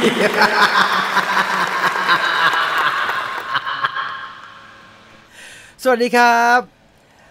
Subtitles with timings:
[0.00, 0.02] ส
[5.90, 6.60] วัสดีครับ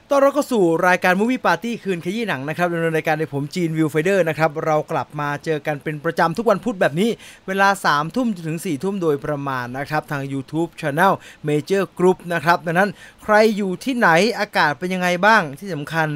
[0.09, 7.09] ต้อนรับเข้าสู่รายการ Movie Party คืนขยี้หนังนะครับดำเนินรายการโดยผมจีนวิวไฟเดอร์นะครับ เรากลับมาเจอกันเป็นประจำทุกวันพุธแบบนี้
[7.47, 11.13] เวลา 3 ทุ่มถึง 4 ทุ่มโดยประมาณนะครับ ทาง YouTube Channel
[11.47, 12.89] Major Group นะครับ ดังนั้น
[13.24, 16.07] ใครอยู่ที่ไหนอากาศเป็นยังไงบ้างที่สำคัญ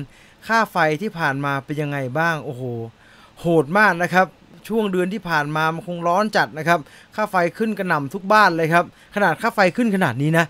[0.47, 2.63] ค่าไฟที่ผ่านมาเป็นยังไงบ้าง โอ้โห
[3.39, 4.27] โหดมากนะครับ
[4.67, 6.80] ช่วงเดือนที่ผ่านมามันคงร้อนจัดนะครับ
[7.16, 10.45] ค่าไฟขึ้นกระหน่ำทุกบ้านเลยครับ ขนาดค่าไฟขึ้นขนาดนี้นะ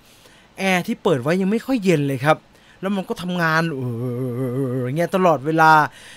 [0.60, 2.38] แอร์ที่เปิดไว้ยังไม่ค่อยเย็นเลยครับ
[2.84, 3.82] แล้วมันก็ทำงานเอ
[4.76, 5.72] ออย่างเงี้ยตลอดเวลา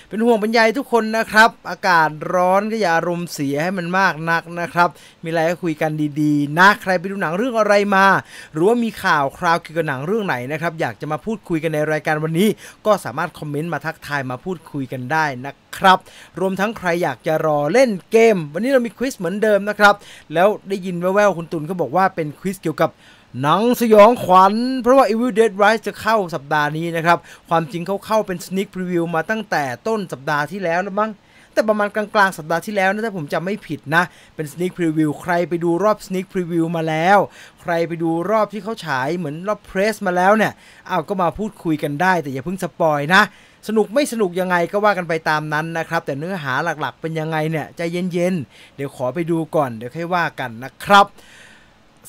[0.09, 4.89] เป็นห่วงเป็นใยทุกคนนะครับ อากาศร้อนก็อย่าอารมณ์เสียให้มันมากนักนะครับ
[5.23, 8.05] มีอะไรก็คุยกันดีๆ นะใครไปดูหนังเรื่องอะไรมา
[8.53, 12.49] หรือว่ามีข่าวคราวเกี่ยวกับหนังเรื่องไหนนะครับ อยากจะมาพูดคุยกันในรายการวันนี้
[12.85, 15.97] ก็สามารถคอมเมนต์มาทักทายมาพูดคุยกันได้นะครับ
[16.39, 19.95] รวมทั้งใครอยากจะรอเล่นเกม วันนี้เรามีควิสเหมือนเดิมนะครับ
[20.33, 22.91] แล้วได้ยินแว่วๆคุณตุลเขาบอกว่าเป็นควิสเกี่ยวกับ
[23.41, 27.17] หนังสยองขวัญ เพราะว่า Evil Dead Rise จะเข้าสัปดาห์นี้นะครับ
[27.49, 31.11] ความจริงเขาเข้าเป็น sneak preview มาตั้งแต่ต้นสัปดาห์ที่แล้วแล้วมั้ง
[31.53, 34.03] แต่ประมาณกลางๆ สัปดาห์ที่แล้วนะถ้าผมจำไม่ผิดนะ
[34.35, 37.17] เป็น sneak preview ใครไปดูรอบ sneak preview มาแล้ว
[37.61, 40.51] ใครไปดูรอบที่เขาฉายเหมือนรอบ press มาแล้วเนี่ย
[40.87, 43.21] เอาก็มาพูดคุยกันได้ แต่อย่าเพิ่ง spoil นะ
[43.67, 47.81] สนุกไม่สนุกยังไงก็ว่ากันไปตามนั้นนะครับ แต่เนื้อหาหลักๆเป็นยังไงเนี่ยใจ
[48.13, 51.07] เย็นๆ เดี๋ยวขอไปดูก่อนเดี๋ยวค่อยว่ากันนะครับ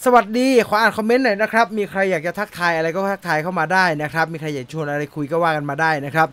[0.04, 6.28] สวัสดีขออ่านคอมเมนต์หน่อยนะครับ มีใครอยากจะทักทายอะไรก็ทักทายเข้ามาได้นะครับ มีใครอยากชวนอะไรคุยก็ว่ากันมาได้นะครับ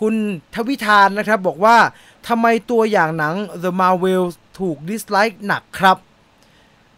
[0.00, 0.14] คุณ
[0.54, 1.76] ทวิธานนะครับบอกว่า
[2.28, 4.22] ทำไมตัวอย่างหนัง The Marvels
[4.60, 5.96] ถูก dislike หนักครับ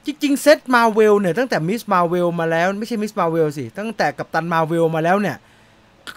[0.05, 1.83] จริงๆ เซตมาเวลเนี่ยตั้งแต่ Ms.
[1.93, 3.13] Marvel มาแล้ว ไม่ใช่ Ms.
[3.19, 5.37] Marvel สิ ตั้งแต่ Captain Marvel มาแล้วเนี่ย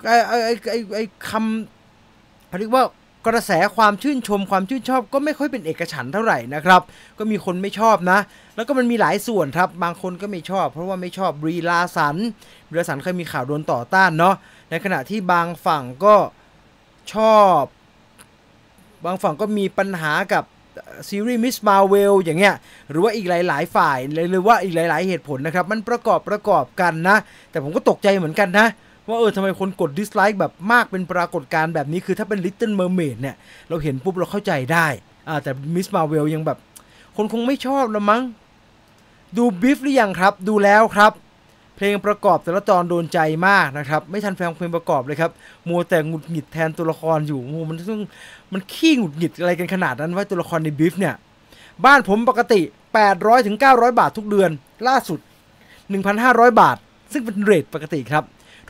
[0.06, 2.84] ไอไอ้ไอ้ไอ้ไอ้คำเขาเรียกว่า
[3.28, 6.82] กระแสความชื่นชมความชื่นชอบก็ไม่ค่อยเป็นเอกฉันท์เท่าไหร่นะครับ
[7.20, 8.20] ก็มีคนไม่ชอบนะ
[8.56, 12.16] แล้วก็มันมีหลายส่วนครับ บางคนก็ไม่ชอบ เพราะว่าไม่ชอบ Brie Larson
[12.70, 14.36] Brie Larson เคยมีข่าวโดนต่อต้านเนาะ
[14.70, 16.16] ในขณะที่บางฝั่งก็
[17.14, 17.62] ชอบ
[19.06, 20.44] บางฝั่งก็มีปัญหากับ
[21.10, 21.56] ซีรีส์ Ms.
[21.68, 22.56] Marvel อย่างเงี้ย
[22.90, 27.18] หรือว่าอีกหลาย ๆ ฝ่ายเลยหรือว่าอีกหลาย ๆ เหตุผลนะครับ มันประกอบประกอบกันนะ
[27.52, 28.68] แต่ผมก็ตกใจเหมือนกันนะ
[29.12, 33.36] ว่าเออทำไมคนกด dislike แบบมากเป็นปรากฏการณ์แบบนี้คือถ้าเป็น Little Mermaid เนี่ย
[33.70, 34.88] เราเห็นปุ๊บเราเข้าใจได้
[35.28, 35.88] อ่าแต่ Ms.
[35.96, 36.58] Marvel ยังแบบ
[37.18, 38.24] คนคงไม่ชอบละมั้ง
[39.38, 41.12] ดู Beef หรือยังครับ ดูแล้วครับ
[41.76, 45.32] เพลงประกอบแต่ละตอนโดนใจมากนะครับ ไม่ทันฟังเพลงประกอบเลยครับ
[45.70, 48.02] มัวแต่หงุดหงิดแทนตัวละครอยู่โอ้โหมันต้อง
[48.54, 51.16] มันขี้หงุดหงิดอะไรกันขนาดนั้นว่าตัวละครในบิฟเนี่ย
[51.86, 52.62] บ้านผมปกติ
[53.04, 54.52] 800ถึง900 บาททุกเดือน
[54.88, 55.20] ล่าสุด
[55.90, 56.78] 1,500 บาท
[57.12, 58.24] ซึ่งเป็นเรทปกติครับ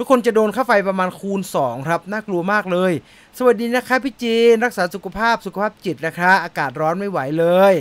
[0.03, 2.91] ทุกคนจะโดนค่าไฟประมาณคูณ 2 ครับ น่ากลัวมากเลย
[3.37, 7.73] สวัสดีนะคะพี่จีน รักษาสุขภาพสุขภาพจิตนะคะ อากาศร้อนไม่ไหวเลย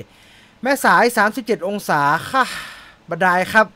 [0.62, 1.04] แม่สาย
[1.36, 2.00] 37 องศา
[2.30, 2.44] ค่ะ
[3.10, 3.66] บดายครับ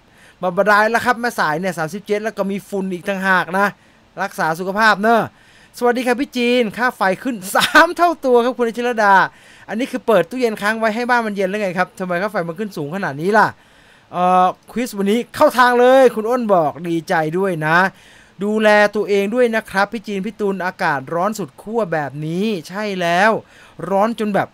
[0.43, 3.66] มาบดายแล้วครับแม่สายเนี่ย37 แล้วก็มีฝุ่นอีกต่างหากนะ
[4.22, 5.21] รักษาสุขภาพเนอะ
[5.78, 9.15] สวัสดีครับพี่จีน ค่าไฟขึ้น 3 เท่าตัวครับคุณอชิรดา
[9.69, 13.49] อันนี้คือเปิดตู้เย็นค้างไว้ให้บ้านมันเย็นแล้วไงครับทำไมค่าไฟมันขึ้นสูงขนาดนี้ล่ะ
[14.12, 17.78] เอ่อควิสวันนี้เข้าทางเลย คุณอ้นบอกดีใจด้วยนะ
[18.42, 23.30] ดูแลตัวเองด้วยนะครับ พี่จีนพี่ตูนอากาศร้อนสุดขั้วแบบนี้ใช่แล้ว
[23.90, 24.48] ร้อนจนแบบ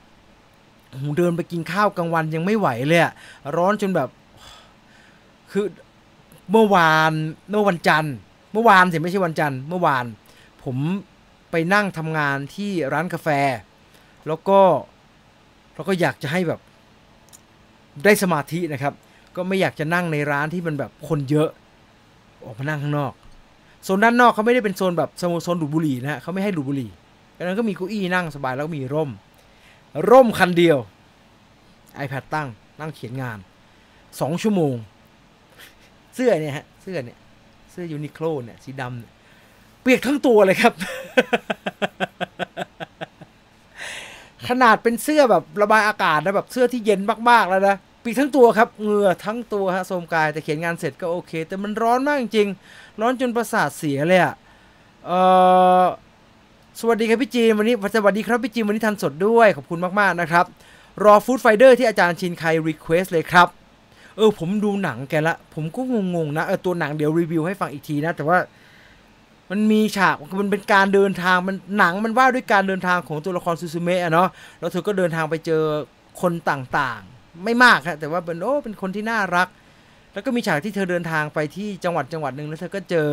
[1.16, 3.02] เดินไปกินข้าวกลางวันยังไม่ไหวเลย
[3.56, 4.08] ร้อนจนแบบ
[5.52, 5.66] คือ
[6.50, 7.12] เมื่อวาน
[7.50, 8.14] เมื่อวันจันทร์
[8.52, 10.04] เมื่อวานสิไม่ใช่วันจันทร์เมื่อวาน
[10.64, 10.76] ผม
[11.50, 13.28] ไปนั่งทำงานที่ร้านกาแฟ
[14.26, 14.60] แล้วก็
[15.74, 16.60] เราก็อยากจะให้แบบ
[18.04, 18.94] ได้สมาธินะครับ
[19.36, 21.48] ก็ไม่อยากจะนั่งในร้านที่มันแบบคนเยอะ
[22.44, 23.12] ออกมานั่งข้างนอก
[23.84, 25.10] โซนด้านนอกเขาไม่ได้เป็นโซนแบบ
[25.42, 26.90] โซนดูดบุหรี่นะฮะเขาไม่ให้ดูดบุหรี่
[27.36, 29.10] ดังนั้นก็มีเก้าอี้นั่งสบายแล้วก็มีร่ม
[30.10, 30.78] ร่มคันเดียว
[32.04, 32.48] iPad ตั้ง
[32.80, 33.38] นั่งเขียนงาน
[34.20, 34.74] สองชั่วโมง
[36.14, 37.18] เสื้อเนี่ยฮะเสื้อเนี่ย
[37.70, 39.12] เสื้อยูนิโคลเนี่ยสีดำเนี่ย
[39.80, 40.72] เปียกทั้งตัวเลยครับ
[44.48, 47.00] ขนาดเป็นเสื้อแบบระบายอากาศนะแบบเสื้อที่เย็น
[47.30, 54.34] มากๆแล้วนะ ปีกทั้งตัวครับเหงื่อทั้งตัวฮะโทมกายแต่เขียนงานเสร็จก็โอเค แต่มันร้อนมากจริงๆร้อนจนประสาทเสียเลยอะ
[55.06, 55.10] เอ
[55.82, 55.86] อ
[56.80, 60.44] สวัสดีครับพี่จีนวันนี้สวัสดีครับพี่จีนวันนี้ทันสดด้วยขอบคุณมากๆนะครับ
[61.04, 63.48] รอ Food Fighter ที่อาจารย์ชินไค request เลยครับ
[64.16, 65.80] เออผมดูหนังแกละ ผมก็
[66.14, 68.38] งงๆนะเออตัวหนังเดี๋ยวรีวิวให้ฟังอีกทีนะ แต่ว่า
[69.50, 75.62] มันมีฉากมันเป็นการเดินทางมันหนังมันว่าด้วยการเดินทางของตัวละครซูซูเมะอะเนาะแล้วเธอก็เดินทางไปเจอ
[76.20, 79.48] คนต่างๆ ไม่มากครับแต่ว่าเป็นโอ้เป็นคนที่น่ารัก
[80.12, 83.10] แล้วก็มีฉากที่เธอเดินทางไปที่จังหวัดจังหวัดหนึ่งแล้วเธอก็เจอ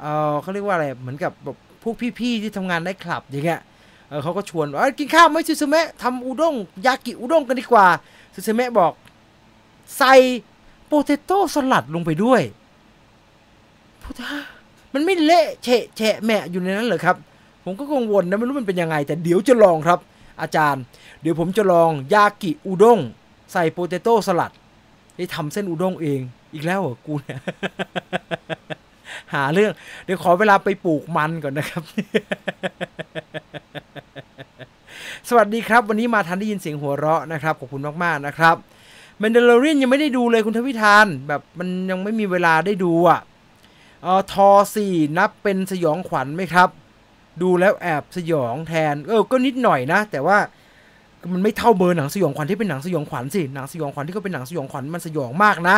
[0.00, 3.60] เออเขาเรียกว่าอะไรเหมือนกับแบบพวกพี่ๆที่ทำงานได้คลับอย่างเงี้ย
[4.08, 6.54] เออเขาก็ชวนว่ากินข้าวไหมซูซูเมะทำอุด้ง
[6.86, 7.86] ยากิอุด้งกันดีกว่า
[8.34, 8.92] ซูซูเมะบอก
[9.98, 10.14] ใส่
[10.86, 12.42] โปเตโต้สลัดลงไปด้วย
[14.02, 14.34] พุทธะ
[14.94, 17.16] มันไม่เละเฉะแฉะแมะอยู่ในนั้นเหรอครับ
[17.64, 19.98] ผมก็กังวลนะไม่รู้มันเป็นยังไง แต่เดี๋ยวจะลองครับ
[20.40, 20.82] อาจารย์
[21.28, 23.00] ดี๋ยวผมจะลองยากิอุด้ง
[23.52, 24.52] ใส่โปเตโต้สลัด
[25.16, 26.20] ได้ทำเส้นอุด้งเอง
[26.52, 27.40] อีกแล้วเหรอกูเนี่ย
[29.34, 29.72] หาเรื่อง
[30.04, 31.82] เดี๋ยวขอเวลาไปปลูกมันก่อนนะครับ
[35.28, 38.56] สวัสดีครับ วันนี้มาทันได้ยินเสียงหัวเราะนะครับ ขอบคุณมากๆนะครับ
[39.18, 43.20] แมนเดลเรียนยังไม่ได้ดูเลยคุณทวิธานแบบมันยังไม่มีเวลาได้ดูอะ
[44.02, 46.68] เออทอสี่นับเป็นสยองขวัญไหมครับ
[47.42, 50.38] ดูแล้วแอบสยองแทน เออ ก็นิดหน่อยนะ แต่ว่า
[51.32, 55.76] มันไม่เท่าเบอร์หนังสยองขวัญที่เป็นหนังสยองขวัญสิหนังสยองขวัญที่เขาเป็นหนังสยองขวัญมันสยองมากนะ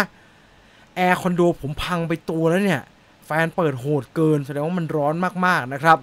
[0.96, 2.82] แอร์คอนโดผมพังไปตัวแล้วเนี่ย
[3.26, 5.14] แฟนเปิดโหดเกินแสดงว่ามันร้อน
[5.46, 5.98] มากๆนะครับ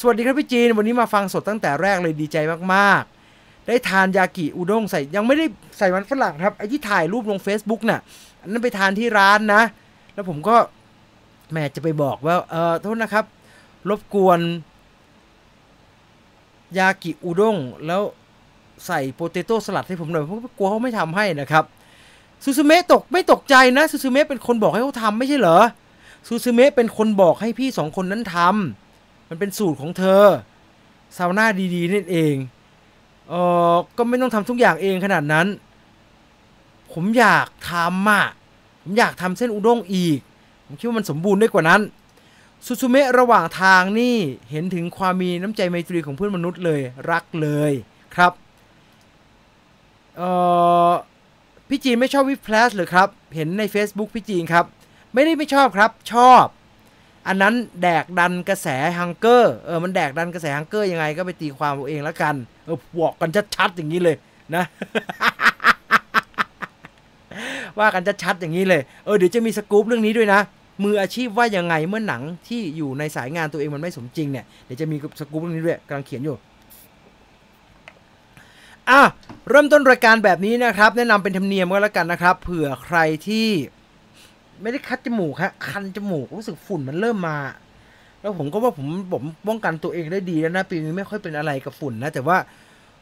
[0.00, 2.36] สวัสดีครับพี่จีน วันนี้มาฟังสดตั้งแต่แรกเลยดีใจ
[2.74, 5.46] มากๆ ได้ทานยากิอุด้งใส่ยังไม่ได้
[5.78, 8.00] ใส่มันฝรั่งครับไอ้ที่ถ่ายรูปลง Facebook น่ะ
[8.40, 9.62] อันนั้นไปทานที่ร้านนะ
[10.14, 10.56] แล้วผมก็
[11.52, 13.24] แม่จะไปบอกว่าเออโทษนะครับ
[13.88, 14.40] รบกวน
[16.78, 17.56] ยากิอุด้ง
[17.86, 18.02] แล้ว
[18.86, 21.64] ใส่โปเตโต้สลัดให้ผมหน่อยเพราะกลัวเขาไม่ทำให้นะครับ
[22.44, 25.58] ซูซูเมะตกไม่ตกใจนะซูซูเมะเป็นคนบอกให้เขาทำไม่ใช่เหรอ
[26.28, 30.24] ซูซูเมะเป็นคนบอกให้พี่สองคนนั้นทำมันเป็นสูตรของเธอ
[31.16, 32.34] ซาวน่าดีๆนั่นเอง
[33.28, 33.34] เอ
[33.72, 35.46] อก็ไม่ต้องทำทุกอย่างเองขนาดนั้น
[36.92, 38.24] ผมอยากทำอะ
[38.82, 40.18] ผมอยากทำเส้นอุด้งอีก
[40.66, 41.80] ผมคิดว่ามันสมบูรณ์ได้กว่านั้น
[42.66, 44.16] ซูซูเมะระหว่างทางนี่
[44.50, 47.72] เห็นถึงความมีน้ำใจไมตรีของเพื่อนมนุษย์เลยรักเลย
[48.14, 48.32] ครับ
[50.18, 50.22] เอ
[50.90, 50.92] อ
[51.68, 54.64] พี่จีนไม่ชอบ Whiplash หรือครับ เห็นใน Facebook พี่จีนครับ
[55.14, 56.44] ไม่ได้ไม่ชอบครับชอบ
[57.26, 58.68] อันนั้นแดกดันกระแส
[58.98, 62.34] Hunger เออมันแดกดันกระแส Hunger ยังไงก็ไปตีความเอาเองล้วกัน
[62.64, 64.16] เออบอกกันชัดๆอย่างนี้เลย
[64.54, 64.64] นะ
[67.78, 70.40] ว่ากันชัดๆอย่างนี้เลย เออเดี๋ยวจะมีสกู๊ปเรื่องนี้ด้วยนะ
[70.84, 76.36] มืออาชีพว่ายังไงเมื่อหนังที่อยู่ในสายงานตัวเองมันไม่สมจริงเนี่ย เดี๋ยวจะมีสกู๊ปเรื่องนี้ด้วยกำลังเขียนอยู่
[78.90, 79.02] อะ
[79.48, 83.48] เริ่มต้นรายการแบบนี้นะครับ แนะนำเป็นธรรมเนียมก็แล้วกันนะครับ เผื่อใครที่
[84.62, 87.38] ไม่ได้คัดจมูกฮะคันจมูกรู้สึกฝุ่นมันเริ่มมา
[88.20, 92.38] แล้วผมก็ว่าผมผมป้องกันตัวเองได้ดีแล้วนะปีนี้ไม่ค่อยเป็นอะไรกับฝุ่นนะ แต่ว่า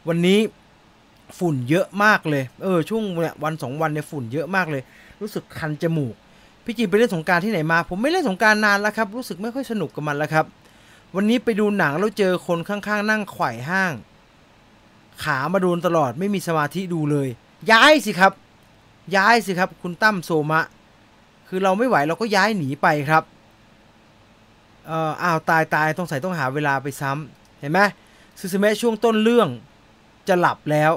[0.07, 0.39] วันนี้
[1.39, 4.83] ฝุ่นเยอะมากเลย เออช่วงเนี่ยวันสองวันเนี่ยฝุ่นเยอะมากเลย
[5.21, 6.15] รู้สึกคันจมูก
[6.65, 10.45] พี่จีนไปเล่นสงการที่ไหนมา ผมไม่เล่นสงการนานแล้วครับ รู้สึกไม่ค่อยสนุกกับมันแล้วครับ
[11.15, 13.93] วันนี้ไปดูหนังแล้วเจอคนข้างๆ นั่งไขว่ห้าง
[15.23, 17.27] ขามาโดนตลอดไม่มีสมาธิดูเลย
[17.71, 18.31] ย้ายสิครับ
[19.15, 20.61] ย้ายสิครับ คุณตั้มโซมะ
[21.47, 23.23] คือเราไม่ไหวเราก็ย้ายหนีไปครับ
[24.87, 27.79] เอ่ออ้าวตายตายต้องใส่ต้องหาเวลาไปซ้ำเห็นไหม
[28.39, 29.49] ซูซูเมะช่วงต้นเรื่อง
[30.27, 30.91] จะหลับแล้ว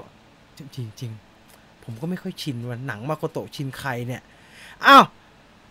[0.58, 1.12] จริงจริง
[1.84, 4.22] ผมก็ไม่ค่อยชินวันหนังมาโกโตชินใครเนี่ย
[4.86, 5.04] อ้าว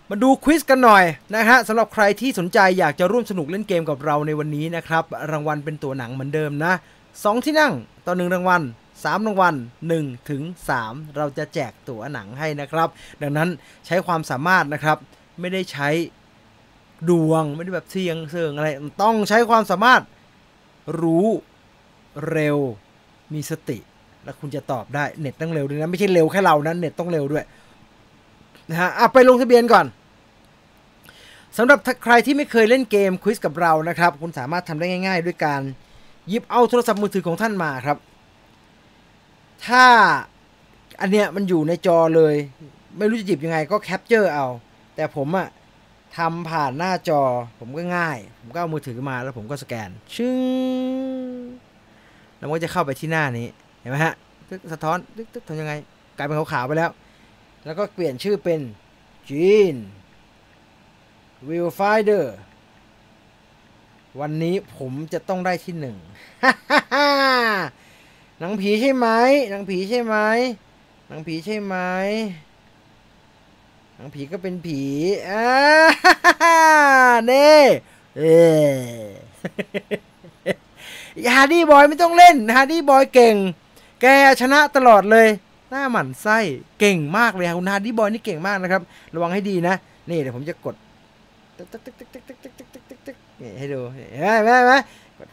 [0.10, 1.04] มาดูควิสกันหน่อย
[1.36, 6.74] นะฮะสำหรับใครที่สนใจอยากจะร่วมสนุกเล่นเกมกับเราในวันนี้นะครับ รางวัลเป็นตัวหนังเหมือนเดิมนะ
[7.24, 7.74] สองที่นั่ง
[8.06, 8.62] ต่อหนึ่งรางวัล
[9.04, 9.56] สามรางวัล
[9.92, 10.42] 1ถึง
[10.80, 12.90] 3เราจะแจกตั๋วหนังให้นะครับ
[13.22, 13.50] ดังนั้น
[13.86, 14.98] ใช้ความสามารถนะครับ
[15.40, 15.90] ไม่ได้ใช้
[17.10, 18.68] ดวงไม่ได้แบบเสียงเสิงอะไร
[19.04, 20.02] ต้องใช้ความสามารถ
[21.02, 21.28] รู้
[22.30, 22.58] เร็ว
[23.34, 23.78] มีสติ
[24.24, 27.44] แล้วคุณจะตอบได้เน็ตต้องเร็วด้วยนะ ไม่ใช่เร็วแค่เรานะเน็ตต้องเร็วด้วย
[28.70, 29.86] นะฮะอะไปลงทะเบียนก่อน
[31.58, 35.62] สำหรับใครที่ไม่เคยเล่นเกมควิสกับเรานะครับ คุณสามารถทำได้ง่าย ๆ ด้วยการ
[36.30, 37.98] หยิบเอาโทรศัพท์มือถือของท่านมาครับ
[39.66, 39.86] ถ้า
[41.02, 42.36] อันเนี้ยมันอยู่ในจอเลย
[42.98, 44.48] ไม่รู้จะหยิบยังไงก็ capture เอา
[44.96, 45.48] แต่ผมอะ
[46.18, 47.22] ทำผ่านหน้าจอ
[47.60, 50.40] ผมก็ง่าย ผมก็เอามือถือมาแล้วผมก็สแกน ชึ้ง
[52.38, 53.48] แล้วมันก็จะเข้าไปที่หน้านี้
[53.80, 54.14] เห็นไหมฮะ
[54.50, 55.74] ตึ๊กสะท้อนตึ๊กตึ๊กทำยังไง
[56.18, 56.92] กลายเป็นขาวๆไปแล้ว
[57.66, 58.62] แล้วก็เปลี่ยนชื่อเป็น
[59.30, 59.76] จีน
[61.50, 62.36] วิวไฟเดอร์
[64.18, 65.98] วันนี้ผมจะต้องได้ที่หนึ่ง
[68.40, 69.08] หนังผีใช่ไหม
[69.50, 70.16] หนังผีใช่ไหม
[71.08, 71.76] หนังผีใช่ไหม
[73.96, 74.82] หนังผีก็เป็นผี
[75.30, 75.46] อ่า
[77.26, 77.52] เน่
[78.18, 78.24] เอ
[81.36, 83.36] ฮาร์ดี้บอยไม่ต้องเล่นฮาร์ดี้บอยเก่ง
[84.02, 84.06] แก
[84.42, 85.28] ชนะตลอดเลย
[85.70, 86.38] หน้าหมันไส้
[86.80, 88.82] เก่งมากเลยคุณฮาร์ดี้บอยนี่เก่งมากนะครับ
[89.14, 89.76] ระวังให้ดีนะ
[90.10, 90.76] นี่เดี๋ยวผมจะกด
[91.58, 92.59] ตึ๊กตึ๊กตึ๊กตึ๊กตึ๊ก
[93.40, 94.74] นี่ให้ดูเห็นไหมไหม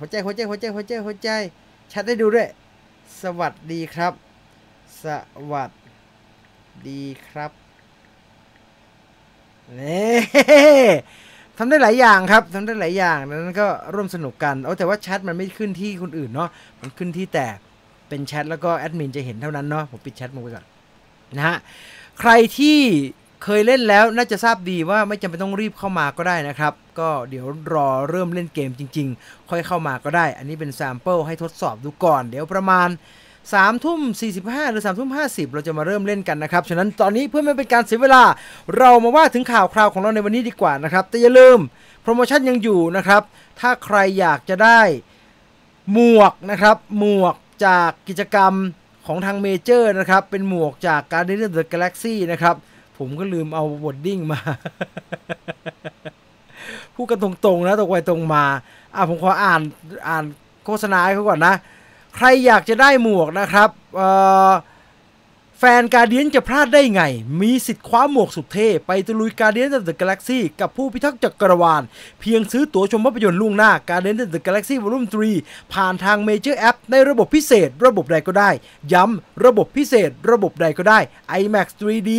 [0.01, 1.29] หัวใจหัวใจหัวใจหัวใจหัวใจ
[1.93, 2.49] ชัดให้ดูด้วย
[3.23, 4.13] สวัสดีครับ
[5.03, 5.07] ส
[5.53, 5.71] วัส
[6.89, 7.51] ดีครับ
[9.81, 10.17] นี่
[11.59, 16.49] ทำได้หลายอย่างครับทำได้หลายอย่างดังนั้นก็ร่วมสนุกกันเอาแต่ว่าแชทมันไม่ขึ้นที่คนอื่นเนาะ
[16.81, 17.47] มันขึ้นที่แต่
[18.09, 20.65] เป็นแชทแล้วก็แอดมินจะเห็นเท่านั้นเนาะผมปิดแชทมึงไปก่อน
[21.37, 21.57] นะฮะ
[22.21, 22.79] ใครที่
[23.49, 32.89] เคยเล่นแล้วน่าจะทราบดีว่าไม่จำเป็นต้องรีบเข้ามาก็ได้นะครับ ก็เดี๋ยวรอเริ่มเล่นเกมจริง ๆ ค่อยเข้ามาก็ได้ อันนี้เป็น sample ให้ทดสอบดูก่อน เดี๋ยวประมาณ
[33.41, 34.01] 3ทุ่ม
[34.37, 38.23] 45 หรือ3ทุ่ม 50 เราจะมาเริ่มเล่นกันนะครับ ฉะนั้นตอนนี้เพื่อไม่เป็นการเสียเวลา
[38.79, 41.59] เรามาว่าถึงข่าวคราวของเราในวันนี้ดีกว่านะครับ แต่อย่าลืม
[42.03, 43.23] โปรโมชั่นยังอยู่นะครับ
[43.61, 44.81] ถ้าใครอยากจะได้
[45.93, 47.35] หมวกนะครับ หมวก
[47.67, 48.53] จากกิจกรรม
[49.07, 52.57] ของทางเมเจอร์นะครับ เป็นหมวกจาก Guardians of the Galaxy นะครับ
[52.99, 54.39] ผมก็ลืมเอาวอดดิ้งมา
[56.95, 58.45] พูดกันตรงๆนะตรงไปตรงมา
[58.95, 59.61] อะผมขออ่าน
[60.09, 60.25] อ่าน
[60.65, 61.55] โฆษณาให้เขาก่อนนะ
[62.17, 64.53] ใครอยากจะได้หมวกนะครับอ่า
[65.61, 67.03] แฟนการเดียนจะพลาดได้ไง
[67.41, 71.83] มีสิทธิ์คว้าหมวกสุดเท่ ไปตะลุย Guardians of the Galaxy กับผู้พิทักษ์จักรวาล
[72.21, 75.07] เพียงซื้อตั๋วชมภาพยนตร์ล่วงหน้า Guardians of the Galaxy Volume
[75.39, 78.51] 3ผ่านทางเมเจอร์แอปในระบบพิเศษ ระบบใดก็ได้
[78.93, 80.99] ย้ำ ระบบพิเศษ ระบบใดก็ได้
[81.41, 82.11] IMAX 3D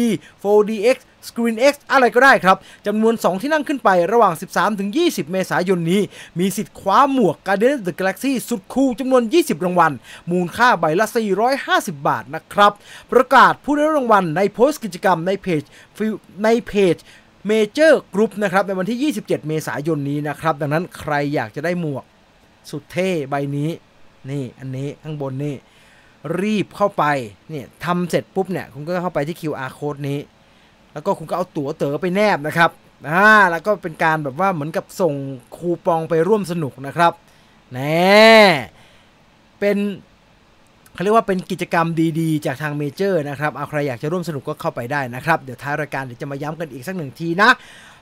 [0.43, 2.57] 4DX Screen X อะไรก็ได้ครับ
[2.87, 4.33] จำนวน 2 ที่นั่งขึ้นไประหว่าง
[4.83, 6.01] 13-20 เมษายนนี้
[6.39, 9.91] มีสิทธิ์คว้าหมวก Guardians of the Galaxy สุดคูลจำนวน 20 รางวัล
[10.31, 11.05] มูลค่าใบละ
[11.57, 12.73] 450 บาทนะครับ
[13.11, 15.61] ประกาศผู้ได้รางวัลในโพสต์กิจกรรมในเพจ
[16.43, 16.95] ในเพจ
[17.47, 22.03] เมเจอร์กรุ๊ปนะครับในวันที่ 27 เมษายนนี้นะครับ ดังนั้นใครอยากจะได้หมวก
[22.69, 23.69] สุดเท่ใบนี้
[24.29, 25.55] นี่อันนี้ข้างบนนี่
[26.41, 27.03] รีบเข้าไป
[27.49, 30.19] เนี่ยทำเสร็จปุ๊บเนี่ย คุณก็เข้าไปที่ QR code นี้
[30.97, 32.71] แล้วก็คุณก็เอาตั๋วเต๋อไปแนบนะครับ
[33.09, 35.13] อ่าแล้วก็เป็นการแบบว่าเหมือนกับส่ง
[35.55, 37.13] คูปองไปร่วมสนุกนะครับ
[37.73, 38.37] แน่
[39.59, 39.77] เป็น
[40.93, 41.87] เขาเรียกว่าเป็นกิจกรรม
[42.19, 47.49] ดีๆ จากทางเมเจอร์นะครับเอาใครอยากจะร่วมสนุกก็เข้าไปได้นะครับ เดี๋ยวท้ายรายการเดี๋ยวจะมาย้ำกันอีกสักหนึ่งทีนะ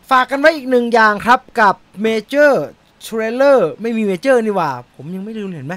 [0.10, 2.66] ฝากกันไว้อีกหนึ่งอย่างครับกับเมเจอร์
[3.02, 5.76] เทรลเลอร์ไม่มีเมเจอร์นี่ว่า ผมยังไม่รู้เห็นไหม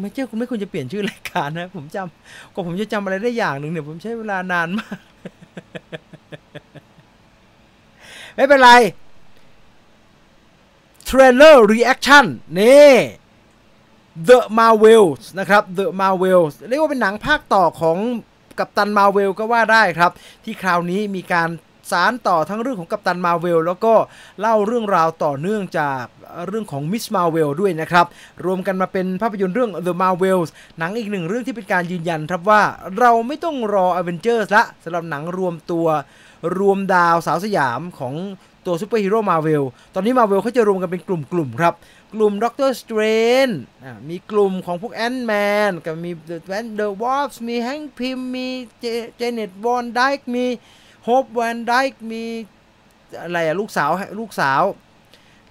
[0.00, 4.98] เมเจอร์คุณไม่ควรจะเปลี่ยนชื่อรายการนะ ผมจำก็ผมจะจำอะไรได้อย่างหนึ่งเนี่ย ผมใช้เวลานานมาก
[8.34, 8.70] ไม่เป็นไร
[11.08, 12.26] Trailer Reaction
[12.58, 12.92] นี่
[14.28, 17.98] The Marvels นะครับ The Marvels เรียกว่าเป็นหนังภาคต่อของ
[18.58, 20.12] กัปตันมาเวลก็ว่าได้ครับ
[20.44, 21.48] ที่คราวนี้มีการ
[21.92, 23.94] สารต่อทั้งเรื่องของกัปตันมาเวลแล้วก็
[24.40, 26.02] เล่าเรื่องราวต่อเนื่องจาก
[26.48, 28.06] เรื่องของมิสมาเวลด้วยนะครับ
[28.44, 32.62] รวมกันมาเป็นภาพยนตร์เรื่อง The Marvels หนังอีกหนึ่งเรื่องที่เป็นการยืนยันครับว่า
[32.98, 35.86] เราไม่ต้องรอ Avengers ละสำหรับหนังรวมตัว
[36.58, 38.14] รวมดาวสาวสยามของ
[38.66, 41.74] ตัวซูเปอร์ฮีโร่มาเวล ตอนนี้มาเวลเขาจะรวมกันเป็นกลุ่มๆครับ
[42.14, 43.48] กลุ่ม Doctor Strange
[44.08, 48.48] มีกลุ่มของพวก Ant-Man กับมี The Wasp มี Hank Pym มี
[49.16, 50.46] Janet Van Dyne มี
[51.04, 52.24] Hope Van Dyne มี
[53.22, 53.90] อะไรอะลูกสาว
[54.20, 54.62] ลูกสาว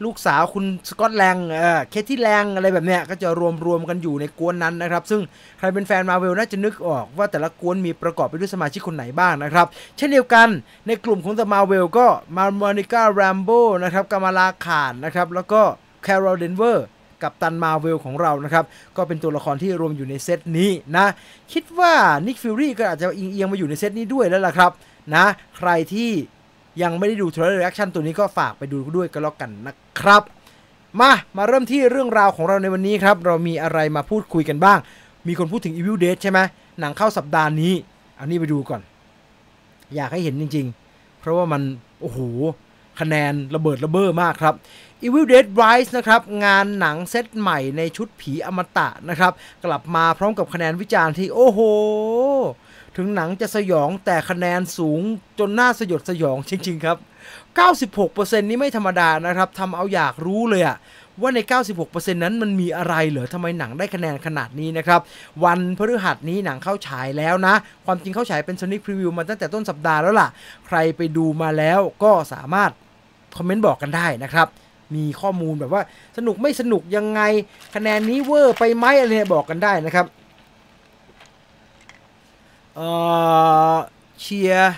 [0.05, 5.21] ลูกสาวคุณ Scott Lang เออ Cassie Lang อะไรแบบเนี้ยก็จะรวมรวมกันอยู่ในก๊วนนั้นนะครับ ซึ่ง
[5.57, 9.67] ใครเป็นแฟนมาเวลน่าจะนึกออกว่าแต่ละก๊วนมีประกอบไปด้วยสมาชิกคนไหนบ้างนะครับ
[9.97, 10.47] เช่นเดียวกัน
[10.87, 15.61] ในกลุ่มของ The Marvels ก็มี Monica Rambeau นะครับ Kamala Khan นะครับ แล้วก็
[16.03, 18.65] Carol Danvers Captain Marvel ของเรานะครับ
[18.97, 21.05] ก็เป็นตัวละครที่รวมอยู่ในเซตนี้นะ
[21.53, 21.93] คิดว่า
[22.25, 24.71] Nick Fury ก็อาจจะเอียงมาอยู่ในเซตนี้ด้วยแล้วล่ะครับ
[25.15, 25.25] นะ
[25.57, 26.11] ใครที่
[26.81, 30.23] ยังไม่ได้ดู trailer reaction ตัวนี้ก็ฝากไปดูด้วยก็แล้วกันนะครับ
[30.99, 34.79] มามาเริ่มที่เรื่องราวของเราในวันนี้ครับ เรามีอะไรมาพูดคุยกันบ้าง
[35.27, 36.39] มีคนพูดถึง Evil Dead ใช่ไหม
[36.79, 37.73] หนังเข้าสัปดาห์นี้
[38.15, 38.81] เอานี้ไปดูก่อน
[39.95, 41.61] อยากให้เห็นจริง ๆ เพราะว่ามัน
[42.01, 42.19] โอ้โห
[42.99, 44.55] คะแนนระเบิดระเบ้อมากครับ
[45.03, 49.31] Evil Dead Rise นะครับ งานหนังเซตใหม่ในชุดผีอมตะนะครับ
[49.65, 51.59] กลับมาพร้อมกับคะแนนวิจารณ์ที่โอ้โห
[52.97, 55.01] ถึงหนังจะสยองแต่คะแนนสูง
[55.39, 56.97] จนน่าสยดสยองจริง ๆ ครับ
[57.73, 60.77] 96%นี้ไม่ธรรมดานะครับทำเอาอยากรู้เลยอะ
[61.21, 61.39] ว่าใน
[61.77, 64.99] 96%นั้นมันมีอะไรเหรอทำไมหนังได้คะแนนขนาดนี้นะครับ
[65.45, 67.55] วันพฤหัสนี้หนังเข้าฉายแล้วนะ
[67.85, 70.29] ความจริงเข้าฉายเป็น Sonic Preview มาตั้งแต่ต้นสัปดาห์แล้วล่ะ
[70.67, 72.71] ใครไปดูมาแล้วก็สามารถ
[73.37, 74.47] คอมเมนต์บอกกันได้นะครับ
[74.95, 75.81] มีข้อมูลแบบว่า
[76.17, 77.21] สนุกไม่สนุกยังไง
[77.75, 80.05] คะแนนนี้เวอร์ไปไหมอะไรเนี่ยบอกกันได้นะครับ
[82.75, 82.81] เอ
[83.75, 83.77] อ
[84.21, 84.73] เชียร์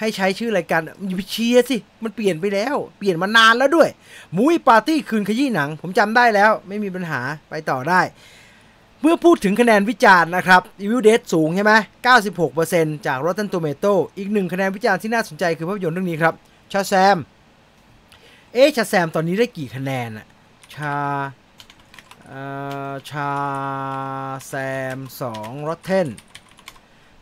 [0.00, 3.88] ให้ใช้ชื่อรายการอย่เชียร์สิ มันเปลี่ยนไปแล้ว เปลี่ยนมานานแล้วด้วย
[4.36, 7.20] มุ้ยปาร์ตี้คืนขยี้หนัง ผมจำได้แล้ว ไม่มีปัญหา
[7.50, 8.00] ไปต่อได้
[9.00, 11.74] เมื่อพูดถึงคะแนนวิจารณ์นะครับ Evil Dead สูงใช่ไหม
[12.40, 16.34] 96%จาก Rotten Tomato อีกหนึ่งคะแนนวิจารณ์ที่น่าสนใจคือภาพยนตร์เรื่องนี้ครับ
[16.72, 17.16] ชาแซม
[18.52, 20.26] เอ๊ชาแซมตอนนี้ได้กี่คะแนนอะ
[20.74, 20.96] ชา
[23.10, 23.30] ชา
[24.46, 24.52] แซ
[24.96, 24.98] ม
[25.32, 26.08] 2 Rotten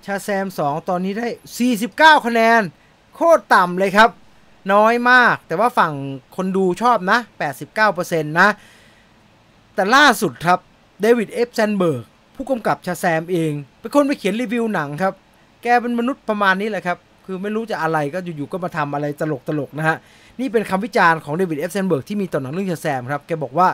[0.07, 1.29] Shazam 2 ตอนนี้ได้
[1.77, 2.63] 49 คะแนน
[3.15, 4.11] โคตรต่ำเลยครับ
[4.73, 5.93] น้อยมาก แต่ว่าฝั่ง
[6.37, 7.19] คนดูชอบนะ
[7.75, 8.49] 89%นะ
[9.75, 10.59] แต่ล่าสุดครับ
[11.01, 11.49] David F.
[11.55, 15.15] Sandberg ผู้กำกับ Shazam เอง เป็นคนไปเขียนรีวิวหนังครับ
[15.63, 19.97] แกเป็นมนุษย์ประมาณนี้แหละครับ คือไม่รู้จะอะไรก็อยู่ๆก็มาทำอะไรตลกตลกๆนะฮะ
[20.41, 21.71] นี่เป็นคำวิจารณ์ของ David F.
[21.73, 23.69] Sandberg ที่มีต่อหนังเรื่อง Shazam ครับ แกบอกว่า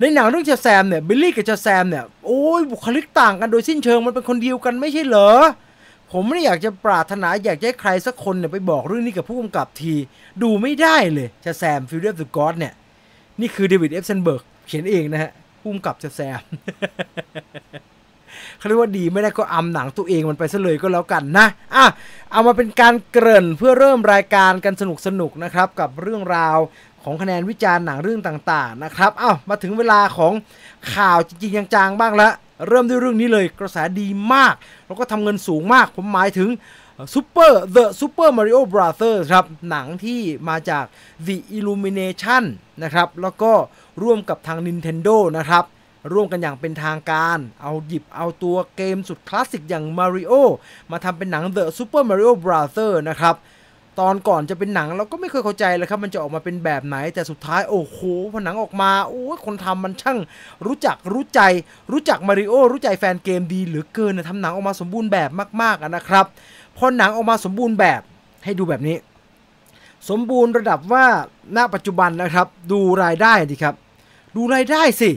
[0.00, 5.30] ในหนังเรื่อง Shazam เนี่ย Billy กับ Shazam เนี่ยโอ้ยบุคลิกต่างกันโดยสิ้นเชิงมันเป็นคนเดียวกันไม่ใช่เหรอ
[6.12, 9.94] ผมไม่อยากจะปรารถนาอยากจะให้ใครสักคนเนี่ยไปบอกเรื่องนี้กับผู้กำกับที
[10.42, 11.80] ดูไม่ได้เลย Shazam!
[11.90, 12.72] Fury of the Gods เนี่ย
[13.40, 14.04] นี่คือ David F.
[14.06, 15.30] Sandberg เขียนเองนะฮะ
[15.60, 16.40] ผู้กำกับ Shazam
[18.58, 21.84] เขาเรียกว่าดีไม่ได้ก็อำหนังตัวเองมันไปซะเลยก็แล้วกันนะ อะ
[22.32, 26.58] เอามาเป็นการเกริ่นเพื่อเริ่มรายการกันสนุกสนุกๆนะครับ กับเรื่องราว
[27.04, 30.32] ของคะแนนวิจารณ์หนังเรื่องต่างๆนะครับเอ้ามาถึงเวลาของ
[30.94, 32.28] ข่าวจริงๆจังๆบ้างละ
[32.68, 34.54] เริ่มด้วยเรื่องนี้เลยกระแสดีมาก
[34.86, 36.50] แล้วก็ทำเงินสูงมาก ผมหมายถึง
[37.14, 40.84] Super The Super Mario Brothers ครับ หนังที่มาจาก
[41.26, 42.42] The Illumination
[42.82, 43.52] นะครับ แล้วก็
[44.02, 45.64] ร่วมกับทาง Nintendo นะครับ
[46.12, 50.32] ร่วมกันอย่างเป็นทางการ เอาหยิบเอาตัวเกมสุดคลาสสิกอย่าง Mario
[50.90, 53.34] มาทำเป็นหนัง The Super Mario Brothers นะครับ
[54.00, 57.98] ตอนก่อนจะเป็นหนังเราก็ไม่เคยเข้าใจเลยครับ มันจะออกมาเป็นแบบไหน แต่สุดท้ายโอ้โห
[58.32, 60.18] พอหนังออกมาโอ้คนทำมันช่าง
[60.66, 61.40] รู้จักรู้ใจ
[61.92, 65.30] รู้จักมาริโอรู้ใจแฟนเกมดีเหลือเกินนะทำหนังออกมาสมบูรณ์แบบ
[65.62, 66.26] มากๆนะครับ
[66.76, 68.00] พอหนังออกมาสมบูรณ์แบบ
[68.44, 68.96] ให้ดูแบบนี้
[70.10, 71.04] สมบูรณ์ระดับว่า
[71.56, 73.74] ณปัจจุบันนะครับ ดูรายได้ดีครับ
[74.36, 75.10] ดูรายได้สิ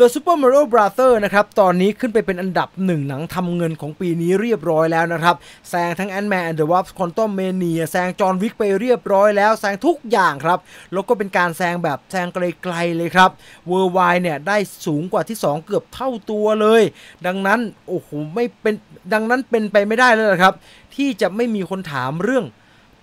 [0.00, 5.36] The Super Mario Brothers นะครับตอนนี้ขึ้นไปเป็นอันดับหนึ่งหนังทำเงินของปีนี้เรียบร้อยแล้วนะครับ
[5.70, 10.58] แซงทั้ง Ant-Man and the Wasp Quantum Mania แซงจอห์นวิกไปเรียบร้อยแล้วแซงทุกอย่างครับ
[10.92, 13.30] แล้วก็เป็นการแซงแบบแซงไกลๆเลยครับ
[13.70, 16.82] Worldwide เนี่ยได้สูงกว่าที่ 2 เกือบเท่าตัวเลย
[17.26, 18.74] ดังนั้นโอ้โหไม่เป็น
[19.12, 20.54] ดังนั้นเป็นไปไม่ได้แล้วนะครับ
[20.94, 22.44] ที่จะไม่มีคนถามเรื่อง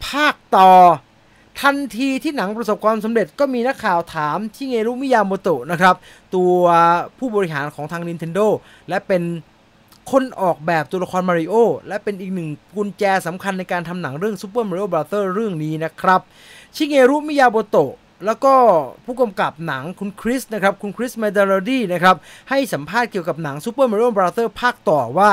[0.06, 0.71] ภาคต่อ
[1.62, 5.95] ทันทีที่หนังประสบความสำเร็จก็มีนักข่าวถามที่เงรุมิยาโมโตะนะครับ
[6.36, 6.62] ตัว
[7.17, 8.47] ผู้บริหารของทาง Nintendo
[8.89, 9.24] และเป็น
[10.12, 11.54] คนออกแบบตัวละครมาริโอ
[11.88, 15.13] และเป็นอีกหนึ่งกุญแจสำคัญในการทำหนังเรื่อง Super Mario Bros.
[15.36, 16.21] เรื่องนี้นะครับ
[16.76, 17.93] ชิเงรุมิยาโมโตะ
[18.26, 18.54] แล้วก็
[19.06, 22.15] ผู้กำกับหนังคุณคริสนะครับ คุณ Chris Meledandri นะครับ
[22.50, 24.39] ให้สัมภาษณ์เกี่ยวกับหนัง Super Mario Bros.
[24.62, 25.32] ภาคต่อว่า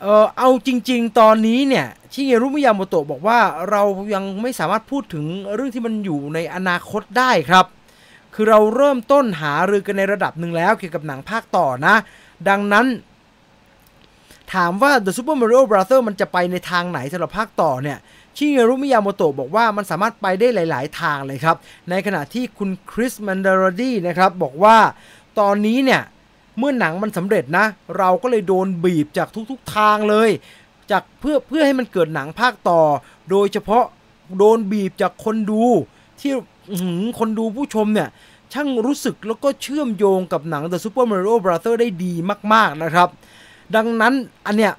[0.00, 3.38] เออเอาจริง ๆ ตอนนี้เนี่ยชิเงรุมิยาโมโตะบอกว่า
[3.70, 3.82] เรา
[4.14, 7.66] ยังไม่สามารถพูดถึงเรื่องที่มันอยู่ในอนาคตได้ครับ
[8.34, 11.94] คือเราเริ่มต้นหารือกันในระดับหนึ่งแล้วเกี่ยวกับหนังภาคต่อนะ
[12.48, 12.86] ดังนั้น
[14.54, 15.90] ถามว่า The Super Mario Bros.
[16.08, 17.98] มันจะไปในทางไหนสำหรับภาคต่อเนี่ย
[18.36, 21.56] ชิเงรุมิยามโตะบอกว่ามันสามารถไปได้หลาย ๆ ทางเลยครับ
[21.90, 24.76] ในขณะที่คุณคริสแมนดาร์ดีนะครับบอกว่า
[25.40, 26.02] ตอนนี้เนี่ย
[26.58, 27.66] เมื่อหนังมันสำเร็จนะ
[27.98, 30.30] เราก็เลยโดนบีบจากทุกๆทางเลย
[30.90, 32.80] จากเพื่อเพื่อให้มันเกิดหนังภาคต่อ
[33.30, 33.84] โดยเฉพาะ
[34.38, 35.64] โดนบีบจากคนดู
[36.20, 36.32] ที่
[36.80, 38.08] หือคนดูผู้ชมเนี่ย
[38.52, 41.60] ช่างรู้สึกแล้วก็เชื่อมโยงกับหนัง The Super Mario Bros.
[41.80, 42.12] ได้ดี
[42.52, 43.08] มาก ๆ นะครับ
[43.76, 44.14] ดังนั้น
[44.46, 44.72] อันเนี้ย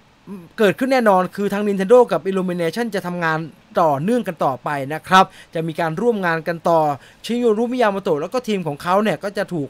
[0.57, 3.37] เกิดขึ้นแน่นอนคือทาง Nintendo กับ Illumination จะทำงาน
[3.81, 6.79] ต่อเนื่องกันต่อไปนะครับ จะมีการร่วมงานกันต่อ
[7.25, 9.69] ชิโยรุมิยาโมโตะแล้วก็ทีมของเขาเนี่ยก็จะถูก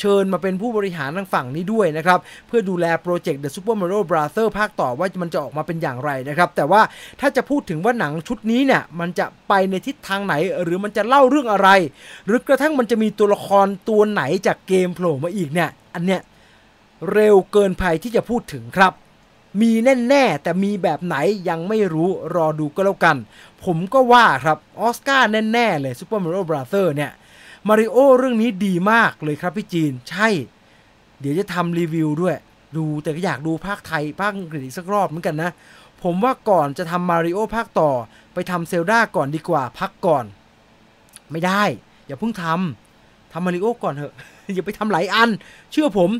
[0.00, 4.30] เชิญมาเป็นผู้บริหารทางฝั่งนี้ด้วยนะครับ เพื่อดูแลโปรเจกต์ The Super Mario Bros.
[4.58, 6.82] ภาคต่อว่ามันจะออกมาเป็นอย่างไรนะครับ แต่ว่า
[7.20, 11.68] ถ้าจะพูดถึงว่าหนังชุดนี้เนี่ย มันจะไปในทิศทางไหน หรือมันจะเล่าเรื่องอะไร
[12.26, 16.20] หรือกระทั่งมันจะมีตัวละครตัวไหนจากเกมโผล่มาอีกเนี่ย อันเนี้ย
[17.12, 18.94] เร็วเกินภัยที่จะพูดถึงครับ
[19.60, 19.72] มี
[20.08, 21.16] แน่ๆแต่มีแบบไหน
[21.48, 23.16] ยังไม่รู้รอดูก็แล้วกัน
[23.64, 26.74] ผมก็ว่าครับออสการ์แน่ ๆ เลย Super Mario Bros.
[26.96, 27.12] เนี่ย
[27.68, 30.28] มาริโอเรื่องนี้ดีมากเลยครับพี่จีน ใช่
[31.20, 32.36] เดี๋ยวจะทำรีวิวด้วย
[32.76, 35.50] ดูแต่ก็อยากดูภาคไทย ภาคอังกฤษอีกสักรอบเหมือนกันนะ
[36.02, 37.90] ผมว่าก่อนจะทำมาริโอภาคต่อ
[38.34, 40.24] ไปทำเซลดาก่อนดีกว่า พักก่อน
[41.30, 41.62] ไม่ได้
[42.06, 44.14] อย่าเพิ่งทำทำมาริโอก่อนเถอะ
[44.54, 45.28] อย่าไปทำหลายอัน
[45.72, 46.10] เชื่อผม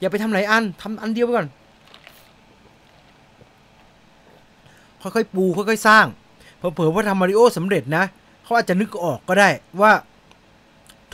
[0.00, 1.48] อย่าไปทำหลายอันทำอันเดียวไปก่อน
[5.02, 6.06] ค่อยๆปูค่อยๆสร้าง
[6.58, 8.04] เผลอๆว่าทำมาริโอสำเร็จนะ
[8.44, 9.48] เขาอาจจะนึกออกก็ได้
[9.80, 9.92] ว่า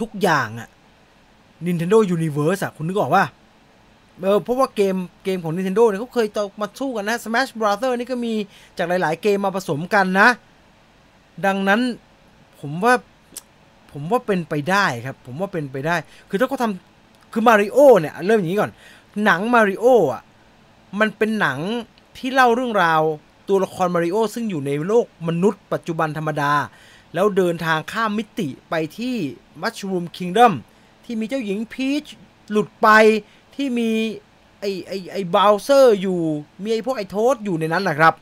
[0.01, 0.69] ทุกอย่างอะ
[1.67, 3.25] Nintendo Universe อะคุณนึกออกว่า
[4.23, 6.27] เออเพราะว่าเกมเกมของ Nintendo เนี่ยเขาเคย
[6.61, 8.33] มาสู้กันนะ Smash Brother นี่ก็มี
[8.79, 10.29] จากหลาย ๆ เกมมาผสมกันนะ
[11.47, 11.81] ดังนั้น
[12.61, 12.95] ผมว่า
[13.93, 15.97] ผมว่าเป็นไปได้ครับ ผมว่าเป็นไปได้
[16.29, 18.71] คือถ้าเขาทำคือมาริโอเนี่ย เริ่มอย่างนี้ก่อน
[19.25, 20.23] หนังมาริโออะ
[21.01, 21.59] มันเป็นหนัง
[22.17, 23.03] ที่เล่าเรื่องราว
[23.49, 26.53] ตัวละครมาริโอซึ่งอยู่ในโลกมนุษย์ปัจจุบันธรรมดา
[27.17, 29.15] แล้วเดินทางข้ามมิติไปที่
[29.63, 30.53] Mushroom Kingdom
[31.05, 32.05] ที่มีเจ้าหญิงพีช
[32.51, 32.89] หลุดไป
[33.55, 33.91] ที่มี
[34.61, 36.21] ไอไอไอ Bowser อยู่
[36.63, 38.15] มีไอพวกไอ Toad อยู่ในนั้นแหละครับ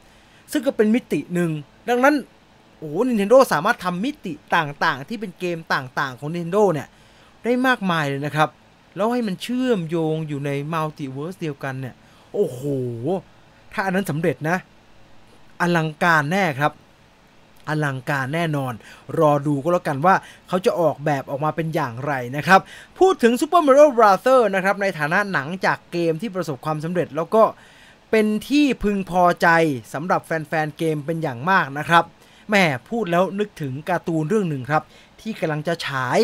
[0.53, 1.51] ซึ่งก็เป็นมิติหนึ่ง
[1.89, 2.15] ดังนั้น
[2.79, 6.89] โอ้โห Nintendo สามารถทำมิติต่างๆ ที่เป็นเกมต่างๆ ของ Nintendo เนี่ย
[7.45, 8.49] ได้มากมายเลยนะครับ
[8.97, 11.95] แล้วให้มันเชื่อมโยงอยู่ใน multiverse เดียวกันเนี่ย
[12.35, 12.61] โอ้โห
[13.73, 14.57] ถ้าอันนั้นสำเร็จนะ
[15.61, 16.73] อลังการแน่ครับ
[17.69, 18.73] อลังการแน่นอน
[19.19, 20.15] รอดูก็แล้วกันว่า
[20.49, 22.61] เขาจะออกแบบออกมาเป็นอย่างไรนะครับ
[22.99, 24.27] พูดถึง Super Mario Bros.
[24.55, 27.43] นะครับในฐานะหนังจากเกมที่ประสบความสำเร็จแล้วก็
[28.11, 29.49] เป็นที่พึงพอใจ
[29.95, 32.05] สำหรับแฟนๆเกมเป็นอย่างมากนะครับ
[32.51, 34.83] แม่พูดแล้วนึกถึงการ์ตูนเรื่องหนึ่งครับ
[35.21, 36.19] ที่กำลังจะฉาย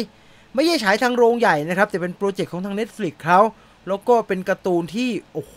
[0.55, 3.41] ไม่ใช่ฉายทางโรงใหญ่นะครับ แต่เป็นโปรเจกต์ของทาง Netflix เขา
[3.89, 5.57] แล้วก็เป็นการ์ตูนที่ โอ้โห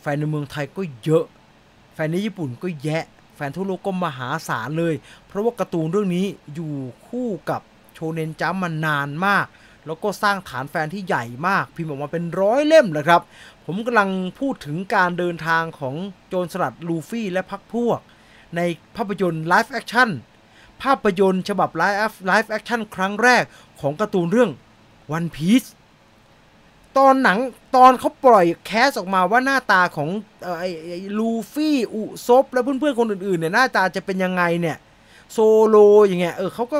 [0.00, 1.24] แฟนในเมืองไทยก็เยอะ
[1.94, 4.94] แฟนในญี่ปุ่นก็แยะ แฟนทั่วโลกก็มหาศาลเลย
[5.26, 6.74] เพราะว่าการ์ตูนเรื่องนี้อยู่
[7.08, 7.60] คู่กับ
[7.94, 9.46] Shonen Jump มานานมาก
[9.86, 13.22] แล้วก็สร้างฐานแฟนที่ใหญ่มาก พิมพ์ออกมาเป็นร้อยเล่มเลยครับ
[13.64, 15.94] ผมกำลังพูดถึงการเดินทางของ
[16.28, 18.00] โจรสลัดลูฟี่และพรรคพวก
[18.56, 18.60] ใน
[18.96, 20.10] ภาพยนตร์ live action
[20.82, 23.44] ภาพยนตร์ฉบับ live live action ครั้งแรก
[23.80, 24.50] ของการ์ตูนเรื่อง
[25.16, 25.68] One Piece
[26.98, 27.38] ตอนหนัง
[27.76, 30.08] ตอนเขาปล่อย cast ออกมาว่าหน้าตาของ
[30.58, 30.68] ไอ้
[31.18, 34.76] ลูฟี่อุซปและเพื่อนๆคนอื่นๆเนี่ยหน้าตาจะเป็นยังไงเนี่ย
[35.32, 35.76] โซโร
[36.06, 36.78] อย่างเงี้ยเออเขาก็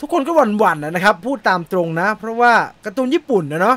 [0.00, 2.52] ทุกคนก็หวั่นๆนะครับ พูดตามตรงนะ เพราะว่า
[2.84, 3.76] การ์ตูนญี่ปุ่นนะเนาะ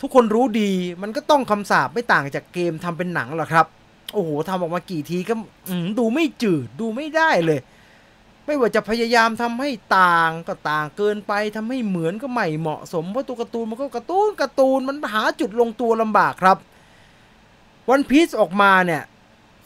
[0.00, 0.70] ทุกคนรู้ดี
[1.02, 3.66] มันก็ต้องคำสาปไม่ต่างจากเกมทำเป็นหนังหรอกครับ
[4.14, 5.34] โอ้โหทำออกมากี่ทีก็
[5.98, 7.60] ดูไม่จืดดูไม่ได้เลย
[8.46, 16.58] ไม่ว่าจะพยายามทำให้ต่างก็ต่างเกินไปทำให้เหมือนก็ไม่เหมาะสมเพราะตัวการ์ตูนมันก็การ์ตูนการ์ตูนมันหาจุดลงตัวลำบากครับ
[17.90, 19.02] One Piece ออกมาเนี่ย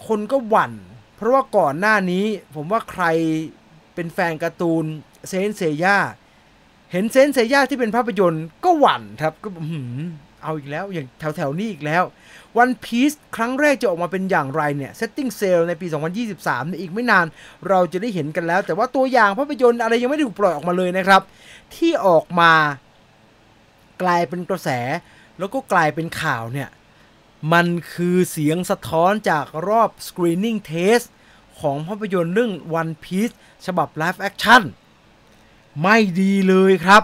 [0.06, 0.72] คนก็หวั่น
[1.16, 3.04] เพราะว่าก่อนหน้านี้ผมว่าใคร
[3.94, 4.84] เป็นแฟนการ์ตูน
[5.28, 5.98] เซนเซย่า
[6.92, 10.00] เห็นเซนเซย่าที่เป็นภาพยนตร์ก็หวั่นครับก็อื้อหือ
[10.42, 11.06] เอาอีกแล้วอย่าง
[11.36, 12.04] แถวๆนี้อีกแล้ว
[12.58, 17.26] วันพีซครั้งแรกจะออกมาเป็นอย่างไรเนี่ย Setting Sail ในปี 2023เนี่ยอีกไม่นาน
[17.68, 21.22] เราจะได้เห็นกันแล้ว แต่ว่าตัวอย่างภาพยนตร์อะไรยังไม่ได้ถูกปล่อยออกมาเลยนะครับ
[21.74, 22.52] ที่ออกมา
[24.02, 24.68] กลายเป็นกระแส
[25.38, 26.68] แล้วก็กลายเป็นข่าวเนี่ย
[27.52, 31.06] มันคือเสียงสะท้อนจากรอบ Screening Test
[31.60, 33.34] ของภาพยนตร์เรื่อง One Piece
[33.66, 34.62] ฉบับ Live Action
[35.82, 37.02] ไม่ดีเลยครับ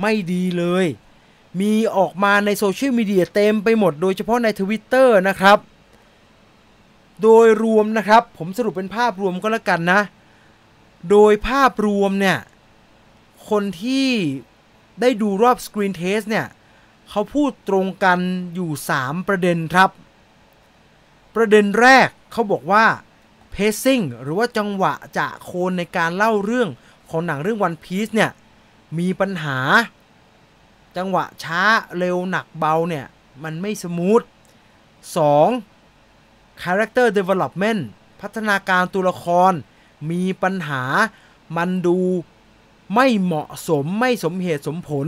[0.00, 0.86] ไม่ดีเลย
[1.60, 5.58] มีออกมาในโซเชียลมีเดียเต็มไปหมดโดยเฉพาะใน Twitter นะครับ
[7.22, 10.00] โดยรวมนะครับ ผมสรุปเป็นภาพรวมก็แล้วกันนะ
[11.10, 12.38] โดยภาพรวมเนี่ย
[13.50, 14.08] คนที่
[15.00, 16.46] ได้ดูรอบ Screen Test เนี่ย
[17.10, 18.18] เขาพูดตรงกัน
[18.54, 19.90] อยู่ 3 ประเด็นครับ
[21.34, 22.84] ประเด็นแรกเขาบอกว่า
[23.54, 26.68] pacing หรือว่าจังหวะจะโคนในการเล่าเรื่อง
[27.10, 28.30] ของหนังเรื่อง One Piece เนี่ย
[28.98, 29.58] มีปัญหา
[30.96, 31.62] จังหวะช้า
[31.98, 33.06] เร็วหนักเบาเนี่ย
[33.42, 34.22] มันไม่สมูท
[35.62, 36.62] 2.
[36.62, 37.80] Character Development
[38.20, 39.52] พัฒนาการตัวละคร
[40.10, 40.82] มีปัญหา
[41.56, 41.98] มันดู
[42.94, 45.06] ไม่เหมาะสมไม่สมเหตุสมผล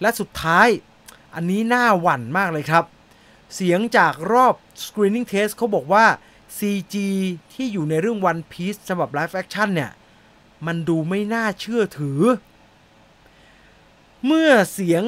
[0.00, 0.68] และสุดท้าย
[1.34, 2.84] อันนี้น่าหวั่นมากเลยครับ
[3.54, 6.06] เสียงจากรอบ Screening Test เขาบอกว่า
[6.58, 6.94] CG
[7.52, 9.92] ที่อยู่ในเรื่อง One Piece ฉบับ Live Action เนี่ย
[10.66, 12.20] มันดูไม่น่าเชื่อถือ
[14.26, 15.02] เมื่อเสียง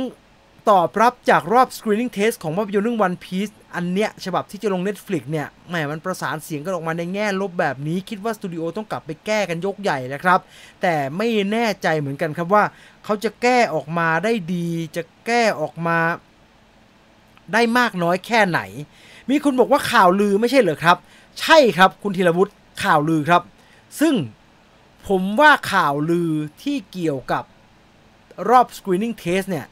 [0.70, 10.40] ตอบรับจากรอบ Screening Test ของภาพยนตร์เรื่อง One Piece อันเนี้ยฉบับที่จะลง Netflix เนี่ยแหมมันประสานเสียงกันออกมาในแง่ลบแบบนี้ คิดว่าสตูดิโอต้องกลับไปแก้กันยกใหญ่นะครับ
[10.82, 12.64] แต่ไม่แน่ใจเหมือนกันครับว่า
[13.04, 15.98] เขาจะแก้ออกมาได้ดี จะแก้ออกมา
[17.52, 18.60] ได้มากน้อยแค่ไหน
[19.30, 20.96] มีคุณบอกว่าข่าวลือไม่ใช่เหรอครับ
[21.40, 22.52] ใช่ครับคุณธีรวุฒิ
[22.82, 23.42] ข่าวลือครับ
[24.00, 24.14] ซึ่ง
[25.08, 26.30] ผมว่าข่าวลือ
[26.62, 27.44] ที่เกี่ยวกับ
[28.48, 29.66] รอบ Screening Test เนี่ย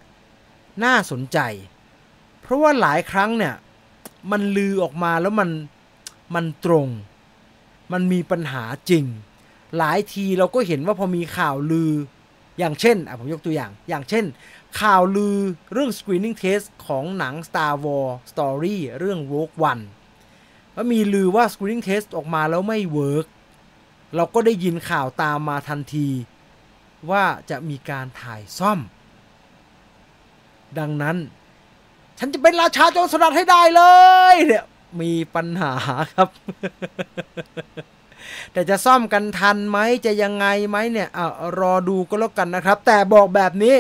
[0.85, 1.39] น่าสนใจ
[2.41, 3.55] เพราะว่าหลายครั้งเนี่ย
[4.31, 5.51] มันลือออกมาแล้วมัน
[6.35, 6.89] มันตรง
[7.93, 9.05] มันมีปัญหาจริง
[9.79, 11.93] หลายทีเราก็เห็นว่าพอมีข่าวลือ
[12.59, 14.25] อย่างเช่นอะผมยกตัวอย่าง อย่างเช่น
[14.81, 15.37] ข่าวลือ
[15.73, 19.83] เรื่อง Screening Test ของหนัง Star Wars Story เรื่อง Rogue One
[20.75, 23.27] ว่ามีลือว่า Screening Test ออกมาแล้วไม่เวิร์ก
[24.17, 26.09] เราก็ได้ยินข่าวตามมาทันที
[27.11, 28.79] ว่าจะมีการถ่ายซ่อม
[30.79, 31.17] ดังนั้น
[32.19, 33.83] ฉันจะเป็นราชาโจรสลัดให้ได้เล
[34.33, 34.65] ยเนี่ย
[35.01, 35.73] มีปัญหา
[36.13, 36.29] ครับ
[38.53, 41.27] แต่จะซ่อมกันทันไหมจะยังไงไหมเนี่ยอะ
[41.61, 43.77] รอดูก็แล้วกันนะครับ แต่บอกแบบนี้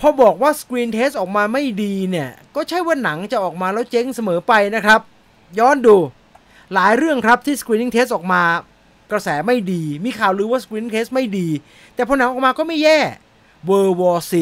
[0.00, 5.00] พอบอกว่า Screen Test ออกมาไม่ดีเนี่ย ก็ใช่ว่าหนังจะออกมาแล้วเจ๊งเสมอไปนะครับ
[5.58, 5.96] ย้อนดู
[6.74, 8.42] หลายเรื่องครับที่ Screening Test ออกมา
[9.10, 11.48] กระแสไม่ดี มีข่าวลือว่า Screening Test ไม่ดี
[11.94, 13.00] แต่พอหนังออกมาก็ไม่แย่
[13.68, 14.34] World War C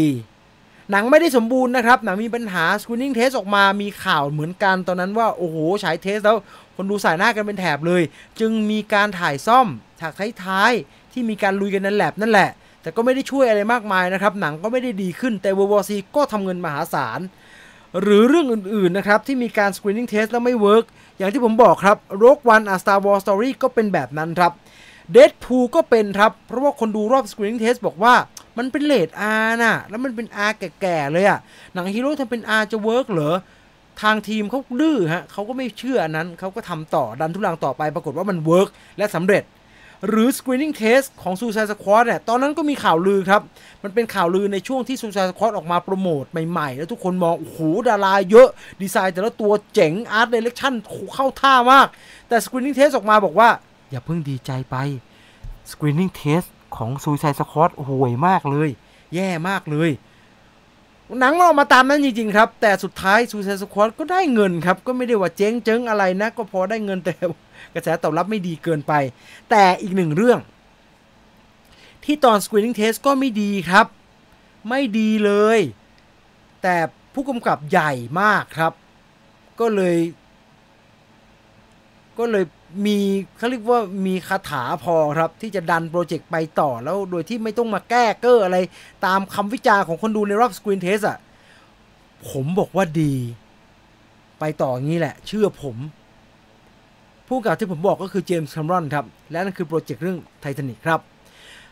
[0.90, 6.36] หนังไม่ได้สมบูรณ์นะครับ หนังมีปัญหา Screening Test ออกมา มีข่าวเหมือนกันตอนนั้นว่า โอ้โห ฉาย test แล้ว
[6.76, 8.02] คนดูส่ายหน้ากันเป็นแถบเลย
[8.40, 9.66] จึงมีการถ่ายซ่อม
[10.00, 10.12] ฉาก
[10.44, 12.50] ท้ายๆ ที่มีการลุยกันในแล็บนั่นแหละ
[12.82, 17.20] แต่ก็ไม่ได้ช่วยอะไรมากมายนะครับ หนังก็ไม่ได้ดีขึ้นแต่ World War C ก็ทำเงินมหาศาล
[18.00, 20.84] หรือเรื่องอื่นๆนะครับที่มีการ screening test แล้วไม่ work
[21.18, 24.52] อย่างที่ผมบอกครับ Rogue One: A Star Wars Story ก็เป็นแบบนั้นครับ
[25.14, 28.14] Deadpool ก็เป็นครับ เพราะว่าคนดูรอบ screening test บอกว่า
[28.58, 29.08] มันเป็นเลด
[29.42, 31.38] R น่ะ แล้วมันเป็น R แก่ๆเลยอะ
[31.72, 33.36] หนังฮีโร่ทำเป็น R จะ work เหรอ
[34.02, 39.44] ทางทีมเขาดื้อฮะเขาก็ไม่เชื่ออันนั้น เขาก็ทำต่อดันทุรังต่อไป ปรากฏว่ามัน work และสำเร็จ
[40.08, 43.42] หรือ screening test ของ Suicide Squad เนี่ยตอนนั้นก็มีข่าวลือครับ
[43.82, 48.48] มันเป็นข่าวลือในช่วงที่ Suicide Squad ออกมาโปรโมทใหม่ๆ แล้วทุกคนมอง โอ้โห ดาราเยอะ
[48.82, 50.74] ดีไซน์แต่ละตัวเจ๋ง Art Direction
[51.14, 51.86] เข้าท่ามาก
[52.28, 53.48] แต่ screening test ออกมาบอกว่า
[53.90, 54.76] อย่าเพิ่งดีใจไป
[55.70, 58.68] screening test ของ Suicide Squad ห่วยมากเลย
[59.14, 59.90] แย่มากเลย
[61.20, 67.14] หนังมันออกมาตามนั้นจริงๆครับ แต่สุดท้าย Suicide Squad ก็ได้เงินครับ ก็ไม่ได้ว่าเจ๊งเจ๊งอะไรนะ ก็พอได้เงินแต่
[67.74, 68.92] กระแสตอบรับไม่ดีเกินไป
[69.50, 70.40] แต่อีกหนึ่งเรื่อง
[72.04, 73.86] ที่ตอน screening test ก็ไม่ดีครับ
[74.68, 75.58] ไม่ดีเลย
[76.62, 76.76] แต่
[77.14, 78.72] ผู้กำกับใหญ่มากครับ
[79.60, 79.96] ก็เลย
[82.18, 82.44] ก็เลย
[82.86, 82.98] มี
[83.36, 88.58] เขาเรียกว่ามีคาถาพอครับ ที่จะดันโปรเจกต์ไปต่อแล้วโดยที่ไม่ต้องมาแก้เก้ออะไร
[89.06, 91.18] ตามคำวิจารณ์ของคนดูในรอบ screen test อะ
[92.30, 93.14] ผมบอกว่าดี
[94.38, 95.76] ไปต่ออย่างนี้แหละ เชื่อผม
[97.28, 101.00] ผู้กำกับที่ผมบอกก็คือเจมส์แคมรอนครับ และนั่นคือโปรเจกต์เรื่องไททานิกครับ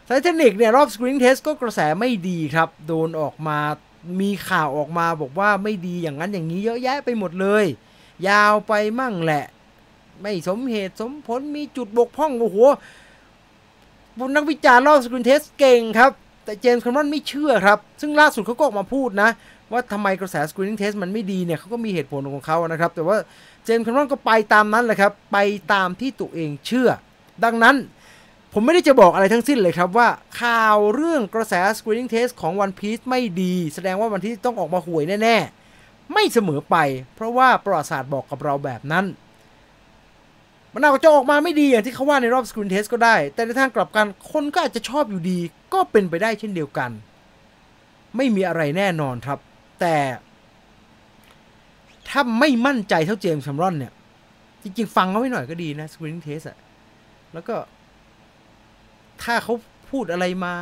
[0.07, 3.59] ไททานิกเนี่ยรอบ screen test ก็กระแสไม่ดีครับ โดนออกมา
[4.21, 7.65] มีข่าวออกมาบอกว่าไม่ดีอย่างนั้นอย่างนี้เยอะแยะไปหมดเลย
[8.29, 9.45] ยาวไปมั่งแหละ
[10.21, 12.57] ไม่สมเหตุสมผลมีจุดบกพร่องโอ้โห
[14.19, 16.11] บุนักวิจารณ์รอบ screen test เก่งครับ
[16.45, 19.31] แต่ James Cameron ไม่เชื่อครับ ซึ่งล่าสุดเขาก็ออกมาพูดนะ
[19.73, 23.17] ว่าทำไมกระแส screen test มันไม่ดีเนี่ยเขาก็มีเหตุผลของเขานะครับ แต่ว่า
[23.65, 25.39] James Cameron ก็ไปตามนั้นแหละครับ ไป
[25.73, 26.89] ตามที่ตัวเองเชื่อ
[27.45, 27.77] ดังนั้น
[28.53, 30.09] ผมไม่ได้จะบอกอะไรทั้งสิ้นเลยครับว่า
[30.41, 35.37] ข่าวเรื่องกระแส screening test ของ One Piece ไม่ดี แสดงว่าวันที่ต้องออกมาห่วยแน่
[35.75, 36.77] ๆ ไม่เสมอไป
[37.15, 39.07] เพราะว่าประวัติศาสตร์บอกกับเราแบบนั้น
[40.75, 45.39] มันอาจจะออกมาไม่ดีอย่างที่เขาว่าในรอบ screen test ก็ได้ แต่ในทางกลับกันคนก็อาจจะชอบอยู่ดี
[45.75, 46.91] ก็เป็นไปได้เช่นเดียวกัน
[48.17, 49.39] ไม่มีอะไรแน่นอนครับ
[49.81, 49.97] แต่
[52.13, 53.93] ถ้าไม่มั่นใจเท่า James Cameron เนี่ย
[54.63, 56.59] จริง ๆ ฟังเขาไว้หน่อยก็ดีนะ screening test อะ
[57.33, 57.57] แล้วก็
[59.23, 59.55] ถ้าเขา
[59.91, 60.55] พูดอะไรมา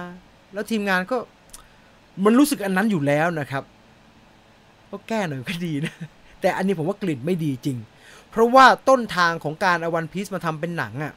[0.52, 1.16] แล้วทีมงานก็
[2.24, 3.62] มันรู้สึกอันนั้นอยู่แล้วนะครับ
[4.90, 5.94] ก็แก้หน่อยก็ดีนะ
[6.40, 7.78] แต่อันนี้ผมว่ากลิ่นไม่ดีจริง
[8.30, 11.12] เพราะว่าต้นทางของการเอา One Piece มาทำเป็นหนังอะ่ะ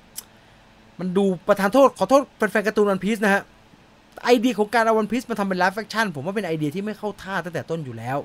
[1.00, 3.42] มันดูประทานโทษขอโทษแฟนๆการ์ตูน One Piece นะฮะ
[4.24, 8.18] ไอเดียของการเอา One Piece มาทำเป็น live action ผมว่าเป็นไอเดียที่ไม่เข้าท่าตั้งแต่ต้นอยู่แล้ว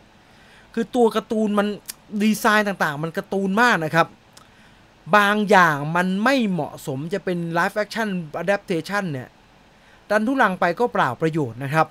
[0.75, 1.67] คือตัวการ์ตูนมัน
[2.23, 4.07] ดีไซน์ต่างๆ มันการ์ตูนมากนะครับ
[5.17, 9.29] บางอย่างมันไม่เหมาะสมจะเป็น live action adaptation เนี่ย
[10.11, 11.87] ดันทุรังไปก็เปล่าประโยชน์นะครับ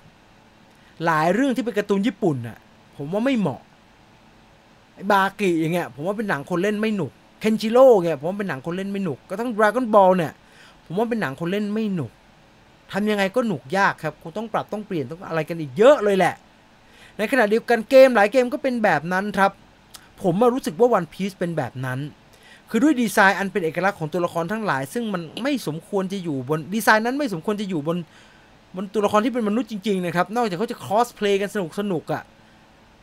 [1.06, 2.58] หลายเรื่องที่เป็นการ์ตูนญี่ปุ่นน่ะ
[2.98, 3.62] ผมว่าไม่เหมาะ
[5.12, 7.12] บากิอย่างเงี้ยผมว่าเป็นหนังคนเล่นไม่หนุก
[7.42, 10.34] เคนจิโร่เงี้ยผมว่าเป็นหนังคนเล่นไม่หนุกก็ทั้ง Dragon Ball เนี่ย
[10.86, 12.12] ผมว่าเป็นหนังคนเล่นไม่หนุก
[12.92, 16.36] ทำยังไงก็หนุกยากครับคงต้องปรับต้องเปลี่ยนต้องอะไรกันอีกเยอะเลยแหละ
[17.18, 19.52] ในขณะเดียวกันเกมหลายเกมก็เป็นแบบนั้นครับ
[20.22, 22.00] ผมมารู้สึกว่า One Piece เป็นแบบนั้น
[22.70, 27.98] คือด้วยดีไซน์อันเป็นเอกลักษณ์ของตัวละครทั้งหลาย ซึ่งมันไม่สมควรจะอยู่บนดีไซน์นั้นไม่สมควรจะอยู่บน
[28.76, 32.24] บนตัวละครที่เป็นมนุษย์จริงๆนะครับ นอกจากเขาจะคอสเพลย์กันสนุกสนุกอะ่ะ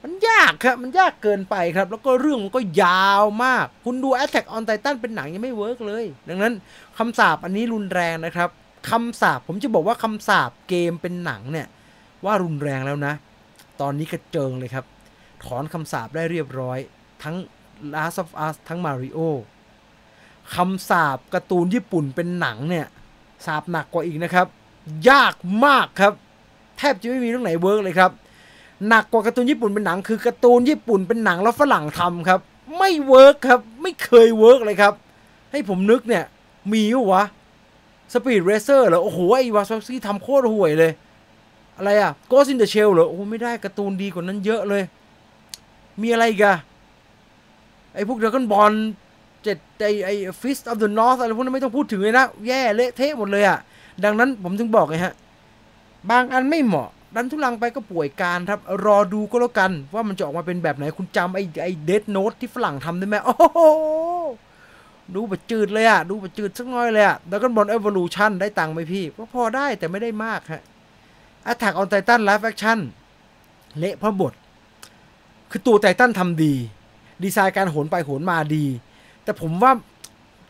[0.02, 6.52] มันยากครับ มันยากเกินไปครับ แล้วก็เรื่องมันก็ยาวมาก คุณดู Attack on Titan เป็นหนังยังไม่ work เลย ดังนั้น
[6.98, 8.48] คำสาปอันนี้รุนแรงนะครับ
[8.90, 11.66] คำสาปผมจะบอกว่าคำสาปเกมเป็นหนังเนี่ย
[12.24, 13.14] ว่ารุนแรงแล้วนะ
[13.80, 14.84] ตอนนี้กระเจิงเลยครับ
[15.44, 16.78] ถอนคำสาปได้เรียบร้อย
[17.22, 17.36] ทั้ง
[17.94, 19.18] Last of Us ทั้ง Mario
[20.54, 22.86] คำสาปการ์ตูนญี่ปุ่นเป็นหนังเนี่ย
[23.46, 24.46] สาปหนักกว่าอีกนะครับ
[25.10, 25.34] ยาก
[25.64, 26.12] มากครับ
[26.78, 28.10] แทบจะไม่มีเรื่องไหน work เลยครับ
[28.88, 32.40] หนักกว่าการ์ตูนญี่ปุ่นเป็นหนัง คือการ์ตูนญี่ปุ่นเป็นหนังแล้วฝรั่งทำครับ
[32.78, 34.94] ไม่ work ครับ ไม่เคย work เลยครับ
[35.50, 36.24] ให้ผมนึกเนี่ย
[36.72, 37.22] มีวะ
[38.12, 40.92] Speed Racer เหรอ โอ้โหไอ้ Wachowski ทำโคตรห่วยเลย
[41.76, 44.82] อะไรอะ Ghost in the Shell เหรอ โอ้ไม่ได้การ์ตูนดีกว่านั้นเยอะเลย
[46.02, 46.56] มีอะไรอีกอะ
[47.94, 48.72] ไอ้พวก Dragon Ball
[49.42, 50.10] เจ็ดไอไอ
[50.40, 53.58] Fist of the North อะไรพวกนั้นไม่ต้องพูดถึงเลยนะ แย่เละเทะหมดเลยอะ
[54.04, 55.14] ดังนั้นผมถึงบอกไงฮะ
[56.10, 63.60] บางอันไม่เหมาะดันทุรังไปก็ป่วยการครับ รอดูก็แล้วกัน ว่ามันจะออกมาเป็นแบบไหนคุณจำไอ้ไอ้ Death Note ที่ฝรั่งทำได้ไหมโอ้โห
[65.14, 70.62] ดูแบบจืดเลยอะดูแบบจืดสักน้อยเลยอะ Dragonball Evolution ได้ตังค์ไหมพี่ ก็พอได้แต่ไม่ได้มากฮะ
[71.50, 72.78] Attack on Titan Live Action
[73.78, 74.32] เละเพราะบท
[75.50, 76.54] คือตัวไททันทำดี
[77.24, 78.64] ดีไซน์การโหนไปโหนมาดี
[79.24, 79.72] แต่ผมว่า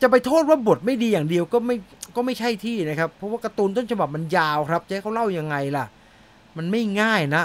[0.02, 1.76] จะไปโทษว่าบทไม่ดีอย่างเดียวก็ไม่
[2.16, 5.85] ก็ไม่ใช่ที่นะครับ เพราะว่าการ์ตูนต้นฉบับมันยาวครับจะให้เขาเล่ายังไงล่ะ
[6.57, 7.44] มันไม่ง่ายนะ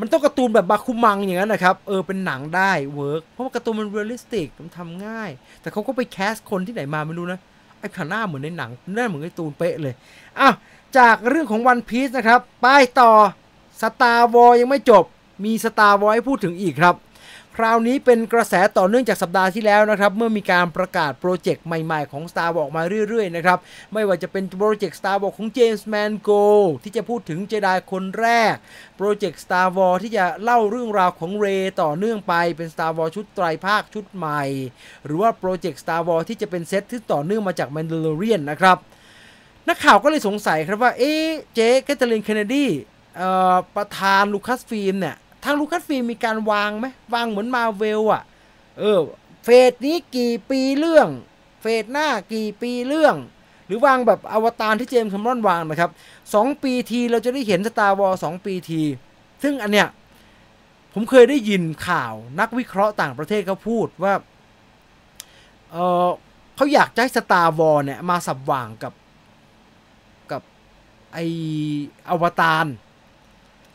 [0.00, 5.30] มันต้องการ์ตูนแบบบาคุมังอย่างนั้นนะครับ เออเป็นหนังได้ work เพราะว่าการ์ตูนมัน realistic มันทำง่าย
[5.60, 7.40] แต่เขาก็ไป cast คนที่ไหนมาไม่รู้นะ
[7.78, 9.94] ไอ้ขาหน้าเหมือนในหนังหน้าเหมือนไอ้ตูนเป๊ะเลย
[10.38, 10.54] อ้าว
[10.96, 12.68] จากเรื่องของ One Piece นะครับไป
[13.00, 13.12] ต่อ
[13.82, 15.04] Star Wars ยังไม่จบ
[15.44, 16.96] มี Star Wars ให้พูดถึงอีกครับ
[17.56, 23.58] คราวนี้เป็นกระแสต่อเนื่องจากสัปดาห์ที่แล้วนะครับ เมื่อมีการประกาศโปรเจกต์ใหม่ๆของ Star Wars ออกมาเรื่อยๆนะครับ
[23.92, 26.44] ไม่ว่าจะเป็นโปรเจกต์ Star Wars ของ James Mangold
[26.82, 28.54] ที่จะพูดถึงเจไดคนแรก
[28.96, 31.46] โปรเจกต์ Star Wars ที่จะเล่าเรื่องราวของเร
[31.82, 34.42] ต่อเนื่องไปเป็น Star Wars ชุดไตรภาคชุดใหม่
[35.04, 38.78] หรือว่าโปรเจกต์ Star Wars ที่จะเป็นเซตที่ต่อเนื่องมาจาก Mandalorian นะครับ
[39.68, 42.66] นักข่าวก็เลยสงสัยครับว่า เอ๊ะ เจ๊ Kathleen Kennedy
[43.76, 48.22] ประธาน Lucasfilm เนี่ย ทาง Lucasfilm มีการวางไหมวางเหมือนมาเวลอะ
[48.78, 48.98] เออ
[49.44, 51.08] phase นี้กี่ปีเรื่อง
[51.60, 53.16] phase หน้ากี่ปีเรื่อง
[53.66, 55.90] หรือวางแบบอวตารที่ James Cameron วางนะครับ
[56.34, 58.82] สองปีทีเราจะได้เห็น Star Wars สองปีที
[59.42, 59.88] ซึ่งอันเนี้ย
[60.94, 64.14] ผมเคยได้ยินข่าวนักวิเคราะห์ต่างประเทศเขาพูดว่า
[65.72, 65.76] เอ
[66.06, 66.08] อ
[66.56, 68.92] เขาอยากจะให้ Star Wars เนี่ยมาสับหว่างกับ
[71.18, 71.22] อ
[72.10, 72.66] อวตาร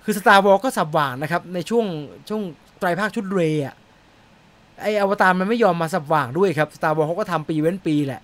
[0.04, 1.86] คือ Star Wars ก็สับหว่างนะครับ ในช่วง
[2.30, 2.42] ช่วง
[2.80, 3.76] ไตรภาคชุดเรย์อะ
[4.82, 8.22] ไออวตารมันไม่ยอมมาสับหว่างด้วยครับ Star Wars เขาก็ทำปีเว้นปีแหละ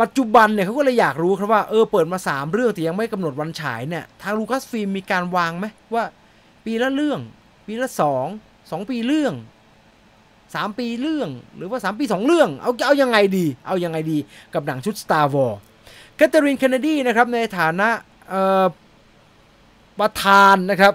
[0.00, 6.04] ปัจจุบันเนี่ยเขาก็เลยอยากรู้ครับว่าเออเปิดมา 3 เรื่องแต่ยังไม่กำหนดวันฉายเนี่ยทาง Lucasfilm มีการวางไหมว่า
[6.64, 7.20] ปีละเรื่อง
[7.66, 8.26] ปีละสอง
[8.70, 9.34] สองปีเรื่อง
[10.54, 14.18] สามปีเรื่องหรือว่าสามปีสองเรื่อง เอาเอายังไงดี เอายังไงดี
[14.54, 15.56] กับหนังชุด Star Wars
[16.16, 17.88] Kathleen Kennedy นะครับในฐานะ
[20.00, 20.94] ประธานนะครับ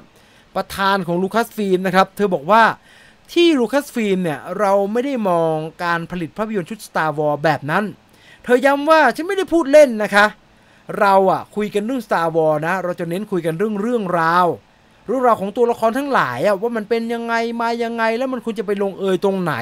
[0.56, 2.64] ประธานของ Lucasfilm นะครับ เธอบอกว่า
[3.34, 7.84] ที่ Lucasfilm เนี่ย เราไม่ได้มองการผลิตภาพยนตร์ชุด Star Wars แบบนั้น
[8.44, 10.26] เธอย้ำว่าฉันไม่ได้พูดเล่นนะคะ
[11.00, 14.48] เราอะคุยกันเรื่อง Star Wars นะ เราจะเน้นคุยกันเรื่องเรื่องราว
[15.08, 19.54] เรื่องราวของตัวละครทั้งหลายอะว่ามันเป็นยังไงมายังไงแล้วมันควรจะไปลงเอยตรงไหน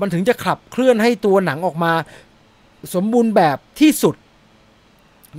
[0.00, 1.92] มันถึงจะขับเคลื่อนให้ตัวหนังออกมา
[2.94, 4.14] สมบูรณ์แบบที่สุด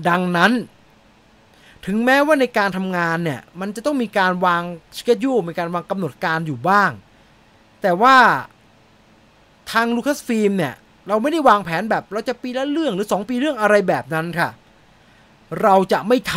[0.09, 0.51] ดังนั้น
[1.85, 4.63] ถึงแม้ว่าในการทำงานเนี่ยมันจะต้องมีการวาง
[4.97, 6.91] สเกจยูมีการวางกำหนดการอยู่บ้าง
[7.81, 8.17] แต่ว่า
[9.71, 10.73] ทางลูคัสฟิล์มเนี่ย
[11.07, 14.49] เราไม่ได้วางแผนแบบเราจะปีละเรื่องหรือ 2 ปีเรื่องอะไรแบบนั้นค่ะ
[15.61, 16.35] เราจะไม่ท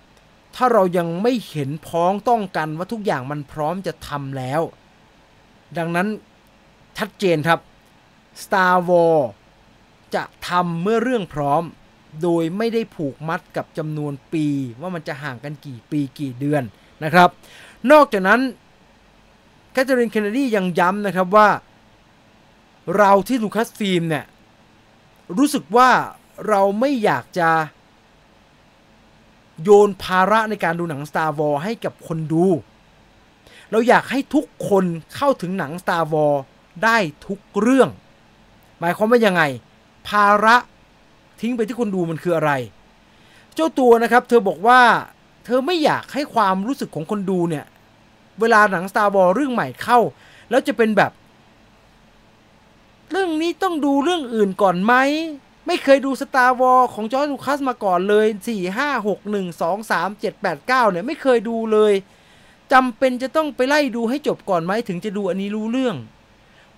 [0.00, 4.60] ำถ้าเรายังไม่เห็นพ้องต้องกันว่าทุกอย่างมันพร้อมจะทำแล้ว
[5.78, 6.08] ดังนั้น
[6.98, 7.60] ชัดเจนครับ
[8.42, 9.24] Star Wars
[10.14, 11.62] จะทำเมื่อเรื่องพร้อม
[12.22, 14.46] โดยไม่ได้ผูกมัดกับจำนวนปี
[14.80, 16.62] ว่ามันจะห่างกันกี่ปีกี่เดือน
[17.04, 17.28] นะครับ
[17.92, 18.40] นอกจากนั้น
[19.72, 21.48] Kathleen Kennedy ยังย้ำนะครับว่า
[22.96, 24.24] เราที่ Lucasfilm เนี่ย
[25.36, 25.90] รู้สึกว่า
[26.48, 27.50] เราไม่อยากจะ
[29.62, 32.46] โยนภาระในการดูหนัง Star Wars ให้กับคนดู
[33.70, 36.38] เราอยากให้ทุกคนเข้าถึงหนัง Star Wars
[36.84, 36.96] ได้
[37.26, 37.90] ทุกเรื่อง
[38.78, 39.42] หมายความว่ายังไง
[40.08, 40.56] ภาระ
[41.44, 42.52] ทิ้งไปที่คนดูมันคืออะไร
[43.54, 44.80] เจ้าตัวนะครับ เธอบอกว่า
[45.44, 47.64] เธอไม่อยากให้ความรู้สึกของคนดูเนี่ย
[48.40, 49.98] เวลาหนัง Star Wars เรื่องใหม่เข้า
[50.50, 51.12] แล้วจะเป็นแบบ
[53.10, 54.94] เรื่องนี้ต้องดูเรื่องอื่นก่อนไหม
[55.66, 61.92] ไม่เคยดู Star Wars ของจอร์จลูคัสมาก่อนเลย 4 5 6 1 2 3 7 8 9 เนี่ย ไม่เคยดูเลย
[62.72, 65.96] จำเป็นจะต้องไปไล่ดูให้จบก่อนไหมถึงจะดูอันนี้รู้เรื่อง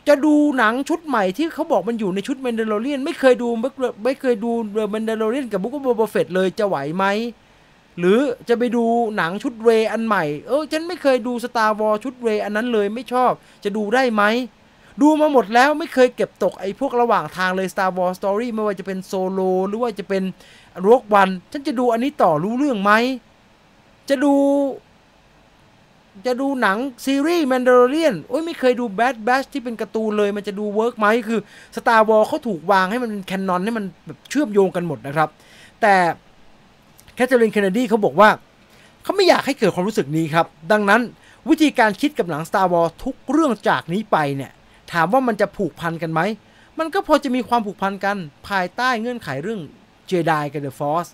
[0.09, 3.49] จะดูหนังชุดใหม่ที่เขาบอกมันอยู่ในชุดแมนเดลเรียนไม่เคยดู
[4.05, 4.51] ไม่เคยดู
[4.91, 7.05] Mandalorian กับ Book of Boba Fett เลยจะไหวไหม
[7.99, 8.85] หรือจะไปดู
[9.17, 13.33] หนังชุดเรอันใหม่ เออฉันไม่เคยดู Star Wars ชุดเรอันนั้นเลยไม่ชอบ
[13.65, 14.23] จะดูได้ไหม
[15.03, 20.23] ดูมาหมดแล้วไม่เคยเก็บตกไอ้พวกระหว่างทางเลย Star Wars Story ไม่ว่าจะเป็นโซโลหรือว่าจะเป็น
[20.87, 22.93] Rogue One ฉันจะดูอันนี้ต่อรู้เรื่องไหม
[24.09, 24.35] จะดู
[26.27, 31.41] จะดูหนังซีรีส์ Mandalorian โอ้ยไม่เคยดู Bad Batch ที่เป็นการ์ตูนเลยมันจะดู work ไหมคือ
[31.77, 35.29] Star Wars เขาถูกวางให้มันเป็นแคนนอนให้มันแบบเชื่อมโยงกันหมดนะครับ
[35.83, 35.95] แต่
[37.15, 38.29] แคทเธอรีนเคนเนดีเขาบอกว่า
[39.03, 41.01] เขาไม่อยากให้เกิดความรู้สึกนี้ครับ ดังนั้น
[41.49, 44.53] วิธีการคิดกับหนัง Star Wars ทุกเรื่องจากนี้ไปเนี่ย
[44.93, 46.21] ถามว่ามันจะผูกพันกันไหม
[46.79, 48.17] มันก็พอจะมีความผูกพันกัน
[48.49, 49.61] ภายใต้เงื่อนไขเรื่อง
[50.07, 51.07] เจไดกับเดอะฟอส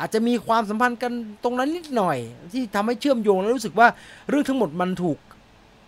[0.00, 1.12] อาจจะมีความสัมพันธ์กัน
[1.44, 2.16] ตรงนั้นนิดหน่อย
[2.52, 3.88] ที่ทำให้เชื่อมโยงแล้วรู้สึกว่า
[4.28, 5.18] เรื่องทั้งหมดมันถูก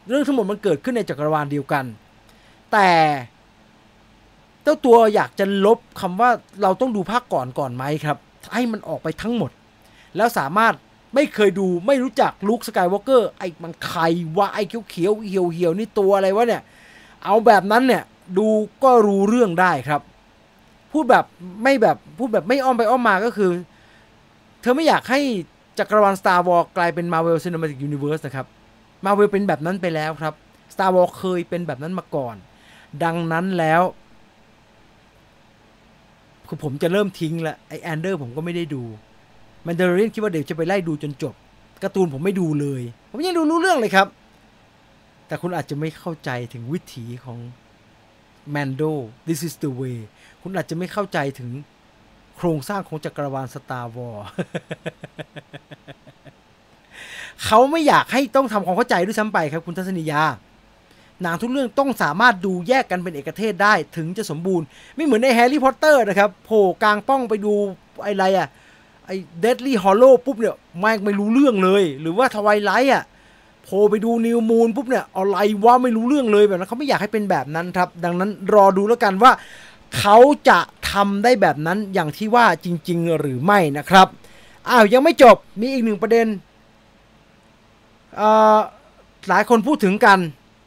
[0.09, 1.85] เรื่องทั้งหมดมันเกิดขึ้นในจักรวาลเดียวกัน
[2.73, 2.91] แต่
[4.63, 6.31] เจ้าตัวอยากจะลบคำว่า
[6.63, 8.19] เราต้องดูภาคก่อนก่อนไหมครับ
[8.55, 9.51] ให้มันออกไปทั้งหมด
[10.17, 10.75] แล้วสามารถ
[11.15, 14.03] ไม่เคยดูไม่รู้จักลุคสกายวอล์กเกอร์ไอ้มันใคร
[14.37, 16.63] วะไอ้เขียวเขียวเหี่ยวเหี่ยวนี่ตัวอะไรวะเนี่ย
[17.25, 18.03] เอาแบบนั้นเนี่ย
[18.39, 18.49] ดู
[18.85, 20.01] ก็รู้เรื่องได้ครับ
[20.93, 21.25] พูดแบบ
[21.63, 23.51] ไม่แบบพูดแบบไม่อ้อมไปอ้อมมาก็คือ
[24.67, 25.21] ธอไม่อยากให้
[25.79, 28.47] จักรวาล Star Wars กลายเป็น Marvel Cinematic Universe นะครับ
[29.05, 30.35] Marvel เป็นแบบนั้นไปแล้วครับ
[30.75, 32.37] Star Wars เคยเป็นแบบนั้นมาก่อน
[33.05, 33.83] ดังนั้นแล้ว
[36.49, 38.83] คือผมจะเริ่มทิ้งละไอ Andor ผมก็ไม่ได้ดู
[39.67, 41.35] Mandalorian คิดว่าเดี๋ยวจะไปไล่ดูจนจบ
[41.83, 44.07] การ์ตูนผมไม่ดูเลย ผมยังดูรู้เรื่องเลยครับ
[45.27, 47.39] แต่คุณอาจจะไม่เข้าใจถึงวิถีของ
[48.51, 48.83] Mando
[49.27, 49.99] this is the way
[50.43, 51.51] คุณอาจจะไม่เข้าใจถึง
[52.37, 54.27] โครงสร้างของจักรวาล Star Wars
[57.45, 60.23] เขาไม่อยากให้ต้องทำความเข้าใจด้วยซ้ำไปครับคุณทัศนียา
[61.23, 64.67] หนังทุกเรื่องต้องสามารถดูแยกกันเป็นเอกเทศได้ถึงจะสมบูรณ์
[64.97, 67.53] ไม่เหมือนใน Harry Potter นะครับโผล่กลางปล้องไปดู
[68.05, 68.49] อะไรอะ
[69.07, 73.05] ไอ้ Deathly Hallows ปุ๊บเนี่ยไม่ไม่รู้เรื่องเลย หรือว่า Twilight อะ
[73.65, 79.33] โผล่ไปดู New Moon ปุ๊บเนี่ยอะไรวะไม่รู้เรื่องเลยแบบนั้นเขาไม่อยากให้เป็นแบบนั้นครับ ดังนั้นรอดูแล้วกันว่า
[79.99, 80.17] เขา
[80.49, 80.59] จะ
[80.93, 84.07] ทำได้แบบนั้นอย่างที่ว่าจริง ๆ หรือไม่นะครับ
[84.69, 86.27] อ้าวยังไม่จบมีอีกหนึ่งประเด็น
[89.29, 90.19] หลายคนพูดถึงกัน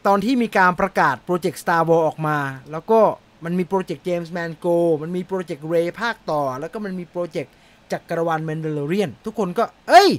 [0.07, 2.37] ตอนที่มีการประกาศโปรเจกต์ Star Wars ออกมา
[2.71, 2.99] แล้วก็
[3.43, 7.53] มันมีโปรเจกต์ James Mangold มันมีโปรเจกต์ Rey ภาคต่อ แล้วก็มันมีโปรเจกต์
[7.91, 10.09] จักรวาล Mandalorian ทุกคนก็ เอ้ย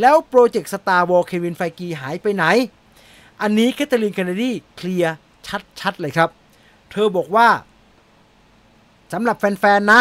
[0.00, 2.44] แล้วโปรเจกต์ Star Wars Kevin Feige หายไปไหน
[3.42, 5.14] อันนี้ Kathleen Kennedyเคลียร์
[5.80, 6.30] ชัดๆ เลยครับ
[6.90, 7.48] เธอบอกว่า
[9.12, 10.00] สำหรับแฟนๆนะ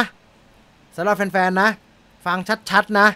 [0.95, 1.69] สำหรับแฟนๆนะ
[2.25, 2.37] ฟัง
[2.69, 3.07] ชัดๆนะ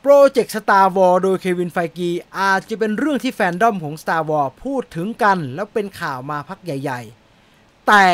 [0.00, 7.00] โปรเจกต์ Star Wars โดย Kevin Feige อาจจะเป็นเรื่องที่แฟนดอมของ Star Wars พูดถึงกันแล้วเป็นข่าวมาพักใหญ่
[7.44, 8.06] ๆ แต่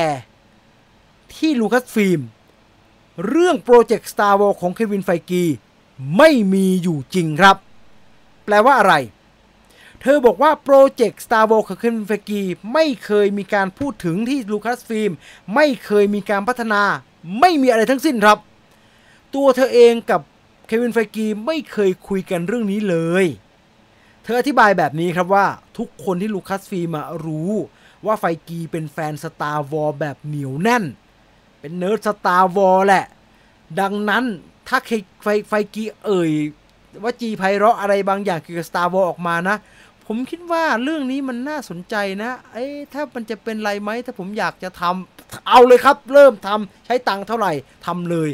[1.35, 2.21] ที่ Lucasfilm
[3.29, 5.45] เรื่องโปรเจกต์ Star Wars ของ Kevin Feige
[6.17, 7.57] ไม่มีอยู่จริงครับ
[8.45, 8.95] แปลว่าอะไร
[10.05, 12.43] เธอบอกว่าโปรเจกต์ Star Wars ของ Kevin Feige
[12.73, 15.13] ไม่เคยมีการพูดถึงที่ Lucasfilm
[15.55, 16.83] ไม่เคยมีการพัฒนา
[17.41, 18.39] ไม่มีอะไรทั้งสิ้นครับ
[19.35, 20.21] ตัวเธอเองกับ
[20.67, 23.25] Kevin Feige ไม่เคยคุยกันเรื่องนี้เลย
[24.25, 25.47] เธออธิบายแบบนี้ครับว่า
[25.79, 26.91] ทุกคนที่ Lucasfilm
[27.25, 27.53] รู้
[28.07, 30.85] ว่า Feige เป็นแฟน Star Wars แบบเหนียวแน่น
[31.61, 33.07] เป็น nerd Star Wars แหละ
[33.81, 34.25] ดังนั้น
[34.69, 34.79] ถ้า
[35.23, 36.33] ไฟ Feige เอ่ย
[37.03, 39.57] วจีไพเราะอะไรบางอย่างเกี่ยวกับ Star Wars ออกมานะ
[40.07, 47.53] ผมคิดว่าเรื่องนี้มันน่าสนใจนะ เอ้ถ้ามันจะเป็นไรไหมถ้าผมอยากจะทำเอาเลยครับ เริ่มทำใช้ตังค์เท่าไหร่
[47.87, 48.31] ทำเลย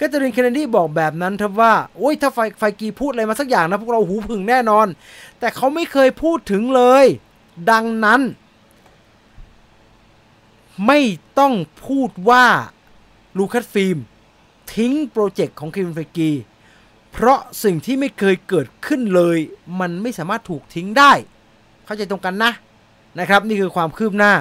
[0.00, 4.86] Kathleen Kennedy บอกแบบนั้นครับว่า โอ้ยถ้าไฟ Feige พูดอะไรมาสักอย่างนะ พวกเราหูผึ่งแน่นอน
[5.38, 7.04] แต่เขาไม่เคยพูดถึงเลย
[7.70, 8.20] ดังนั้น
[10.86, 11.00] ไม่
[11.38, 11.54] ต้อง
[11.86, 12.46] พูดว่า
[13.38, 13.98] Lucasfilm
[14.74, 16.30] ทิ้งโปรเจกต์ของ Kevin Feige
[17.12, 19.38] เพราะสิ่งที่ไม่เคยเกิดขึ้นเลย
[19.80, 21.12] มันไม่สามารถถูกทิ้งได้
[21.84, 22.52] เข้าใจตรงกันนะ
[23.20, 24.32] นะครับ นี่คือความคืบหน้า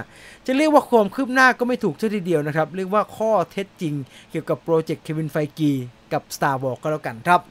[0.46, 3.94] จะเรียกว่าความคืบหน้าก็ไม่ถูกเท่าทีเดียวนะครับ เรียกว่าข้อเท็จจริง
[4.32, 5.72] เกี่ยวกับโปรเจกต์ Kevin Feige
[6.14, 7.42] กับ Star Wars ก็แล้วกันครับ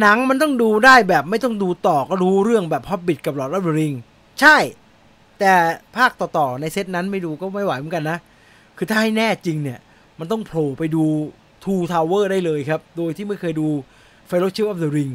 [0.00, 3.92] หนังมันต้องดูได้แบบไม่ต้องดูต่อก็รู้เรื่องแบบฮอบบิทกับหลอดออฟริง
[4.40, 4.56] ใช่
[5.40, 5.54] แต่
[5.96, 8.18] ภาคต่อๆในเซตนั้นไม่ดูก็ไม่ไหวเหมือนกันนะ
[8.76, 9.78] คือถ้าให้แน่จริงเนี่ย
[10.18, 11.04] มันต้องโผล่ไปดู
[11.64, 13.68] Two Tower ได้เลยครับ โดยที่ไม่เคยดู
[14.30, 15.12] Fellowship of the Ring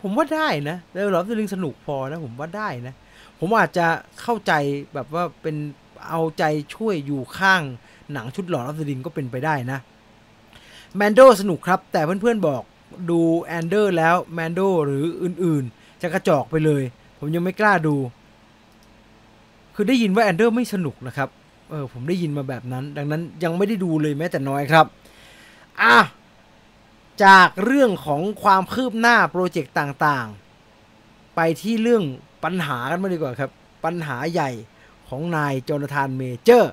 [0.00, 2.94] ผมว่าได้นะแล้วหลอดอ the Ring สนุกพอนะ ผมว่าได้นะ
[3.38, 3.86] ผมอาจจะ
[4.22, 4.52] เข้าใจ
[4.94, 5.56] แบบว่าเป็น
[6.08, 7.62] เอาใจช่วยอยู่ข้าง
[8.12, 9.78] หนังชุดหลอดอ the Ring ก็เป็นไปได้นะ
[10.96, 12.62] Mando สนุกครับ แต่เพื่อนๆบอก
[13.10, 16.82] ดู Andor แล้ว Mando หรืออื่นๆ จะกระจอกไปเลย
[17.18, 17.96] ผมยังไม่กล้าดู
[19.74, 21.28] คือได้ยินว่า Andor ไม่สนุกนะครับ
[21.70, 24.86] เออผมได้ยินมาแบบนั้น ดังนั้นยังไม่ได้ดูเลยแม้แต่น้อยครับ
[25.82, 25.96] อะ
[27.24, 32.04] จากเรื่องของความคืบหน้าโปรเจกต์ต่างๆ ไปที่เรื่อง
[32.44, 33.50] ปัญหากันมาดีกว่าครับ
[33.84, 34.50] ปัญหาใหญ่
[35.08, 36.72] ของนาย Jonathan Majors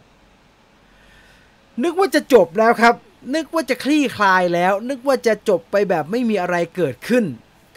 [1.83, 2.95] นึกว่าจะจบแล้วครับ
[3.35, 7.25] นึกว่าจะคลี่คลายแล้ว นึกว่าจะจบไปแบบไม่มีอะไรเกิดขึ้น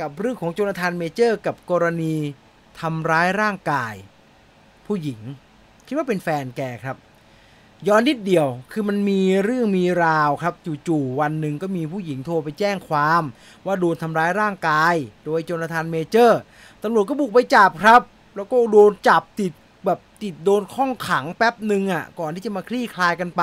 [0.00, 2.14] กับเรื่องของโจนาธานเมเจอร์ กับกรณี
[2.80, 3.94] ทำร้ายร่างกาย
[4.86, 5.20] ผู้หญิง
[5.86, 6.96] คิดว่าเป็นแฟนแกครับ
[7.88, 10.54] ย้อนนิดเดียว คือมันมีเรื่องมีราวครับ
[10.88, 13.22] จู่ๆวันหนึ่งก็มีผู้หญิงโทรไปแจ้งความ
[13.66, 16.40] ว่าโดนทำร้ายร่างกาย โดยโจนาธานเมเจอร์
[16.82, 18.00] ตำรวจก็บุกไปจับครับ
[18.36, 19.52] แล้วก็โดนจับติด
[19.86, 23.42] แบบติดโดนคุมขังแป๊บหนึ่งอะ ก่อนที่จะมาคลี่คลายกันไป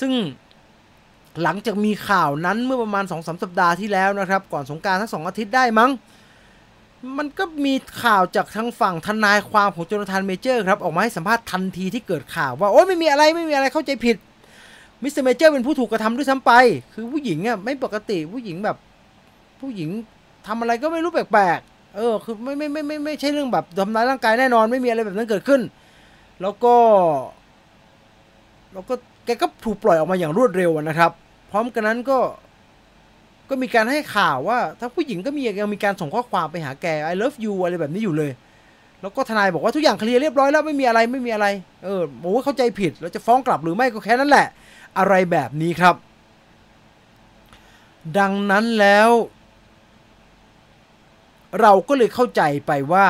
[0.00, 0.12] ซึ่ง
[1.42, 5.90] หลังจากมีข่าวนั้นเมื่อประมาณ2อสสัปดาห์ที่แล้วนะครับ ก่อนสงกรานต์สักสองอาทิตย์ได้มั้ง
[7.18, 14.16] มันก็มีข่าวจากทางฝั่งทนายความของ Jonathan Majors ครับ ออกมาให้สัมภาษณ์ทันทีที่เกิดข่าวว่า โอ้ไม่มีอะไรไม่มีอะไรเข้าใจผิด
[15.02, 16.52] Mister Majors เป็นผู้ถูกกระทำด้วยซ้ำไป
[16.92, 18.76] คือผู้หญิงอะไม่ปกติผู้หญิงแบบ
[19.60, 19.90] ผู้หญิง
[20.46, 25.60] ทำอะไรก็ไม่รู้แปลกๆเออคือไม่ไม่ไม่ไม่ไม่ใช่เรื่องแบบทำร้ายร่างกายแน่นอนไม่มีอะไรแบบนั้นเกิดขึ้น
[26.42, 26.74] แล้วก็
[28.72, 28.94] แล้วก็
[29.24, 31.10] แกก็ถูกปล่อยออกมาอย่างรวดเร็วนะครับ
[31.50, 32.18] พร้อมกันนั้นก็
[33.48, 38.30] ก็มีการให้ข่าวว่าทั้งผู้หญิงก็มียังมีการส่งข้อความไปหาแก I love you อะไรแบบนี้อยู่เลย
[39.00, 41.46] แล้วก็ทนายบอกว่าทุกอย่างเคลียร์เรียบร้อยแล้วไม่มีอะไรไม่มีอะไร
[41.84, 44.46] เออบอกว่าเข้าใจผิดเราจะฟ้องกลับหรือไม่ก็แค่นั้นแหละ
[44.98, 45.94] อะไรแบบนี้ครับ
[48.18, 49.10] ดังนั้นแล้ว
[51.60, 53.06] เราก็เลยเข้าใจไปว่า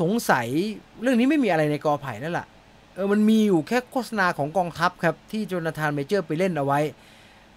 [0.00, 0.46] สงสัย
[1.02, 2.46] เรื่องนี้ไม่มีอะไรในกอไผ่นั่นแหละ
[2.94, 6.80] เออมันมีอยู่แค่โฆษณาของกองทัพครับที่โจนาธานเมเจอร์ไปเล่นเอาไว้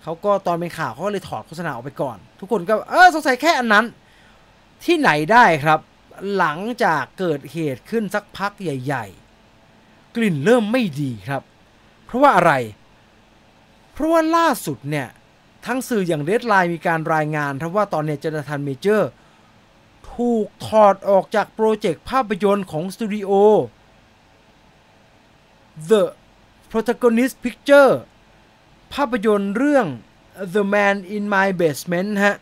[0.04, 3.86] เขาก็ตอนเป็นข่าวเขาก็เลยถอดโฆษณาออกไปก่อน ทุกคนก็เออสงสัยแค่อันนั้น
[4.84, 5.80] ที่ไหนได้ครับ
[6.38, 9.06] หลังจากเกิดเหตุขึ้นสักพักใหญ่
[9.62, 11.44] ๆ กลิ่นเริ่มไม่ดีครับ
[12.06, 12.54] เพราะว่าอะไร
[13.94, 15.08] เพราะว่าล่าสุดเนี่ย
[15.66, 19.10] ทางสื่ออย่าง Deadline มีการรายงานครับว่าตอนนี้ Jonathan Majors
[20.14, 23.32] ถูกถอดออกจากโปรเจกต์ภาพยนตร์ของสตูดิโอ
[25.90, 26.04] The
[26.72, 27.92] Protagonist Picture
[28.94, 29.86] ภาพยนตร์เรื่อง
[30.56, 32.38] The Man in My Basement ฮะ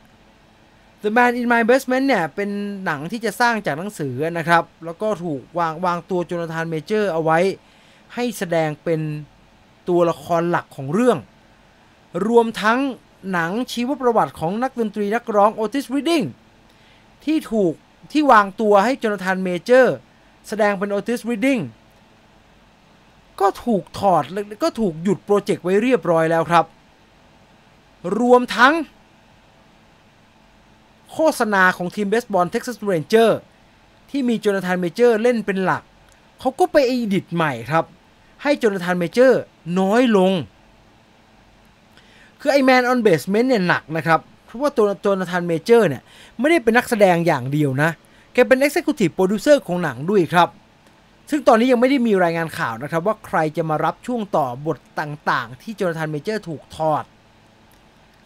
[1.04, 2.50] The Man in My Basement เนี่ย เป็น
[2.86, 7.40] หนังที่จะสร้างจากหนังสือนะครับ แล้วก็ถูกวางวางตัว Jonathan Majors เอาไว้
[8.16, 9.02] ให้แสดงเป็น
[9.90, 11.18] ตัวละครหลักของเรื่อง
[12.28, 12.80] รวมทั้ง
[13.32, 16.24] หนังชีวประวัติของนักดนตรีนักร้อง Otis Redding
[17.26, 17.74] ที่ถูก
[18.12, 19.96] ที่วางตัวให้ Jonathan Majors
[20.48, 21.60] แสดงเป็น Otis Redding
[23.42, 24.24] ก็ถูกถอด
[24.64, 26.66] ก็ถูกหยุดโปรเจกต์ไว้เรียบร้อยแล้วครับ
[28.20, 28.74] รวมทั้ง
[31.14, 33.40] โฆษณาของทีมเบสบอล Texas Rangers
[34.10, 35.84] ที่มี Jonathan Majors เล่นเป็นหลัก
[36.40, 37.86] เขาก็ไป edit ใหม่ครับ
[38.44, 39.42] ให้ Jonathan Majors
[39.80, 40.32] น้อยลง
[42.40, 46.02] คือไอ Man on Basement เนี่ยหนักนะครับ เพราะว่าตัว Jonathan Majors เนี่ย
[46.40, 47.90] ไม่ได้เป็นนักแสดงอย่างเดียวนะ
[48.34, 50.50] แกเป็น Executive Producer ของหนังด้วยครับ
[51.30, 57.04] ซึ่งตอนนี้ยังไม่ได้มีรายงานข่าวนะครับ ว่าใครจะมารับช่วงต่อบทต่างๆ ที่ Jonathan Majors ถูกถอด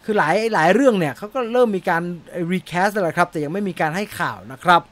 [0.04, 2.02] คือหลายหลายเรื่องเนี่ยเขาก็เริ่มมีการ
[2.52, 4.82] recast แล้วครับ แต่ยังไม่มีการให้ข่าวนะครับ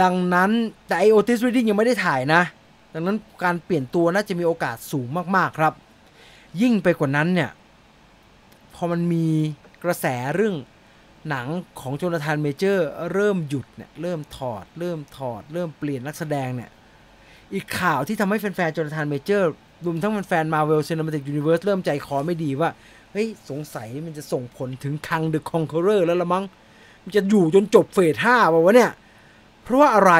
[0.00, 0.50] ดังนั้น
[0.86, 2.42] แต่ไอ Otis Redding ยังไม่ได้ถ่ายนะ
[2.94, 5.06] ดังนั้นการเปลี่ยนตัวน่าจะมีโอกาสสูง
[5.36, 5.72] มากๆครับ
[6.62, 7.50] ยิ่งไปกว่านั้นเนี่ย
[8.74, 9.26] พอมันมี
[9.84, 10.54] กระแสเรื่อง
[11.28, 11.46] หนัง
[11.80, 16.70] ของโจนาธานเมเจอร์เริ่มหยุดเนี่ยเริ่มถอด เริ่มถอด เริ่มเปลี่ยนนักแสดงเนี่ย
[17.54, 19.50] อีกข่าวที่ทำให้แฟนๆโจนาธานเมเจอร์
[19.86, 22.70] รวมทั้งแฟนๆ Marvel Cinematic Universe เริ่มใจคอไม่ดีว่า
[23.12, 26.44] เฮ้ยสงสัยมันจะส่งผลถึง Kang the Conqueror แล้วละมั้ง
[27.02, 28.90] มันจะอยู่จนจบเฟสห้าป่าวะเนี่ย
[29.62, 30.12] เพราะว่าอะไร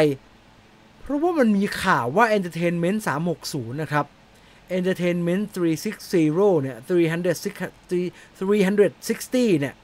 [1.01, 3.01] เพราะว่ามันมีข่าวว่า Entertainment
[3.41, 4.07] 360 นะครับ
[4.79, 9.75] Entertainment 360 เนี่ย360เนี่ย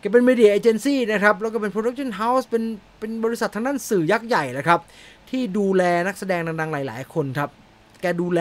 [0.00, 2.64] แกเป็น media agency นะครับ แล้วก็เป็น production house เป็น
[2.98, 4.80] เป็นบริษัททางด้านสื่อยักษ์ใหญ่นะครับ
[5.30, 7.50] ที่ดูแลนักแสดงดังๆ หลาย ๆ คนครับ
[8.00, 8.40] แกดูแล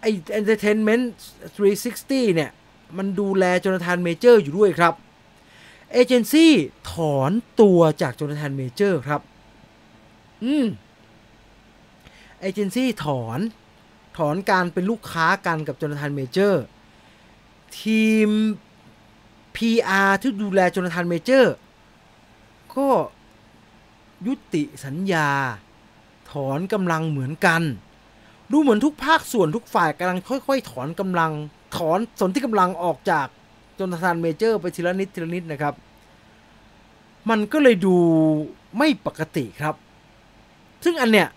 [0.00, 1.12] ไอ Entertainment
[1.72, 2.50] 360 เนี่ย
[2.96, 4.94] มันดูแลโจนาธานเมเจอร์อยู่ด้วยครับ
[5.92, 6.52] เอเจนซี่
[6.92, 7.30] ถอน
[7.60, 9.20] ตัวจากโจนาธานเมเจอร์ครับ
[10.44, 10.66] อืม
[12.40, 13.38] เอเจนซี่ถอน
[14.18, 16.62] ถอนการเป็นลูกค้ากันกับโจนาธานเมเจอร์
[17.80, 18.28] ทีม
[19.56, 21.54] PR ที่ดูแลโจนาธานเมเจอร์
[22.76, 22.88] ก็
[24.26, 25.28] ยุติสัญญา
[26.30, 27.62] ถอนกำลังเหมือนกัน
[28.52, 31.32] ดูเหมือนทุกภาคส่วนทุกฝ่ายกำลังค่อย ๆ ถอนกำลัง
[31.76, 33.26] ถอนสรรพกำลังออกจาก
[33.74, 35.74] โจนาธานเมเจอร์ ไปทีละนิดทีละนิดนะครับ
[37.30, 37.96] มันก็เลยดู
[38.78, 39.74] ไม่ปกติครับ
[40.84, 41.28] ซึ่งอันเนี้ย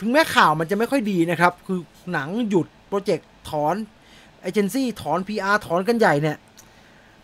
[0.00, 1.78] ถึงแม้ข่าวมันจะไม่ค่อยดีนะครับ คือ
[2.12, 3.74] หนังหยุดโปรเจกต์ถอน
[4.42, 6.36] เอเจนซี่ถอน PR ถอนกันใหญ่เนี่ย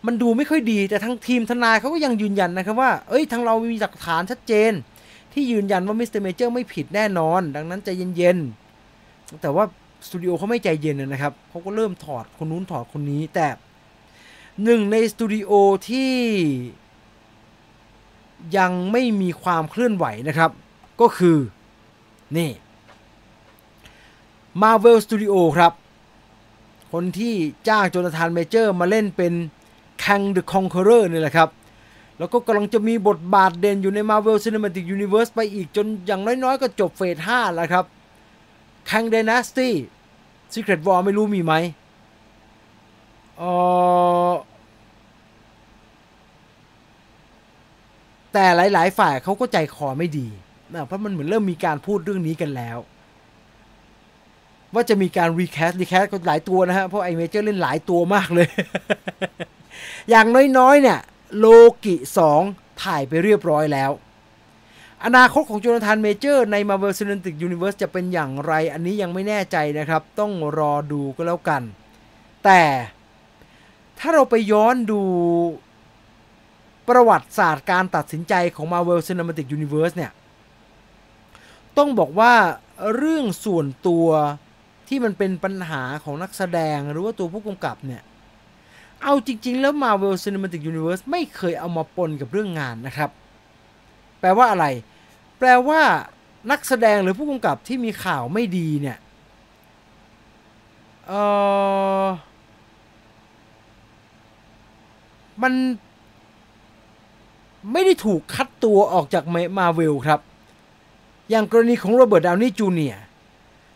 [0.05, 4.71] มันดูไม่ค่อยดีแต่ทั้งทีมทนายเขาก็ยังยืนยันนะครับว่า เอ้ยทางเรามีหลักฐานชัดเจน
[5.33, 9.63] ที่ยืนยันว่ามิสเตอร์เมเจอร์ไม่ผิดแน่นอน ดังนั้นใจเย็นๆ แต่ว่า
[10.05, 13.47] สตูดิโอเขาไม่ใจเย็นนะครับเขาก็เริ่มถอดคนนู้นถอดคนนี้แต่
[14.63, 15.51] หนึ่งในสตูดิโอ
[15.89, 16.13] ที่
[18.57, 20.51] ยังไม่มีความเคลื่อนไหวนะครับ
[21.01, 21.37] ก็คือ
[22.37, 22.51] นี่
[24.61, 25.73] Marvel Studio ครับ
[26.91, 27.33] คนที่
[27.67, 29.33] จ้างโจนาธานเมเจอร์มาเล่นเป็น
[30.03, 31.49] Kang the Conqueror นี่แหละครับ
[32.17, 37.85] แล้วก็กำลังจะมีบทบาทเด่นอยู่ใน Marvel Cinematic Universe ไปอีกจนอย่างน้อยๆ ก็จบเฟส 5 แล้วครับ
[38.89, 39.69] Kang Dynasty
[40.53, 41.53] Secret War ไม่รู้มีไหม
[43.37, 43.43] เอ
[44.29, 44.31] อ
[48.33, 50.27] แต่หลาย ๆ ฝ่ายเขาก็ใจคอไม่ดี
[50.73, 52.77] นะเพราะมันเหมือนเริ่มมีการพูดเรื่องนี้กันแล้ว
[54.73, 58.47] ว่าจะมีการ recast recast ก็หลายตัวนะฮะ เพราะไอเมเจอร์เล่นหลายตัวมากเลย
[60.09, 60.99] อย่างน้อยๆ เนี่ย
[61.37, 61.45] โล
[61.85, 61.95] กิ
[62.39, 63.91] 2ถ่ายไปเรียบร้อยแล้ว
[65.05, 71.61] อนาคตของโจนาธานเมเจอร์ใน Marvel Cinematic Universe จะเป็นอย่างไร อันนี้ยังไม่แน่ใจนะครับ ต้องรอดูก็แล้วกัน
[72.45, 72.61] แต่
[73.99, 75.01] ถ้าเราไปย้อนดู
[76.89, 80.11] ประวัติศาสตร์การตัดสินใจของ Marvel Cinematic Universe เนี่ย
[81.77, 82.33] ต้องบอกว่า
[82.95, 84.07] เรื่องส่วนตัว
[84.87, 88.01] ที่มันเป็นปัญหาของนักแสดงหรือว่าตัวผู้กำกับเนี่ย
[89.03, 93.09] เอาจริง ๆ แล้ว Marvel Cinematic Universe ไม่เคยเอามาปนกับเรื่องงานนะครับ
[94.19, 94.65] แปลว่าอะไร
[95.39, 95.81] แปลว่า
[96.51, 98.97] นักแสดงหรือผู้กำกับที่มีข่าวไม่ดีเนี่ย
[101.07, 101.13] เอ
[102.03, 102.05] อ
[105.43, 105.53] มัน
[107.71, 109.23] ไม่ได้ถูกคัดตัวออกจาก
[109.57, 110.19] มาเวลครับ
[111.29, 112.95] อย่างกรณีของโรเบิร์ตดาวนี่จูเนียร์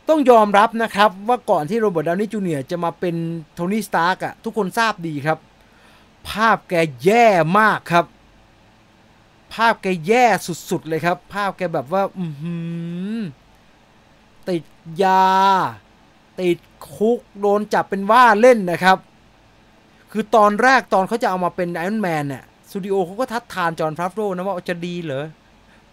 [0.09, 3.15] ต้องยอมรับนะครับว่าก่อนที่โรเบิร์ตดาวนี่จูเนียร์จะมาเป็น
[3.53, 5.37] โทนี่สตาร์กอะทุกคนทราบดีครับ
[6.29, 7.25] ภาพแกแย่
[7.59, 8.05] มากครับ
[9.53, 10.25] ภาพแกแย่
[10.69, 12.25] สุดๆเลยครับ ภาพแกแบบว่า อื
[14.49, 14.63] ติด
[15.03, 15.27] ยา
[16.41, 16.57] ติด
[16.95, 18.97] คุกโดนจับเป็นว่าเล่นนะครับ
[20.11, 25.25] คือตอนแรกตอนเขาจะเอามาเป็นไอรอนแมนเนี่ยสตูดิโอเขาก็ทัดทานจอห์นฟราฟโรนะว่าจะดีเหรอ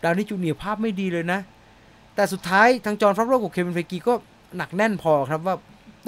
[0.03, 1.41] ดาวนี่จูเนียร์ภาพไม่ดีเลยนะ
[2.15, 4.15] แต่สุดท้ายทางจอห์นฟราฟโรกับเควินเฟกีก็
[4.57, 5.57] หนักแน่นพอครับว่า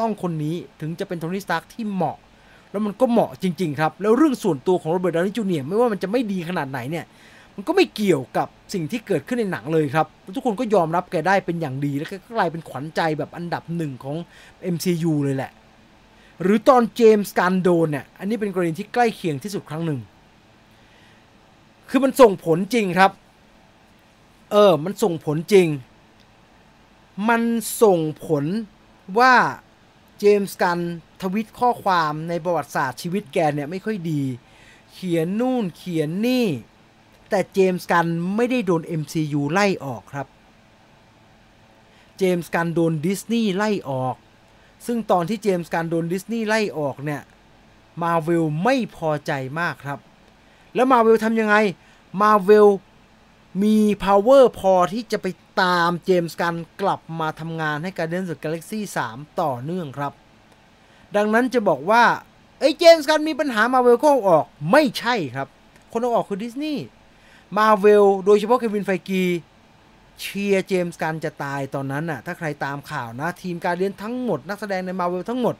[0.00, 2.18] ต้องคนนี้ถึงจะเป็นโทนี่สตาร์กที่เหมาะ
[2.70, 7.04] แล้วมันก็เหมาะจริง ๆ ครับ แล้วเรื่องส่วนตัวของโรเบิร์ตดาวนี่จูเนียร์ไม่ว่ามันจะไม่ดีขนาดไหนเนี่ย
[7.54, 14.16] มันก็ไม่เกี่ยวกับสิ่งที่เกิดขึ้นในหนังเลยครับ ทุกคนก็ยอมรับแกได้เป็นอย่างดี แล้วก็กลายเป็นขวัญใจแบบอันดับหนึ่งของ
[14.74, 15.52] MCU เลยแหละ
[16.42, 20.00] หรือตอนเจมส์กันโดนเนี่ยอันนี้เป็นกรณีที่ใกล้เคียงที่สุดครั้งหนึ่ง
[21.90, 23.10] คือมันส่งผลจริงครับ
[24.52, 25.66] เออ มันส่งผลจริง
[27.28, 27.42] มัน
[27.82, 28.44] ส่งผล
[29.18, 29.34] ว่า
[30.18, 30.78] เจมส์กัน
[31.22, 34.22] ทวิตข้อความในประวัติศาสตร์ชีวิตแกเนี่ยไม่ค่อยดี
[34.92, 36.46] เขียนนู่นเขียนนี่
[37.30, 38.06] แต่เจมส์กัน
[38.36, 40.26] ไม่ได้โดน MCU ไล่ออกครับ
[42.18, 44.16] เจมส์กันโดนดิสนีย์ไล่ออก
[44.86, 47.22] ซึ่งตอนที่เจมส์กันโดนดิสนีย์ไล่ออกเนี่ย
[48.02, 49.98] มาเวลไม่พอใจมากครับ
[50.74, 51.56] แล้วมาเวลทำยังไง
[52.22, 52.68] มาเวล
[53.62, 55.26] มี power พอที่จะไป
[55.62, 58.80] ตามเจมส์กันกลับมาทำงานให้ Guardians of Galaxy
[59.10, 60.12] 3 ต่อเนื่องครับ
[61.16, 62.02] ดังนั้นจะบอกว่า
[62.60, 65.48] ไอ้เจมส์กันมีปัญหามาเวลก็ออกไม่ใช่ครับ
[65.92, 66.84] คนเอาออกคือดิสนีย์
[67.56, 69.22] มาเวลโดยเฉพาะเควินไฟกี
[70.20, 75.54] เชียร์เจมส์กันจะตายตอนนั้นน่ะ ถ้าใครตามข่าวนะ ทีม Guardians ทั้งหมด นักแสดงในมาเวลทั้งหมด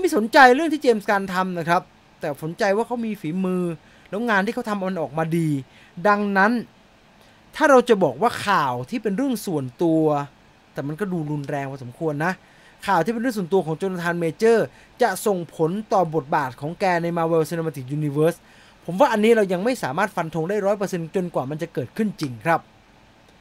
[0.00, 1.82] ไม่สนใจเรื่องที่เจมส์กันทำนะครับ
[2.20, 3.62] แต่สนใจว่าเขามีฝีมือ
[4.08, 5.48] แล้วงานที่เขาทำมันออกมาดี
[6.08, 6.52] ดังนั้น
[7.56, 10.02] ถ้าเราจะบอกว่าข่าวที่เป็นเรื่องส่วนตัว
[10.72, 12.32] แต่มันก็ดูรุนแรงพอสมควรนะ
[12.86, 14.66] ข่าวที่เป็นเรื่องส่วนตัวของโจนาธานเมเจอร์
[15.02, 18.38] จะส่งผลต่อบทบาทของแกใน Marvel Cinematic Universe
[18.86, 22.60] ผมว่าอันนี้เรายังไม่สามารถฟันธงได้ร้อยเปอร์เซ็นต์จนกว่ามันจะเกิดขึ้นจริงครับ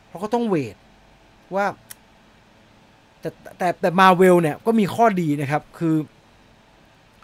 [0.08, 0.76] เพราะก็ต้องเวท
[1.56, 1.66] ว่า
[3.20, 5.98] แต่แต่แต่มาเวลเนี่ยก็มีข้อดีนะครับคือ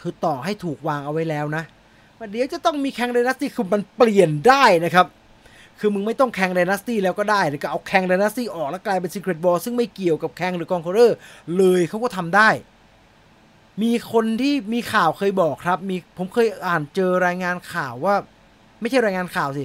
[0.01, 1.63] คือต่อให้ถูกวางเอาไว้แล้วนะ
[2.17, 5.05] ว่าเดี๋ยวจะต้องมี Kang Dynasty คือมันเปลี่ยนได้นะครับ
[5.79, 11.17] คือมึงไม่ต้อง Kang Dynasty แล้วก็ได้หรือก็เอา Kang Dynasty ออกแล้วกลายเป็น Secret War ซึ่งไม่เกี่ยวกับ Kang the Conqueror
[11.57, 12.49] เลยเขาก็ทำได้
[13.81, 18.15] มีคนที่มีข่าวเคยบอกครับ มีผมเคยอ่านเจอรายงานข่าวว่า
[18.81, 19.63] ไม่ใช่รายงานข่าวสิ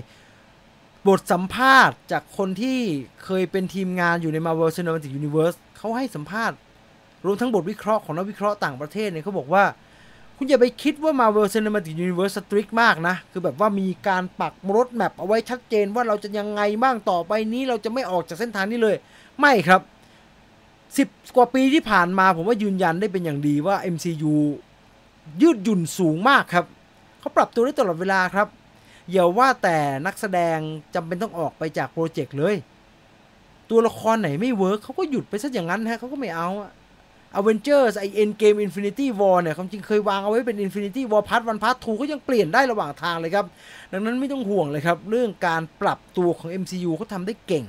[1.06, 2.78] บทสัมภาษณ์จากคนที่
[3.24, 6.56] เคยเป็นทีมงานอยู่ใน Marvel Cinematic Universe เขาให้สัมภาษณ์
[7.26, 9.64] รวมทั้งบทวิเคราะห์ของนักวิเคราะห์ต่างประเทศเนี่ยเขาบอกว่า
[10.36, 18.96] คุณอย่าไปคิดว่า Marvel Cinematic Universe strict มากนะ คือแบบว่ามีการปักรถแมพเอาไว้ชัดเจนว่าเราจะยังไงบ้างต่อไปนี้เราจะไม่ออกจากเส้นทางนี้เลย
[19.40, 19.80] ไม่ครับ
[20.98, 24.34] สิบกว่าปีที่ผ่านมาผมว่ายืนยันได้เป็นอย่างดีว่า MCU
[25.42, 26.64] ยืดหยุ่นสูงมากครับ
[27.20, 28.48] เขาปรับตัวได้ตลอดเวลาครับ
[29.10, 30.58] อย่าว่าแต่นักแสดง
[30.94, 32.54] จำเป็นต้องออกไปจากโปรเจกต์เลย
[33.70, 36.70] ตัวละครไหนไม่เวิร์กเขาก็หยุดไปซะอย่างนั้นฮะเขาก็ไม่เอาอะ
[37.38, 43.46] Avengers ไอ้ Endgame Infinity War เนี่ยความจริงเคยวางเอาไว้เป็น Infinity War Part 1 Part 2 ก็ยังเปลี่ยนได้ระหว่างทางเลยครับ
[43.92, 47.64] ดังนั้นไม่ต้องห่วงเลยครับ เรื่องการปรับตัวของ MCU เขาทำได้เก่ง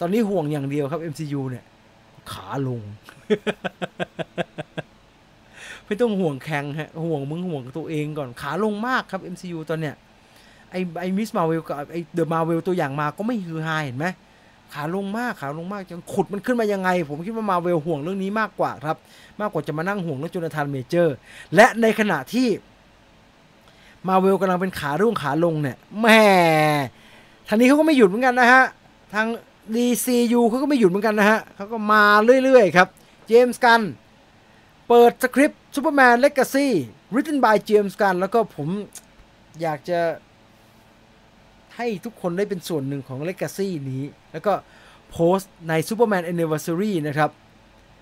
[0.00, 1.64] ตอนนี้ห่วงอย่างเดียวครับ MCU เนี่ย
[2.32, 2.80] ขาลง
[5.86, 9.94] ไม่ต้องห่วง Kang ฮะห่วงมึงห่วงตัวเองก่อนขาลงมากครับ MCU ตอนเนี้ย
[10.70, 11.28] ไอ้ไอ้ Ms.
[11.36, 14.06] Marvel กับไอ้ The Marvels ตัวอย่างมาก็ไม่ฮือฮาเห็นไหม
[14.74, 18.96] ขาลงมากขาลงมากจะขุดมันขึ้นมายังไง ผมคิดว่ามาเวลห่วงเรื่องนี้มากกว่าครับ
[19.40, 21.14] มากกว่าจะมานั่งห่วงเรื่อง Jonathan Majors
[21.54, 22.48] และในขณะที่
[24.08, 26.22] มาเวลกำลังเป็นขารุ่งขาลงเนี่ยแหม่
[27.48, 28.64] ทางนี้เขาก็ไม่หยุดเหมือนกันนะฮะ
[29.14, 29.26] ทาง
[29.74, 32.04] DCU เขาก็ไม่หยุดเหมือนกันนะฮะเขาก็มา
[32.44, 32.88] เรื่อยๆครับ
[33.26, 33.80] James Gunn
[34.88, 36.66] เปิดสคริปต์ Superman Legacy
[37.12, 38.68] written by เจมส์กันแล้วก็ผม
[39.62, 40.00] อยากจะ
[41.76, 44.02] ให้ทุกคนได้เป็นส่วนหนึ่งของ Legacy นี้
[44.36, 44.54] แล้วก็
[45.12, 47.30] โพสต์ใน Superman Anniversary นะครับ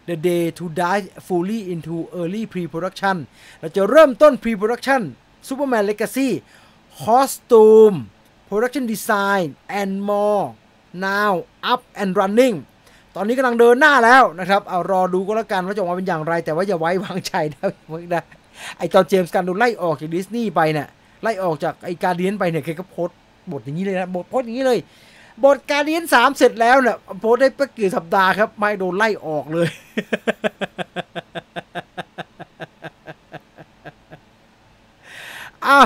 [0.08, 3.16] The day to dive fully into early pre-production
[3.60, 5.02] เราจะเริ่มต้น pre-production
[5.48, 6.28] Superman Legacy
[7.04, 7.96] costume
[8.48, 9.46] production design
[9.80, 10.44] and more
[11.08, 11.32] now
[11.72, 12.56] up and running
[13.16, 17.70] ตอนนี้กำลังเดินหน้าแล้วนะครับ เอารอดูก็แล้วกันว่าจะออกมาเป็นอย่างไร แต่ว่าอย่าไว้วางใจนะ
[18.14, 18.24] นะ
[18.78, 20.88] ไอตอนเจมส์การโดนไล่ออกจากดิสนีย์ไปเนี่ย
[21.22, 23.08] ไล่ออกจากไอการเดียนไปเนี่ยแกก็โพส
[23.52, 24.78] บทอย่างนี้เลยนะบทโพสอย่างนี้เลย
[25.42, 29.68] บทการเดียนสามเสร็จแล้วเนี่ยโพสได้ไม่กี่สัปดาห์ครับ ไม่โดนไล่ออกเลย
[35.66, 35.80] อะ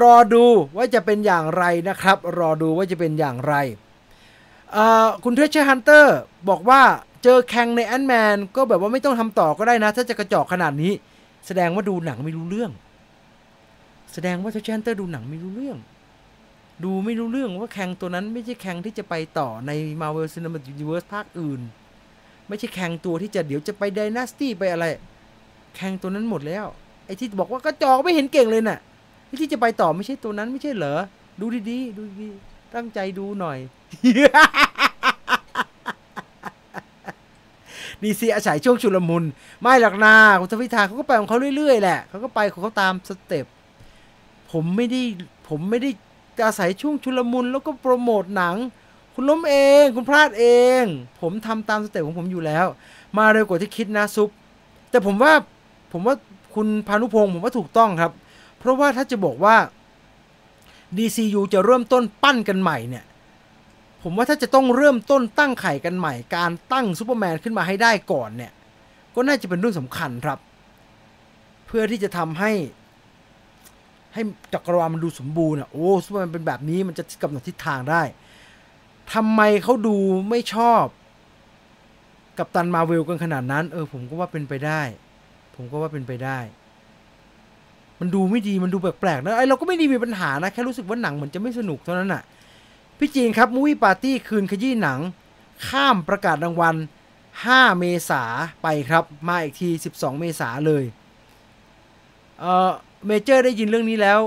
[0.00, 0.44] รอดู
[0.76, 3.54] ว่าจะเป็นอย่างไรนะครับ รอดูว่าจะเป็นอย่างไร
[5.24, 6.16] คุณ Treasure Hunter
[6.48, 6.80] บอกว่า
[7.22, 10.92] เจอ Kang ใน Ant-Man ก็แบบว่าไม่ต้องทำต่อก็ได้นะ ถ้าจะกระจอกขนาดนี้
[11.46, 12.70] แสดงว่าดูหนังไม่รู้เรื่อง
[14.12, 15.78] แสดงว่า Treasure Hunter ดูหนังไม่รู้เรื่อง
[16.84, 19.70] ดูไม่รู้เรื่องว่า Kang ตัวนั้นไม่ใช่ Kang ที่จะไปต่อใน
[20.00, 21.60] Marvel Cinematic Universe ภาคอื่น
[22.48, 24.86] ไม่ใช่ Kang ตัวที่จะเดี๋ยวจะไป Dynasty ไปอะไร
[25.76, 26.66] Kang ตัวนั้นหมดแล้ว
[27.06, 28.78] ไอ้ที่บอกว่ากระจอกไม่เห็นเก่งเลยนะ่ะ
[29.40, 30.98] ที่จะไปต่อไม่ใช่ตัวนั้นไม่ใช่เหรอ
[31.40, 32.28] ดูดีๆ ดูดี
[32.74, 33.58] ตั้งใจดูหน่อย
[38.02, 39.24] DC อาศัยช่วงชุลมุน
[39.60, 43.46] ไม่หรอกน่าคุณทวิทาเขาก็ไปของเขาเรื่อยๆ แหละเขาก็ไปของเขาตามสเต็ป
[44.52, 45.02] ผมไม่ได้
[45.48, 45.90] ผมไม่ได้
[46.36, 48.56] จะอาศัยช่วงชุลมุนแล้วก็โปรโมทหนัง
[49.14, 50.46] คุณล้มเอง คุณพลาดเอ
[50.80, 50.82] ง
[51.20, 52.66] ผมทำตามสเต็ปของผมอยู่แล้ว
[53.18, 54.30] มาเร็วกว่าที่คิดนะซุป
[54.90, 55.32] แต่ผมว่า
[55.92, 56.14] ผมว่า
[56.54, 58.12] คุณพานุพงศ์ผมว่าถูกต้องครับ
[58.58, 59.56] เพราะว่าถ้าจะบอกว่า
[60.96, 63.04] DCU จะเริ่มต้นปั้นกันใหม่เนี่ย
[64.02, 68.52] ผมว่าถ้าจะต้องเริ่มต้นตั้งไข่กันใหม่ การตั้งซูเปอร์แมนขึ้นมาให้ได้ก่อนเนี่ย
[69.14, 70.38] ก็น่าจะเป็นเรื่องสำคัญครับ
[71.66, 72.52] เพื่อที่จะทำให้
[74.16, 78.02] ให้จักรวาลมันดูสมบูรณ์อะโอ้ซูเปอร์แมนเป็นแบบนี้มันจะกำหนดทิศทางได้
[79.12, 79.96] ทำไมเขาดู
[80.30, 80.84] ไม่ชอบ
[82.38, 84.82] กับตันมาเวลกันขนาดนั้น เออ ผมก็ว่าเป็นไปได้
[85.54, 86.38] ผมก็ว่าเป็นไปได้
[88.00, 92.22] มันดูไม่ดีมันดูแปลกๆนะไอเราก็ไม่ได้มีปัญหานะ แค่รู้สึกว่าหนังเหมือนจะไม่สนุกเท่านั้นน่ะ
[92.98, 94.98] พี่จีนครับมูวี่ปาร์ตี้คืนขยี้หนัง
[95.68, 96.76] ข้ามประกาศรางวัล
[97.26, 98.22] 5 เมษา
[98.62, 100.84] ไปครับ มาอีกที 12 เมษาเลย
[102.40, 102.70] เออ
[103.06, 104.20] เมเจอร์ได้ยินเรื่องนี้แล้ว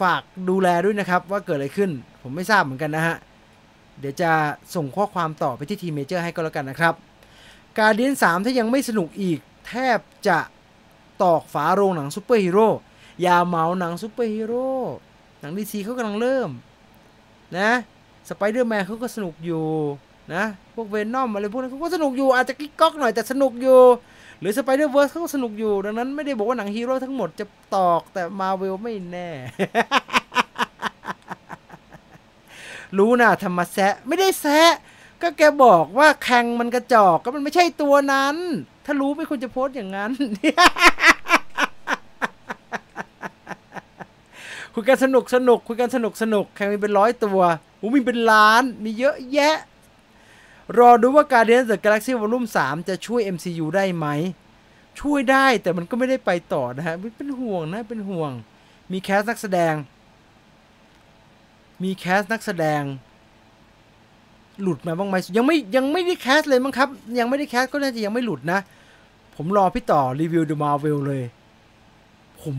[0.00, 1.90] ฝากดูแลด้วยนะครับ ว่าเกิดอะไรขึ้น
[2.22, 3.16] ผมไม่ทราบเหมือนกันนะฮะ
[4.00, 4.30] เดี๋ยวจะ
[4.74, 6.94] ส่งข้อความต่อไปที่ทีมเมเจอร์ให้ก็แล้วกันนะครับ
[7.78, 9.38] Guardian 3ถ้ายังไม่สนุกอีก
[9.68, 9.98] แทบ
[10.28, 10.38] จะ
[11.22, 12.68] ตอกฝาโรงหนังซูเปอร์ฮีโร่
[13.22, 14.68] อย่าเหมาหนังซูเปอร์ฮีโร่
[15.40, 16.50] หนัง DC เขากำลังเริ่ม
[17.58, 17.70] นะ
[18.28, 19.64] สไปเดอร์แมนเขาก็สนุกอยู่
[20.34, 20.44] นะ
[20.74, 23.80] พวก Venom อะไรพวกนั้นเขาก็สนุกอยู่อาจจะกิ๊กก๊อกหน่อยแต่สนุกอยู่
[24.40, 27.44] หรือ Spider-Verse เขาก็สนุกอยู่ ดังนั้นไม่ได้บอกว่าหนังฮีโร่ทั้งหมดจะ
[27.76, 29.28] ตอกแต่มาเวลไม่แน่
[32.98, 34.72] รู้นะธรรมแซะ ไม่ได้แซะ
[35.22, 38.36] ก็แกบอกว่าแข่งมันกระจอกก็มันไม่ใช่ตัวนั้น
[38.86, 40.12] ถ้ารู้ไม่ควรจะโพสต์อย่างนั้น
[44.74, 47.40] คุยกันสนุกสนุกคุยกันสนุกสนุกแข่งมีเป็นร้อยตัว
[47.78, 49.56] หูมีเป็นล้าน มีเยอะแยะ
[50.78, 54.06] รอดูว่าการเดนเดอะกาแล็กซี่วอลุ่ม3จะช่วย MCU ได้ไหม
[55.00, 58.30] ช่วยได้แต่มันก็ไม่ได้ไปต่อนะฮะ เป็นห่วงนะ เป็นห่วง
[58.92, 59.74] มี cast นักแสดง
[61.82, 62.82] มี cast นักแสดง
[64.62, 66.88] หลุดมาบ้างไหมยังไม่ยังไม่ได้ cast เลยมั้งครับ
[67.18, 68.60] ยังไม่ได้ cast ก็น่าจะยังไม่หลุดนะ
[69.36, 71.22] ผมรอพี่ต่อรีวิว The Marvel เลย
[72.42, 72.56] ผม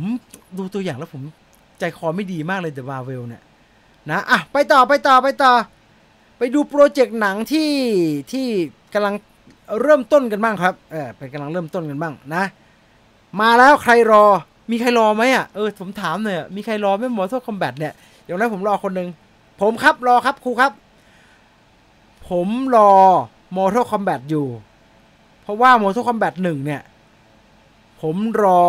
[0.57, 1.21] ดูตัวอย่างแล้วผม
[1.79, 3.41] ใจคอไม่ดีมากเลย The Marvel เนี่ย
[4.09, 5.51] นะ อะ ไปต่อไปต่อไปต่อ
[6.37, 7.71] ไปดูโปรเจกต์หนังที่
[8.31, 8.45] ที่
[8.93, 9.15] กำลัง
[9.81, 12.43] เริ่มต้นกันบ้างครับ เออเป็นกำลังเริ่มต้นกันบ้างนะ
[13.41, 14.25] มาแล้วใครรอ
[14.71, 19.09] มีใครรอไหมอะ เออผมถามหน่อยมีใครรอไหม Mortal Kombat เนี่ย อย่างนั้นผมรอคนหนึ่ง
[19.61, 20.71] ผมครับรอครับครูครับ
[22.29, 22.91] ผมรอ
[23.55, 24.47] Mortal Kombat อยู่
[25.41, 26.81] เพราะว่า Mortal Kombat 1เนี่ย
[28.01, 28.63] ผมรอ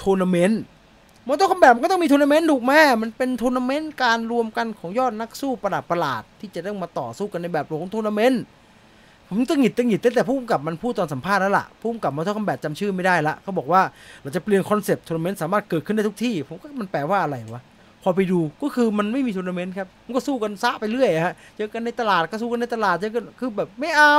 [0.00, 0.62] ทัวร์นาเมนต์
[1.28, 8.42] Mortal Kombat มันก็ต้องมีทัวร์นาเมนต์ถูกไหมมันเป็นทัวร์นาเมนต์การรวมกันของยอดนักสู้ประหลาดประหลาดที่จะต้องมาต่อสู้กันในแบบของทัวร์นาเมนต์
[9.28, 13.82] ผมตั้งหิดตั้งหิดตั้งแต่ผู้กำกับมันพูดตอนสัมภาษณ์แล้วล่ะผู้กำกับ Mortal Kombat จำชื่อไม่ได้ละเขาบอกว่า
[14.22, 17.62] เราจะเปลี่ยนคอนเซปต์ทัวร์นาเมนต์สามารถเกิดขึ้นได้ทุกที่ ผมก็มันแปลว่าอะไรวะ
[18.02, 24.18] พอไปดูก็คือมันไม่มีทัวร์นาเมนต์ครับมันก็สู้กันซะไปเรื่อยฮะเจอกันในตลาดก็สู้กันในตลาดเจอกันคือแบบไม่เอา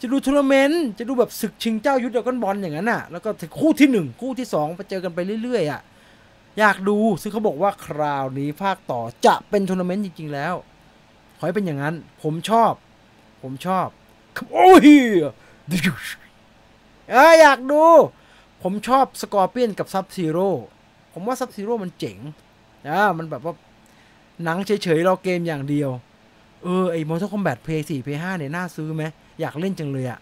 [0.00, 3.28] จะดูทัวร์นาเมนต์จะดูแบบศึกชิงเจ้ายุทธ Dragon Ball อย่างนั้นอะแล้วก็
[3.60, 5.80] คู่ที่หนึ่งคู่ที่สองไปเจอกันไปเรื่อยๆอะ
[6.58, 10.54] อยากดูซึ่งเขาบอกว่าคราวนี้ภาคต่อจะเป็นทัวร์นาเมนต์จริง ๆ แล้ว
[11.38, 12.72] ขอให้เป็นอย่างนั้น ผมชอบ
[13.42, 13.88] ผมชอบ
[14.52, 14.88] โอ้ย
[17.10, 17.84] เอออยากดู
[18.62, 20.50] ผมชอบ Scorpion กับ Sub-Zero
[21.12, 22.18] ผมว่า Sub-Zero มันเจ๋ง
[22.88, 23.54] อ่ามันแบบว่า
[24.44, 25.90] หนังเฉยๆรอเกมอย่างเดียว
[26.62, 29.04] เออ ไอ้ Mortal Kombat Play 4 Play 5เนี่ย น่าซื้อไหม
[29.40, 30.18] อยากเล่นจังเลยอะ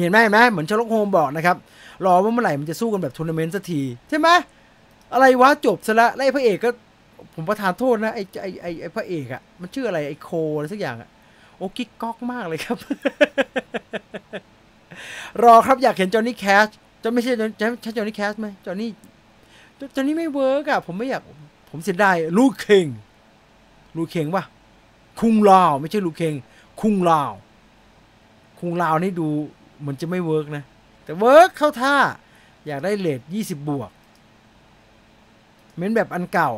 [0.00, 1.56] เห็นไหมเห็นไหมเหมือน Sherlock Holmes บอกนะครับ
[2.04, 4.28] รอว่าเมื่อไหร่มันจะสู้กันแบบทัวร์นาเมนต์สักที ใช่ไหม
[5.12, 6.70] อะไรวะจบซะละแล้วไอ้พระเอกก็
[7.34, 11.08] ผมประทานโทษนะไอ้ไอ้ไอ้ไอ้พระเอกอะมันชื่ออะไรไอ้ Cole อะไรสักอย่างอะ
[11.56, 12.76] โอ้กิ๊กก๊อกมากเลยครับ
[15.44, 16.68] รอครับอยากเห็น Johnny Cage
[17.02, 21.22] จะไม่ใช่จะใช่ Johnny Cage ไหม Johnny Johnny ไม่เวิร์กอะผมไม่อยาก
[21.70, 22.86] ผมเสียดาย Liu Kang
[23.96, 24.44] Liu Kang ปะ
[25.20, 26.34] Kung Lao ไม่ใช่ Liu Kang
[26.80, 29.28] Kung Lao Kung Lao นี่ดู
[29.80, 30.64] เหมือนจะไม่เวิร์กนะ
[31.04, 31.96] แต่เวิร์กเข้าท่า
[32.66, 33.90] อยากได้เลทยี่สิบบวก
[35.76, 36.50] เม้นแบบอันเก่า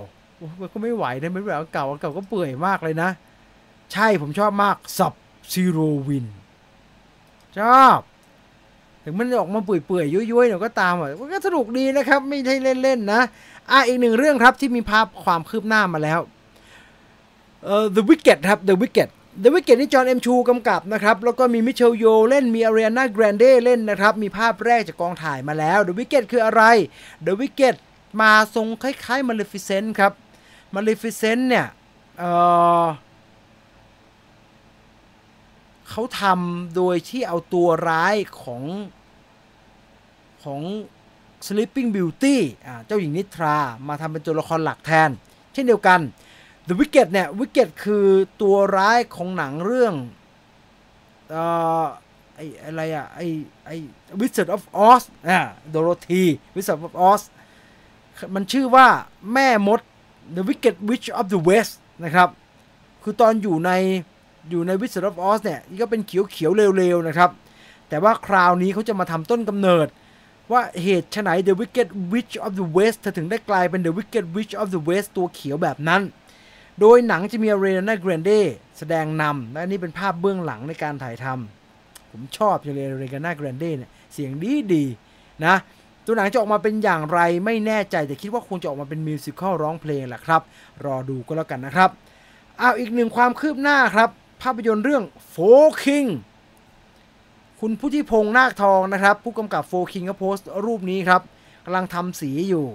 [0.60, 3.10] มันก็ไม่ไหวนะเม้นแบบอันเก่าอันเก่าก็เปื่อยมากเลยนะ
[3.92, 5.12] ใช่ผมชอบมากสับ
[5.52, 6.26] ซีโรวิน
[7.58, 8.00] ชอบ
[9.04, 13.20] ถึงมันออกมาเปื่อยๆย้อยๆเดี๋ยวก็ตามอะก็สนุกดีนะครับ ไม่ใช่เล่นๆนะ
[13.70, 16.20] อะอีกหนึ่งเรื่องครับที่มีภาพความคืบหน้ามาแล้ว
[17.64, 19.10] เอ่อ The Wicked ครับ The Wicked
[19.42, 26.62] The Wicked นี่จอห์นเอ็มชูกำกับนะครับ แล้วก็มีมิเชลโยเล่นมีอารีนาแกรนเดเล่นนะครับ มีภาพแรกจากกองถ่ายมาแล้ว The Wicked คืออะไร
[27.26, 27.74] The Wicked
[28.20, 30.12] มาทรงคล้ายๆ Maleficent ครับ
[30.74, 31.66] Maleficent เนี่ย
[32.18, 38.62] เเขาทำโดยที่เอาตัวร้ายของ
[40.44, 40.62] ของ
[41.46, 42.36] Sleeping Beauty
[42.66, 43.56] อ่าเจ้าหญิงนิทรา
[43.88, 45.10] มาทำเป็นตัวละครหลักแทน
[45.52, 46.00] เช่นเดียวกัน
[46.68, 48.06] The Wicked เนี่ย Wicked คือ
[48.42, 49.94] ตัวร้ายของหนังเรื่อง
[51.30, 51.44] เอ่
[51.82, 51.84] อ
[52.34, 53.20] ไออะไรอะไอ
[53.66, 53.70] ไอ
[54.20, 55.40] Wizard of Oz อ่า
[55.74, 57.22] Dorothy Wizard of Oz
[58.34, 58.86] มันชื่อว่า
[59.32, 59.80] แม่มด
[60.36, 62.28] The Wicked Witch of the West นะครับ
[63.02, 63.70] คือตอนอยู่ใน
[64.50, 67.30] อยู่ใน Wizard of Oz เนี่ยก็เป็นเขียวเขียวเร็วๆนะครับ
[67.88, 69.88] แต่ว่าคราวนี้เขาจะมาทำต้นกำเนิด
[70.52, 76.02] ว่าเหตุไฉน The Wicked Witch of the West เธอถึงได้กลายเป็น The Wicked Witch of the West ตัวเขียวแบบนั้น
[76.80, 78.30] โดยหนังจะมี Ariana Grande
[78.78, 84.84] แสดงนำและนี่เป็นภาพเบื้องหลังในการถ่ายทำผมชอบเลย Ariana Grande เนี่ยเสียงดีดี
[85.44, 85.54] นะ
[86.06, 90.42] ตัวหนังจะออกมาเป็นอย่างไรไม่แน่ใจแต่คิดว่าคงจะออกมาเป็น musical ร้องเพลงแหละครับ
[90.84, 91.90] รอดูก็แล้วกันนะครับ
[92.58, 94.08] เอาอีกหนึ่งความคืบหน้าครับ
[94.42, 95.36] ภาพยนตร์เรื่องโฟ
[95.82, 96.06] ร์ Kings
[97.60, 101.22] คุณพุทธิพงษ์นาคทองนะครับ ผู้กำกับโฟร์ Kings ก็โพสต์รูปนี้ครับ
[101.64, 102.66] กำลังทำสีอยู่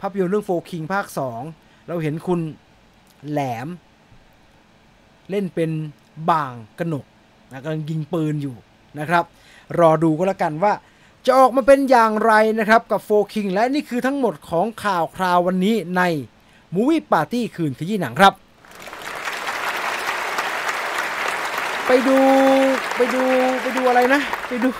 [0.00, 1.06] ภาพยนตร์เรื่องโฟคิงภาค
[1.46, 2.40] 2 เราเห็นคุณ
[3.30, 3.68] แหลม
[5.30, 5.70] เล่นเป็น
[6.30, 7.04] บ่างกนก
[7.50, 8.56] นะกำลังยิงปืนอยู่
[8.98, 9.24] นะครับ
[9.78, 10.72] รอดูก็แล้วกันว่า
[11.26, 16.02] จะออกมาเป็นอย่างไรนะครับกับโฟคิงและนี่คือทั้งหมดของข่าวคราววันนี้ใน
[16.74, 18.34] มูวี่ปาร์ตี้คืนขยี้หนังครับ
[21.86, 22.18] ไปดู
[22.96, 23.22] ไปดู
[23.62, 24.70] ไปดูอะไรนะ ไปดู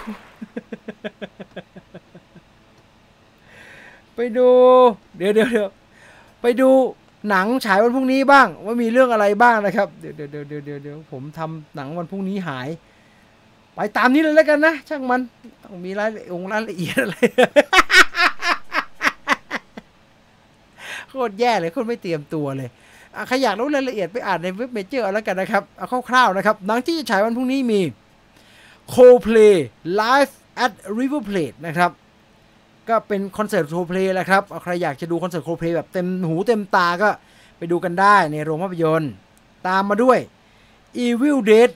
[4.17, 4.49] ไปดู
[5.17, 5.69] เดี๋ยวเดี๋ยวเดี๋ยว
[6.43, 6.69] ไปดู
[7.31, 12.69] หนังฉายวันพรุ่งนี้บ้าง ว่ามีเรื่องอะไรบ้างนะครับ เดี๋ยวเดี๋ยวเดี๋ยวเดี๋ยวเดี๋ยวเดี๋ยวผมทำหนังวันพรุ่งนี้หาย
[13.79, 15.21] ไปตามนี้เลยแล้วกันนะ ช่างมัน
[15.65, 17.17] ต้องมีรายละเอียดรายละเอียดอะไร
[21.09, 22.69] โคตรแย่เลยโคตรไม่เตรียมตัวเลย
[23.27, 27.81] ใครอยากรู้รายละเอียดไปอ่านในเว็บเมเจอร์เอาแล้วกันนะครับ เอาคร่าวๆนะครับ หนังที่จะฉายวันพรุ่งนี้มี
[28.95, 29.57] Coldplay
[30.01, 30.33] Live
[30.65, 31.91] at River Plate นะครับ
[32.89, 37.09] ก็เป็นคอนเสิร์ตโคเพลย์แหละครับเอาใครอยากจะดูคอนเสิร์ตโคเพลย์แบบเต็มหูเต็มตาก็
[37.59, 39.13] ไปดูกันได้ในโรงภาพยนตร์
[39.69, 40.19] ตามมาด้วย
[41.05, 41.71] Evil Dead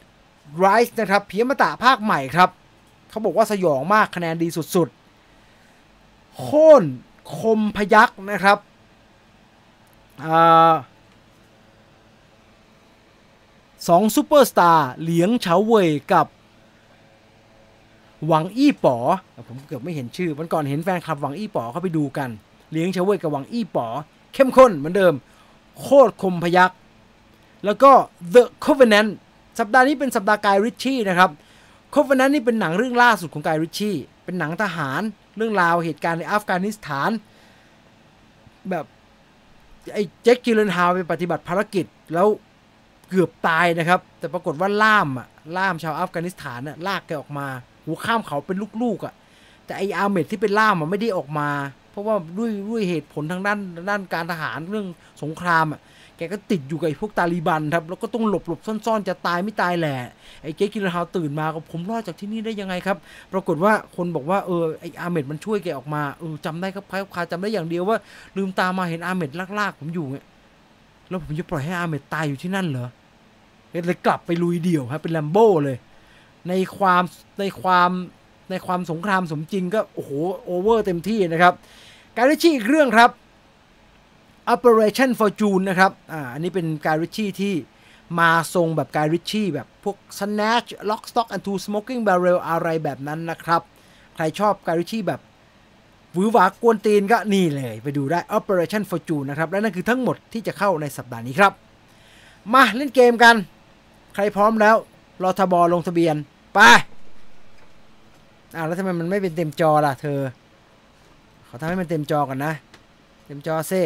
[0.64, 2.50] Rise นะครับผีอมตะภาคใหม่ครับ
[3.10, 6.84] เขาบอกว่าสยองมากคะแนนดีสุดๆ โคตร
[7.38, 8.58] คมพยัคฆ์นะครับ
[10.24, 10.26] อ
[13.88, 16.26] สองซูเปอร์สตาร์เหลียงเฉาเว่ยกับ
[18.26, 18.96] หวังอี้ป๋อ
[19.48, 22.30] ผมเกือบไม่เห็นชื่อวันก่อนเห็นแฟนคลับหวังอี้ป๋อเข้าไปดูกัน
[22.72, 23.86] เหลียงเฉาเว่ยกับหวังอี้ป๋อ
[24.34, 25.14] เข้มข้นเหมือนเดิม
[25.80, 26.70] โคตรคมพยัคฆ์
[27.64, 27.92] แล้วก็
[28.34, 29.10] The Covenant
[29.58, 31.30] สัปดาห์นี้เป็นสัปดาห์ Guy Ritchie นะครับ
[31.94, 35.02] Covenant นี่เป็นหนังเรื่องล่าสุดของ Guy Ritchie เป็นหนังทหาร
[35.36, 37.10] เรื่องราวเหตุการณ์ในอัฟกานิสถาน
[38.70, 38.84] แบบ
[39.94, 42.28] ไอ้ Jake Gyllenhaal ไปปฏิบัติภารกิจแล้ว
[43.10, 47.46] เกือบตายนะครับ แต่ปรากฏว่าล่ามอะล่ามชาวอัฟกานิสถานน่ะลากแกออกมา
[47.84, 49.14] หูข้ามเขาเป็นลูกๆอะ
[49.64, 51.48] แต่ไอ้ Ahmed ที่เป็นล่ามมันไม่ได้ออกมา
[51.90, 53.58] เพราะว่าด้วยด้วยเหตุผลทางด้าน
[53.90, 54.86] ด้านการทหารเรื่อง
[55.22, 55.80] สงครามอะ
[56.20, 59.96] แกก็ติดอยู่กับไอ้พวกตาลีบันครับ แล้วก็ต้องหลบหลบซ่อนๆ จะตายไม่ตายแหละ
[60.42, 62.96] ไอ้ Jake Gyllenhaal ตื่นมาก็ผมรอดจากที่นี่ได้ยังไงครับ
[63.32, 67.98] ปรากฏว่าคนบอกว่าเออไอ้ Ahmed มันช่วยแกออกมา เออจำได้ครับคล้ายคาจำได้อย่างเดียวว่า
[68.36, 70.26] ลืมตามาเห็นอาเมดลากๆผมอยู่เนี่ย
[71.08, 72.88] แล้วผมจะปล่อยให้อาเมดตายอยู่ที่นั่นเหรอ
[73.86, 75.76] เลยกลับไปลุยเดี่ยวครับเป็นแลมโบ้เลย
[76.48, 77.02] ในความ
[77.40, 77.90] ในความ
[78.50, 80.10] ในความสงครามสมจริงก็โอ้โห
[80.44, 81.54] โอเวอร์เต็มที่นะครับ
[82.16, 83.10] การได้ชี้อีกเรื่องครับ
[84.54, 87.54] Operation Fortune นะครับอ่าอันนี้เป็นการริชชี่ที่
[88.20, 93.62] มาทรงแบบการริชชี่แบบพวก Snatch Lock Stock and Two Smoking Barrel อะไรแบบนั้นนะครับ
[94.14, 95.20] ใครชอบการริชชี่แบบ
[96.16, 101.52] วือหวากวนตีนก็นี่เลยไปดูได้ Operation Fortune นะครับ และนั่นคือทั้งหมดที่จะเข้าในสัปดาห์นี้ครับ
[102.52, 103.36] มาเล่นเกมกัน
[104.14, 104.76] ใครพร้อมแล้ว
[105.22, 106.16] รอทบอลงทะเบียน
[106.54, 106.60] ไป
[108.54, 110.20] อ้าแล้วทำไมมันไม่เป็นเต็มจอล่ะเธอ
[111.48, 112.52] ขอทำให้มันเต็มจอก่อนนะ
[113.26, 113.82] เต็มจอเซ่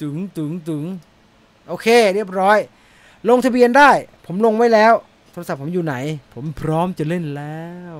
[0.00, 0.84] ตึงตึงตึง
[1.68, 2.58] โอเค เรียบร้อย
[3.28, 3.90] ลงทะเบียนได้
[4.26, 4.92] ผมลงไว้แล้ว
[5.32, 5.94] โทรศัพท์ผมอยู่ไหน
[6.34, 7.94] ผมพร้อมจะเล่นแล้ว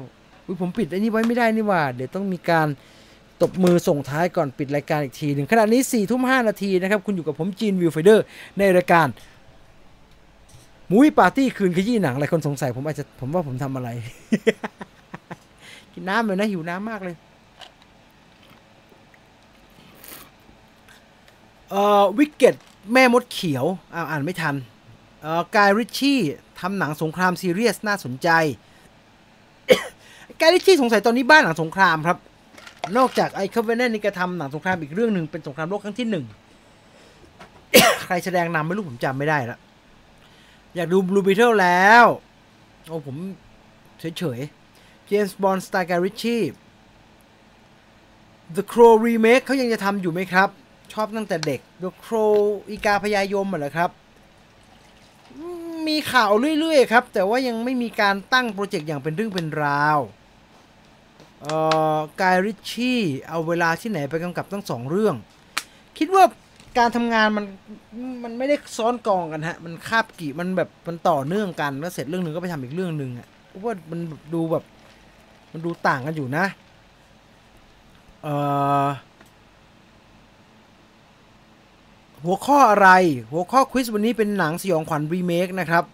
[0.46, 2.68] อุ๊ยผมปิดไอ้นี่ไว้ไม่ได้นี่หว่า เดี๋ยวต้องมีการ
[3.42, 8.24] ตบมือส่งท้ายก่อนปิดรายการอีกทีหนึ่งขณะนี้4ี่ทุ่มห้านาทีนะครับ คุณอยู่กับผมจีน Viewfinder
[8.58, 9.08] ในรายการ
[10.90, 13.88] มูวี่ปาร์ตี้คืนขยี้หนังหลายคนสงสัยผมอาจจะผมว่าผมทำอะไร
[15.92, 17.14] กินน้ำเลยนะหิวน้ำมากเลย
[21.74, 22.54] เอ่อ Wicked
[22.92, 23.64] แม่มดเขียว
[23.94, 24.54] อ่าอ่านไม่ทัน
[25.22, 26.18] เอ่อ Guy Ritchie
[26.60, 28.28] ทำหนังสงครามซีเรียสน่าสนใจ
[30.40, 32.18] Guy Ritchie สงสัยตอนนี้บ้าหนังสงครามครับ
[32.96, 36.24] นอกจากไอ้ Covenant นี่ก็ทำหนังสงครามอีกเรื่องหนึ่งเป็นสงครามโลกครั้งที่หนึ่ง
[38.06, 39.58] ใครแสดงนำไม่รู้ผมจำไม่ได้ละ
[40.74, 42.04] อยากดู Blue Beetle แล้ว
[42.86, 43.16] โอ้ผม
[44.18, 46.42] เฉยๆ James Bond สไตล์ Guy Ritchie
[48.56, 50.48] The Crow Remake เขายังจะทำอยู่ไหมครับ
[50.92, 52.36] ชอบตั้งแต่เด็ก The Crow
[52.68, 53.90] อีกาพยายมเหรอครับ
[55.88, 59.98] มีข่าวเรื่อยๆครับ แต่ว่ายังไม่มีการตั้งโปรเจกต์อย่างเป็นเรื่องเป็นราว
[61.40, 61.56] เอ่
[61.96, 65.14] อกายริชชี่เอาเวลาที่ไหนไปกำกับทั้งสองเรื่อง
[65.98, 66.24] คิดว่า
[66.78, 67.44] การทำงานมัน
[68.24, 74.00] มันไม่ได้ซ้อนกองกันฮะ มันคาบกี่มันแบบมันต่อเนื่องกันแล้วเสร็จเรื่องหนึ่งก็ไปทำอีกเรื่องหนึ่งอะเพราะว่ามัน
[74.34, 74.64] ดูแบบ
[75.52, 76.44] มันดูต่างกันอยู่นะ
[78.22, 78.34] เอ่
[78.84, 78.86] อ
[82.24, 82.88] หัวข้ออะไร
[83.32, 85.84] หัวข้อควิสวันนี้เป็นหนังสยองขวัญรีเมคนะครับ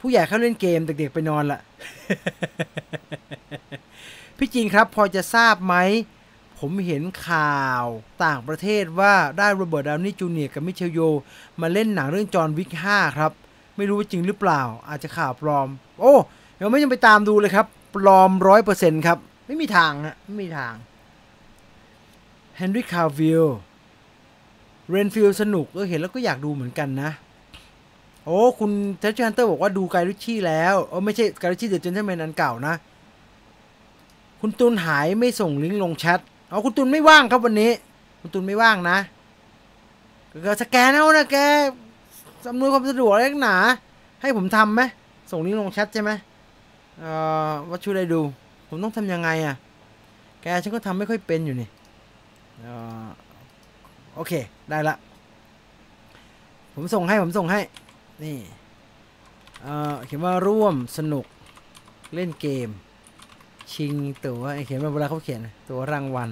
[0.00, 1.60] ผู้ใหญ่เข้าเล่นเกมเด็กๆไปนอนละ
[4.36, 5.74] พี่จีนครับ พอจะทราบไหม
[6.58, 7.84] ผมเห็นข่าว
[8.24, 11.00] ต่างประเทศว่าได้โรเบิร์ตดาวนี่จูเนียร์กับมิเชลโย
[11.60, 13.32] มาเล่นหนังเรื่อง John Wick 5ครับ
[13.76, 15.68] ไม่รู้ว่าจริงหรือเปล่า อาจจะข่าวปลอม
[16.00, 16.14] โอ้
[16.60, 20.74] ยังไม่ยังไปตามดูเลยครับ ปลอมร้อยเปอร์เซ็นต์ครับ ไม่มีทางฮะไม่มีทาง
[22.58, 23.46] Henry Cavill
[24.90, 27.10] Renfield สนุกเออเห็นแล้วก็อยากดูเหมือนกันนะ
[28.24, 32.74] โอ้ คุณเทชชันเตอร์บอกว่าดู Guy Ritchie แล้วเออไม่ใช่ Guy Ritchie The Gentlemen อันเก่านะ
[34.40, 37.70] คุณตุนหายไม่ส่งลิงก์ลงแชทเอาคุณตุนไม่ว่างครับวันนี้
[38.20, 38.98] คุณตุนไม่ว่างนะ
[40.46, 41.36] ก็สแกนเอานะแก
[42.50, 43.56] อำนวยความสะดวกอะไรนักหนา
[44.22, 44.82] ให้ผมทำไหม
[45.30, 46.10] ส่งลิงก์ลงแชทใช่ไหม
[46.98, 47.10] เอ่
[47.48, 48.20] อว่าช่วยได้ดู
[48.68, 49.54] ผมต้องทำยังไงอะ่ะ
[50.42, 51.68] แกฉันก็ทำไม่ค่อยเป็นอยู่นี่
[54.14, 54.32] โอเค
[54.70, 54.94] ได้ละ
[56.74, 57.60] ผมส่งให้ ผมส่งให้
[58.24, 58.38] นี่
[59.62, 61.24] เเขียนว่าร่วมสนุก
[62.14, 62.68] เล่นเกม
[63.72, 63.94] ชิง
[64.24, 66.30] ตัวเขียนมาเวลาเขาเขียน ตัวรางวัล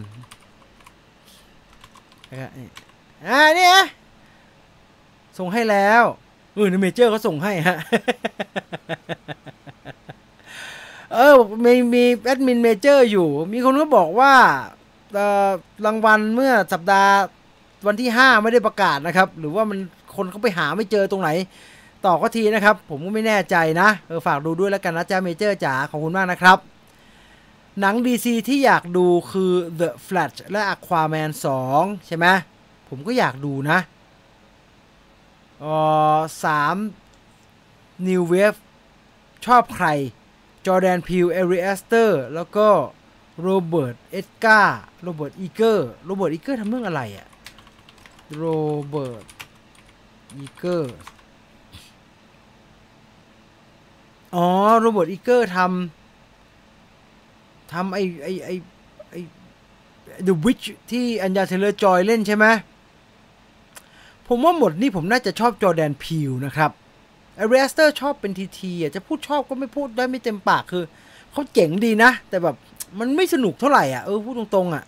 [2.31, 2.68] นะครับนี่
[3.29, 3.68] อ่านี่
[5.39, 6.03] ส่งให้แล้ว
[6.55, 7.77] เออในเมเจอร์เขาส่งให้ฮะ
[11.12, 14.33] เออ มีมีแอดมินเมเจอร์อยู่ มีคนก็บอกว่า
[15.87, 17.15] รางวัลเมื่อสัปดาห์
[17.87, 19.79] วันที่ 5 ไม่ได้ประกาศนะครับ หรือว่ามัน
[20.17, 21.31] คนเขาไปหาไม่เจอตรงไหน
[22.07, 26.59] ต่อก็ทีนะครับ ผมก็ไม่แน่ใจนะเออฝากดูด้วยแล้วกันนะจ้าเมเจอร์จ๋าขอบคุณมากนะครับ
[27.81, 31.31] หนัง DC ที่อยากดูคือ The Flash และ Aquaman
[31.69, 32.27] 2 ใช่ไหม
[32.89, 33.79] ผมก็อยากดูนะ
[35.61, 35.65] เอ
[36.17, 36.77] อสาม
[38.07, 38.59] New Wave
[39.47, 39.87] ชอบใคร
[40.66, 42.69] Jordan Peele Ari Aster แล้วก็
[43.43, 47.26] Robert Eggers Robert Eggers Robert Eggers ทำเรื่องอะไรอะ
[48.37, 49.24] Robert
[50.37, 50.97] Eggers
[54.34, 54.47] อ๋อ
[54.81, 58.51] Robert Eggers ทำทำไอไอไอ
[59.11, 59.16] ไอ
[60.26, 62.47] The Witch ที่ Anya Taylor-Joy เล่นใช่ไหม
[64.28, 66.70] ผมว่าหมดนี่ผมน่าจะชอบ Jordan Peele นะครับ
[67.37, 70.84] Ari Aster ชอบเป็นทีๆอะจะพูดชอบก็ไม่พูดได้ไม่เต็มปากคือ
[71.32, 72.57] เขาเจ๋งดีนะ แต่แบบ
[72.99, 74.84] มันไม่สนุกเท่าไหร่อะเออพูดตรงๆอะ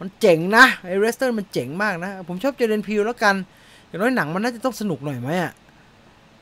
[0.00, 3.34] มันเจ๋งนะ Ari Aster มันเจ๋งมากนะ ผมชอบ Jordan Peele แล้วกัน
[3.86, 5.52] อย่างน้อยหนังมันน่าจะต้องสนุกหน่อยไหมอะ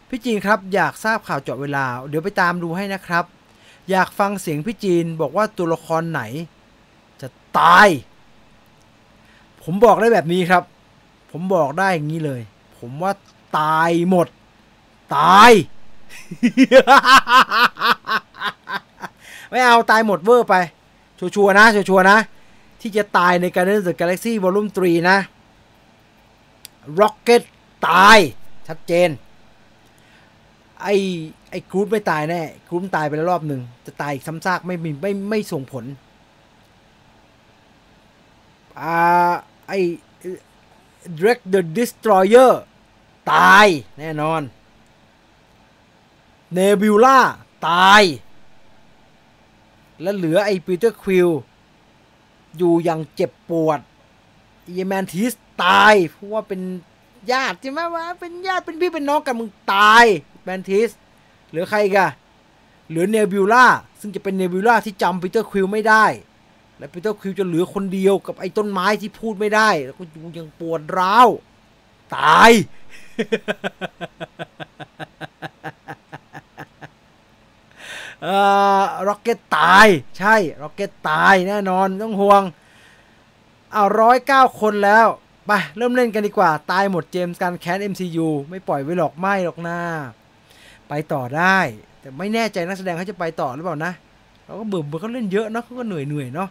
[0.09, 3.25] พี่จีนครับอยากทราบข่าวเจาะเวลา เดี๋ยวไปตามดูให้นะครับ
[3.91, 6.23] อยากฟังเสียงพี่จีนบอกว่าตัวละครไหน
[7.21, 7.29] จะ
[7.59, 7.89] ตาย
[9.63, 10.63] ผมบอกได้แบบนี้ครับ
[11.31, 12.41] ผมบอกได้อย่างนี้เลย
[12.79, 13.13] ผมว่า
[13.59, 14.29] ตายหมด
[15.17, 15.51] ตาย
[19.51, 20.55] ไม่เอาตายหมดเวอร์ไป
[21.19, 22.19] ชัวร์นะชัวร์นะ
[22.81, 25.19] ที่จะตายในการเล่น The Galaxy Volume 3 นะ
[27.01, 27.43] Rocket
[27.89, 28.19] ตาย
[28.69, 29.09] ชัดเจน
[30.83, 30.87] ไอ
[31.51, 35.85] ไอกรูดไม่ตายแน่กรูดตายไปแล้วรอบหนึ่ง จะตายอีกซ้ำซากไม่มีไม่ไม่ส่งผล
[38.81, 39.33] อ่า
[39.69, 39.73] ไอ
[41.19, 42.53] Drake the Destroyer
[43.33, 43.67] ตาย
[43.99, 44.43] แน่นอน
[46.55, 47.19] เนบิวล่า
[47.69, 48.03] ตาย
[50.05, 51.31] และเหลือไอ้ปีเตอร์ควิล
[52.59, 53.81] อยู่อย่างเจ็บปวด
[54.75, 55.33] เยแมนทิส
[55.63, 56.61] ตายเพราะว่าเป็น
[57.33, 60.05] ญาติใช่ไหมวะเป็นญาติเป็นพี่เป็นน้องกันมึงตาย
[60.45, 60.91] แมนทิส
[61.51, 62.11] เหลือใครกัน
[62.89, 63.67] เหลือเนบิวล่า
[64.01, 66.05] ซึ่งจะเป็นเนบิวล่าที่จำปีเตอร์ควิลไม่ได้
[66.79, 71.29] และปีเตอร์ควิลจะเหลือคนเดียวกับไอ้ต้นไม้ที่พูดไม่ได้ แล้วก็อยู่อย่างปวดร้าว
[72.17, 72.51] ตาย
[78.25, 78.39] เอ่
[78.81, 79.87] อร็อกเก็ตตาย
[80.19, 82.43] ใช่ร็อกเก็ตตายแน่นอนต้องห่วง
[83.73, 85.07] เอาร้อยเก้าคนแล้ว
[85.47, 89.81] ไปเริ่มเล่นกันดีกว่า ตายหมดเจมส์การแคส MCU ไม่ปล่อยไว้หรอกไม่หรอกหน้า
[90.89, 91.59] ไปต่อได้
[92.01, 93.93] แต่ไม่แน่ใจนักแสดงเขาจะไปต่อหรือเปล่านะ
[94.45, 96.49] เราก็เบื่อเบื่อเขาเล่นเยอะเนาะเขาก็เหนื่อยเหนื่อยเนาะ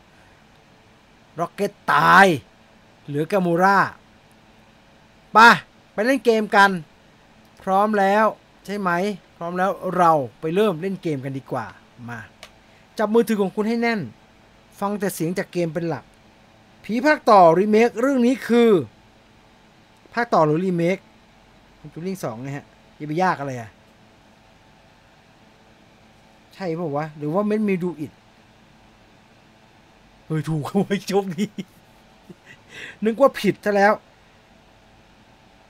[1.40, 2.26] ร็อกเก็ตตาย
[3.08, 3.78] เหลือกามูรา
[5.34, 5.38] ไป
[5.94, 6.72] ไปเล่นเกมกัน
[7.64, 8.26] พร้อมแล้ว
[8.66, 8.90] ใช่ไหม
[9.44, 11.66] ร้อมแล้วเราไปเริ่มเล่นเกมกันดีกว่า
[12.10, 12.20] มา
[12.98, 14.00] จับมือถือของคุณให้แน่น
[14.80, 16.04] ฟังแต่เสียงจากเกมเป็นหลัก
[16.84, 18.70] ผีภาคต่อรีเมคเรื่องนี้คือ
[20.14, 20.98] ภาคต่อหรือรีเมค
[21.94, 22.66] จูริงสองไงฮะ
[22.98, 23.70] อย่าไปยากอะไรอะ
[26.54, 28.12] ใช่ป่าวะ หรือว่าเม้นมีดูอิด
[30.26, 31.46] เฮ้ยถูกเขาไว้โชคดี
[33.06, 33.94] นึกว่าผิดซะแล้ว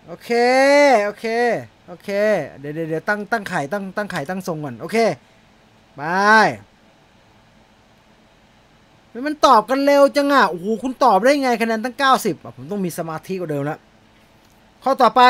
[0.08, 0.32] โอเค
[1.06, 1.26] โอเค
[1.88, 2.10] โอเค
[2.60, 4.98] เดี๋ยวเดี๋ยวเดี๋ยวตั้งตั้งไข่ตั้งตั้งไข่ตั้งทรงก่อน โอเค
[5.96, 6.02] ไป
[9.10, 13.80] เฮ้ยมันตอบกันเร็วจังอะ โอ้โห คุณตอบได้ไงคะแนนตั้ง 90อะผมต้องมีสมาธิกว่าเดิมล้ว
[14.84, 15.22] ข้อต่อไป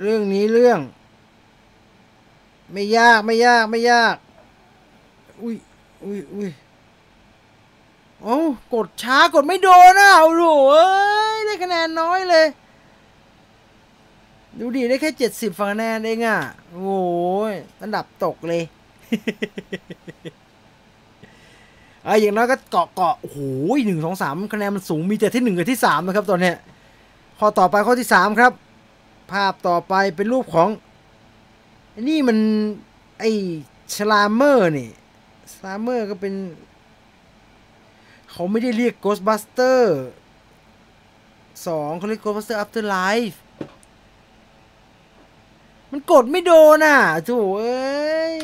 [0.00, 0.80] เรื่องนี้เรื่อง
[2.72, 4.14] ไม่ยากไม่ยากไม่ยาก
[5.42, 5.56] อุ้ย
[6.04, 6.50] อุ้ยอุ้ย
[8.22, 8.38] โอ้
[8.74, 10.86] กดช้ากดไม่โดนอะโอ้โหเอ้
[11.46, 12.46] ได้คะแนนน้อยเลย
[14.58, 16.38] ดูดิได้แค่เจ็ดสิบคะแนนเองอะ
[16.72, 16.98] โอ้
[17.50, 17.52] ย
[17.82, 18.62] อันดับตกเลย
[22.04, 23.38] ไอ้อย่างน้อยก็เกาะเกาะโอ้โห
[23.86, 26.56] หนึ่งสองสามคะแนนมันสูงมีแต่ที่หนึ่งกับที่สามนะครับตอนเนี้ย
[27.38, 28.52] ข้อต่อไปข้อที่สามครับ
[29.30, 30.68] ภาพต่อไปเป็นรูปของ
[32.08, 32.38] นี่มัน
[33.20, 33.30] ไอ้
[33.94, 34.90] ชลาเมอร์นี่
[35.52, 36.34] ชลาเมอร์ก็เป็น
[38.38, 39.80] เขาไม่ได้เรียก Ghostbuster
[41.66, 43.38] สองเขาเรียก Ghostbuster Afterlife
[45.90, 48.36] มันกดไม่โดนอะโถเอ้ย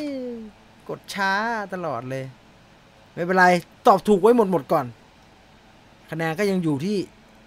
[0.89, 1.33] กดช้า
[1.73, 2.25] ตลอดเลย
[3.13, 3.45] ไม่เป็นไร
[3.87, 4.85] ตอบถูกไว้หมดหมดก่อน
[6.11, 6.97] คะแนนก็ยังอยู่ที่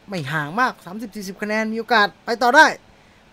[0.08, 0.72] ไม่ห่างมาก
[1.08, 2.66] 30-40 คะแนน มีโอกาสไปต่อได้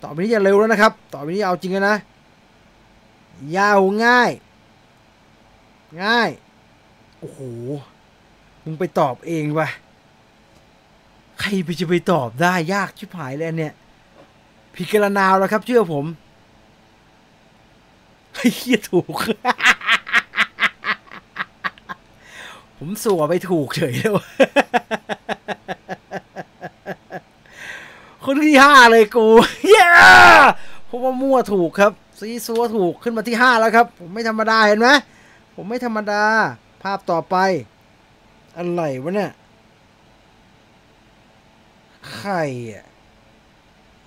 [0.04, 1.98] ต่อไปนี้อย่าเร็วแล้วนะครับ ต่อไปนี้เอาจริงแล้วนะ
[3.58, 4.32] ยาวง่าย
[6.04, 6.30] ง่าย
[7.20, 7.42] โอ้โห
[8.66, 9.70] มึงไปตอบเองวะ
[11.40, 13.74] ใครไปจะไปตอบได้ยากชิบหายเลยเนี่ย
[14.76, 16.06] พิจารณาวแล้วครับ เชื่อผม
[18.34, 19.16] ไอ้เหี้ยถูก
[22.78, 24.18] ผมสัวไปถูกเฉยเลยว
[28.26, 29.26] คนที่ห้าเลยกู
[29.70, 29.88] เย้
[30.86, 34.90] เพราะว่ามั่วถูกครับ ซีซัวถูกขึ้นมาที่ห้าแล้วครับ ผมไม่ธรรมดาเห็นไหม
[35.56, 36.24] ผมไม่ธรรมดา
[36.84, 37.36] ภาพต่อไป
[38.58, 39.32] อะไรวะเนี่ย
[42.14, 42.86] ไข่อะ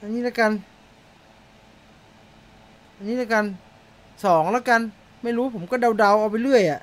[0.01, 0.53] อันนี้แล้วกัน
[2.97, 3.45] อันนี้แล้วกัน
[4.25, 4.81] สองแล้วกัน
[5.23, 6.81] ไม่รู้ผมก็เดาๆเอาไปเรื่อยอะ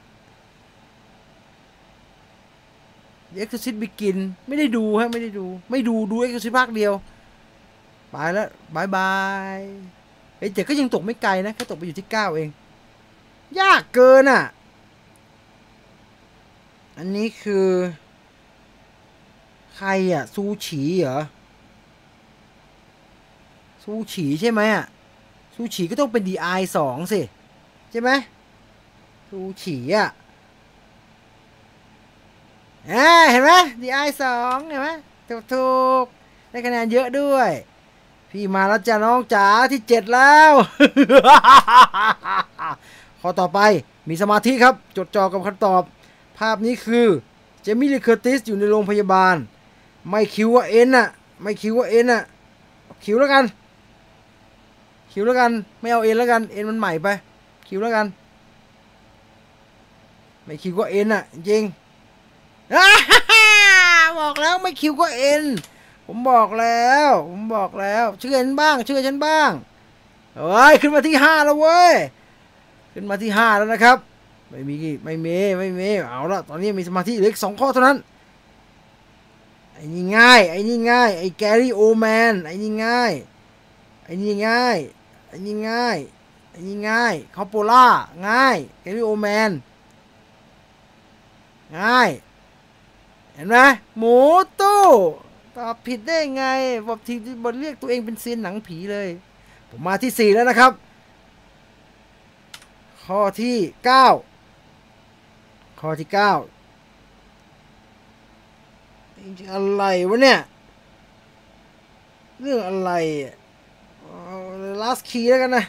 [3.34, 4.18] The Exorcist Begin
[4.48, 6.94] ไม่ได้ดูฮะ ไม่ได้ดู ไม่ดูดู Exorcist ภาคเดียว
[8.10, 9.14] ไปแล้วบายบา
[9.58, 9.60] ย
[10.38, 12.50] เอ้ยแต่ก็ยังตกไม่ไกลนะ แค่ตกไปอยู่ที่เก้าเอง
[13.60, 14.44] ยากเกินอะ
[16.98, 17.68] อันนี้คือ
[19.76, 21.20] ใครอะ ซูฉีเหรอ
[23.84, 24.86] ซูฉีใช่ไหมอะ
[25.56, 27.22] ซูฉีก็ต้องเป็น DI สองสิ
[27.92, 28.10] ใช่ไหม
[29.30, 30.10] ซูฉีอะ
[32.88, 32.94] เอ
[33.32, 33.52] เห็นไหม
[33.82, 34.90] DI สองเห็นไหม
[35.30, 35.70] ถูกถู
[36.04, 36.06] ก
[36.50, 37.50] ได้คะแนนเยอะด้วย
[38.30, 40.54] พี่มาแล้วจ้ะน้องจ๋าที่เจ็ดแล้ว
[43.22, 43.60] ข้อต่อไป
[44.10, 45.82] มีสมาธิครับ จดจ่อกับคำตอบ
[46.38, 47.08] ภาพนี้คือ
[47.62, 49.36] เจมี่ลีเคอร์ติสอยู่ในโรงพยาบาล
[50.10, 51.08] ไม่คิวว่าเอ็นอะ
[51.42, 52.22] ไม่คิวว่าเอ็นอะ
[53.04, 53.46] คิวแล้วกัน
[55.12, 57.08] คิวแล้วกัน ไม่เอาเอ็นแล้วกัน เอ็นมันใหม่ไป
[57.68, 58.06] คิวแล้วกัน
[60.46, 61.64] ไม่คิวว่าเอ็นอะจริง
[64.20, 65.44] บอกแล้วไม่คิวก็เอ็น
[66.06, 69.52] ผมบอกแล้ว ผมบอกแล้วเชื่อฉันบ้างเชื่อฉันบ้าง
[70.38, 71.94] เฮ้ยขึ้นมาที่ห้าแล้วเว้ย
[72.94, 73.98] ขึ้นมาที่ห้าแล้วนะครับ
[74.56, 77.98] ไม่มีไม่มีไม่มีเอาละตอนนี้มีสมาธิเหลืออีกสองข้อเท่านั้น
[79.74, 83.14] ไอ้นี่ง่ายไอ้นี่ง่ายไอ้แกรี่โอแมนไอ้นี่ง่าย
[84.06, 84.78] ไอ้นี่ง่าย
[85.28, 85.98] ไอ้นี่ง่าย
[86.52, 87.86] ไอ้นี่ง่ายคอปโปล่า
[88.28, 89.52] ง่ายแกรี่โอแมน
[91.80, 92.10] ง่าย
[93.34, 93.58] เห็นไหม
[93.98, 94.18] หมู
[94.62, 94.84] ตู้
[95.56, 96.44] ตอบผิดได้ไง
[96.88, 97.14] บอกที
[97.44, 99.08] บทเรียกตัวเองเป็นเซียนหนังผีเลย
[99.70, 100.72] ผมมาที่สี่แล้วนะครับ
[103.04, 104.08] ข้อที่เก้า
[105.86, 106.32] ข้อที่เก้า
[109.54, 110.40] อะไรวะเนี่ย
[112.42, 112.92] เรื่องอะไร
[114.82, 115.66] ลาสคีแล้วกันนะ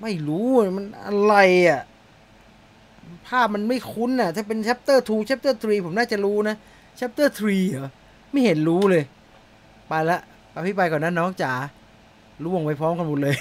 [0.00, 1.34] ไม่รู้มันอะไร
[1.68, 1.80] อะ
[3.26, 6.56] ภาพมันไม่คุ้นน่ะ ถ้าเป็น chapter 2 chapter 3 ผมน่าจะรู้นะ
[6.98, 7.90] chapter 3เหรอ
[8.30, 9.04] ไม่เห็นรู้เลย
[9.88, 10.18] ไปละ
[10.50, 11.52] เอาพี่ไปก่อนนะน้องจ๋า
[12.44, 13.36] ล่วงไปพร้อมกันหมดเลย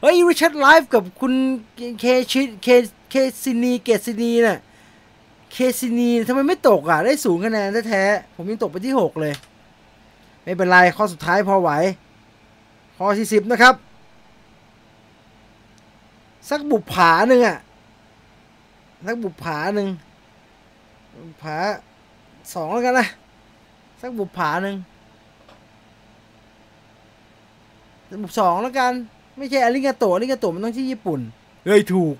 [0.00, 1.32] เฮ้ยริชาร์ดไลฟ์กับคุณ
[2.00, 2.68] เคชิเค
[3.10, 4.58] เคซินีเกซินีน่ะ
[5.52, 9.34] เคซินีทำไมไม่ตกอะ ได้ศูนย์คะแนนแท้ๆผมยังตกไปที่ 6 เลย
[10.42, 11.70] ไม่เป็นไรข้อสุดท้ายพอไหว
[12.96, 13.74] ข้อที่10นะครับ
[16.48, 17.58] สักบุปผาหนึ่งอะ
[19.06, 19.88] สักบุปผาหนึ่ง
[21.26, 21.56] บุปผา
[22.54, 23.06] สองแล้วกันนะ
[24.00, 24.76] สักบุปผาหนึ่ง
[28.22, 28.92] บุปสองแล้วกัน
[29.36, 31.20] ไม่ใช่อาริงาโตะอาริงาโตะมันต้องที่ญี่ปุ่น
[31.66, 32.16] เฮ้ยถูก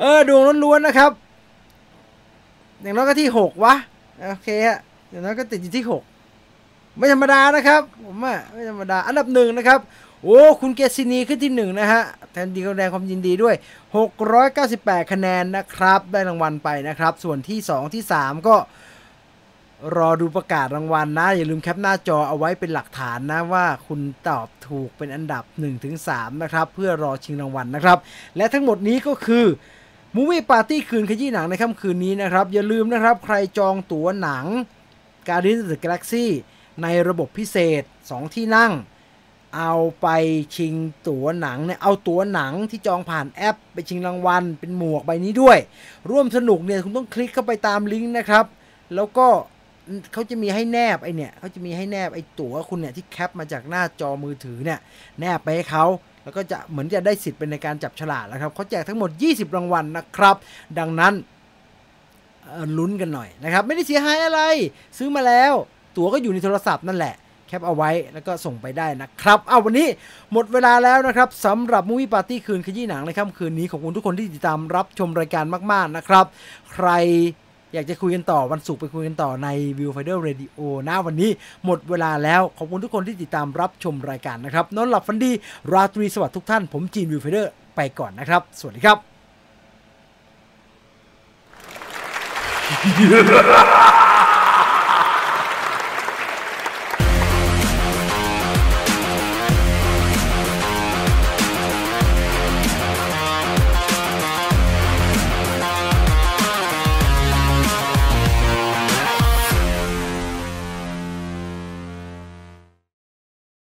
[0.00, 1.10] เออดวงล้วนๆนะครับ
[2.82, 3.74] อย่างน้อยก็ที่หกวะ
[4.30, 4.78] โอเคฮะ
[5.10, 6.02] อย่างน้อยก็ติดอยู่ที่หก
[6.96, 9.80] ไม่ธรรมดานะครับ ผมอะไม่ธรรมดา อันดับหนึ่งนะครับ
[10.22, 12.02] โอ้ คุณเกซินีขึ้นที่หนึ่งนะฮะ
[12.32, 13.54] แทนดีแสดงความยินดีด้วย
[14.32, 18.56] 698 คะแนนนะครับ ได้รางวัลไปนะครับ ส่วนที่ 2 ที่ 3 ก็
[19.96, 25.44] รอดูประกาศรางวัลนะอย่าลืมแคปหน้าจอเอาไว้เป็นหลักฐานนะว่าคุณตอบถูกเป็นอันดับ
[25.92, 27.98] 1-3 นะครับ เพื่อรอชิงรางวัลนะครับ
[28.36, 29.44] และทั้งหมดนี้ก็คือ
[30.14, 34.46] มูวี่ปาร์ตี้คืนขยี้หนังในค่ำคืนนี้นะครับ อย่าลืมนะครับ ใครจองตั๋วหนัง
[35.28, 36.26] Guardians of the Galaxy
[36.82, 38.72] ในระบบพิเศษ 2 ที่นั่ง
[39.56, 40.08] เอาไป
[40.56, 40.74] ชิง
[41.08, 45.58] ตั๋วหนังเนี่ยเอาตั๋วหนังที่จองผ่านแอป ไปชิงรางวัล เป็นหมวกใบนี้ด้วย
[46.10, 48.44] ร่วมสนุกเนี่ยคุณต้องคลิกเข้าไปตามลิงก์นะครับ
[48.94, 49.26] แล้วก็
[50.12, 54.78] เขาจะมีให้แนบไอเนี่ยเขาจะมีให้แนบไอตั๋วคุณเนี่ยที่แคปมาจากหน้าจอมือถือเนี่ย
[55.20, 55.84] แนบไปให้เขา
[56.24, 60.36] แล้วก็จะเหมือนจะได้สิทธิ์เป็นในการจับฉลากนะครับเขาแจกทั้งหมด 20 รางวัลนะครับ
[60.78, 61.14] ดังนั้น
[62.78, 64.40] ลุ้นกันหน่อยนะครับ ไม่ได้เสียหายอะไร
[64.98, 65.52] ซื้อมาแล้ว
[65.96, 67.14] ตั๋วก็อยู่ในโทรศัพท์นั่นแหละ
[67.46, 69.88] แคปเอาไว้แล้วก็ส่งไปได้นะครับ เอาวันนี้
[70.32, 76.26] หมดเวลาแล้วนะครับสำหรับมูวี่ปาร์ตี้คืนขยี้หนังในค่ำคืนนี้ขอบคุณทุกคนที่ติดตามรับชมรายการมาก ๆนะครับ
[76.72, 76.88] ใคร
[77.74, 81.30] อยากจะคุยกันต่อวันศุกร์ไปคุยกันต่อใน Viewfinder Radio นะวันนี้
[81.64, 85.30] หมดเวลาแล้วขอบคุณทุกคนที่ติดตามรับชมรายการนะครับนอนหลับฝันดี
[85.72, 87.46] ราตรีสวัสดิ์ทุกท่าน ผมจีน Viewfinder
[87.76, 88.98] ไปก่อนนะครับ สวัสดีครับ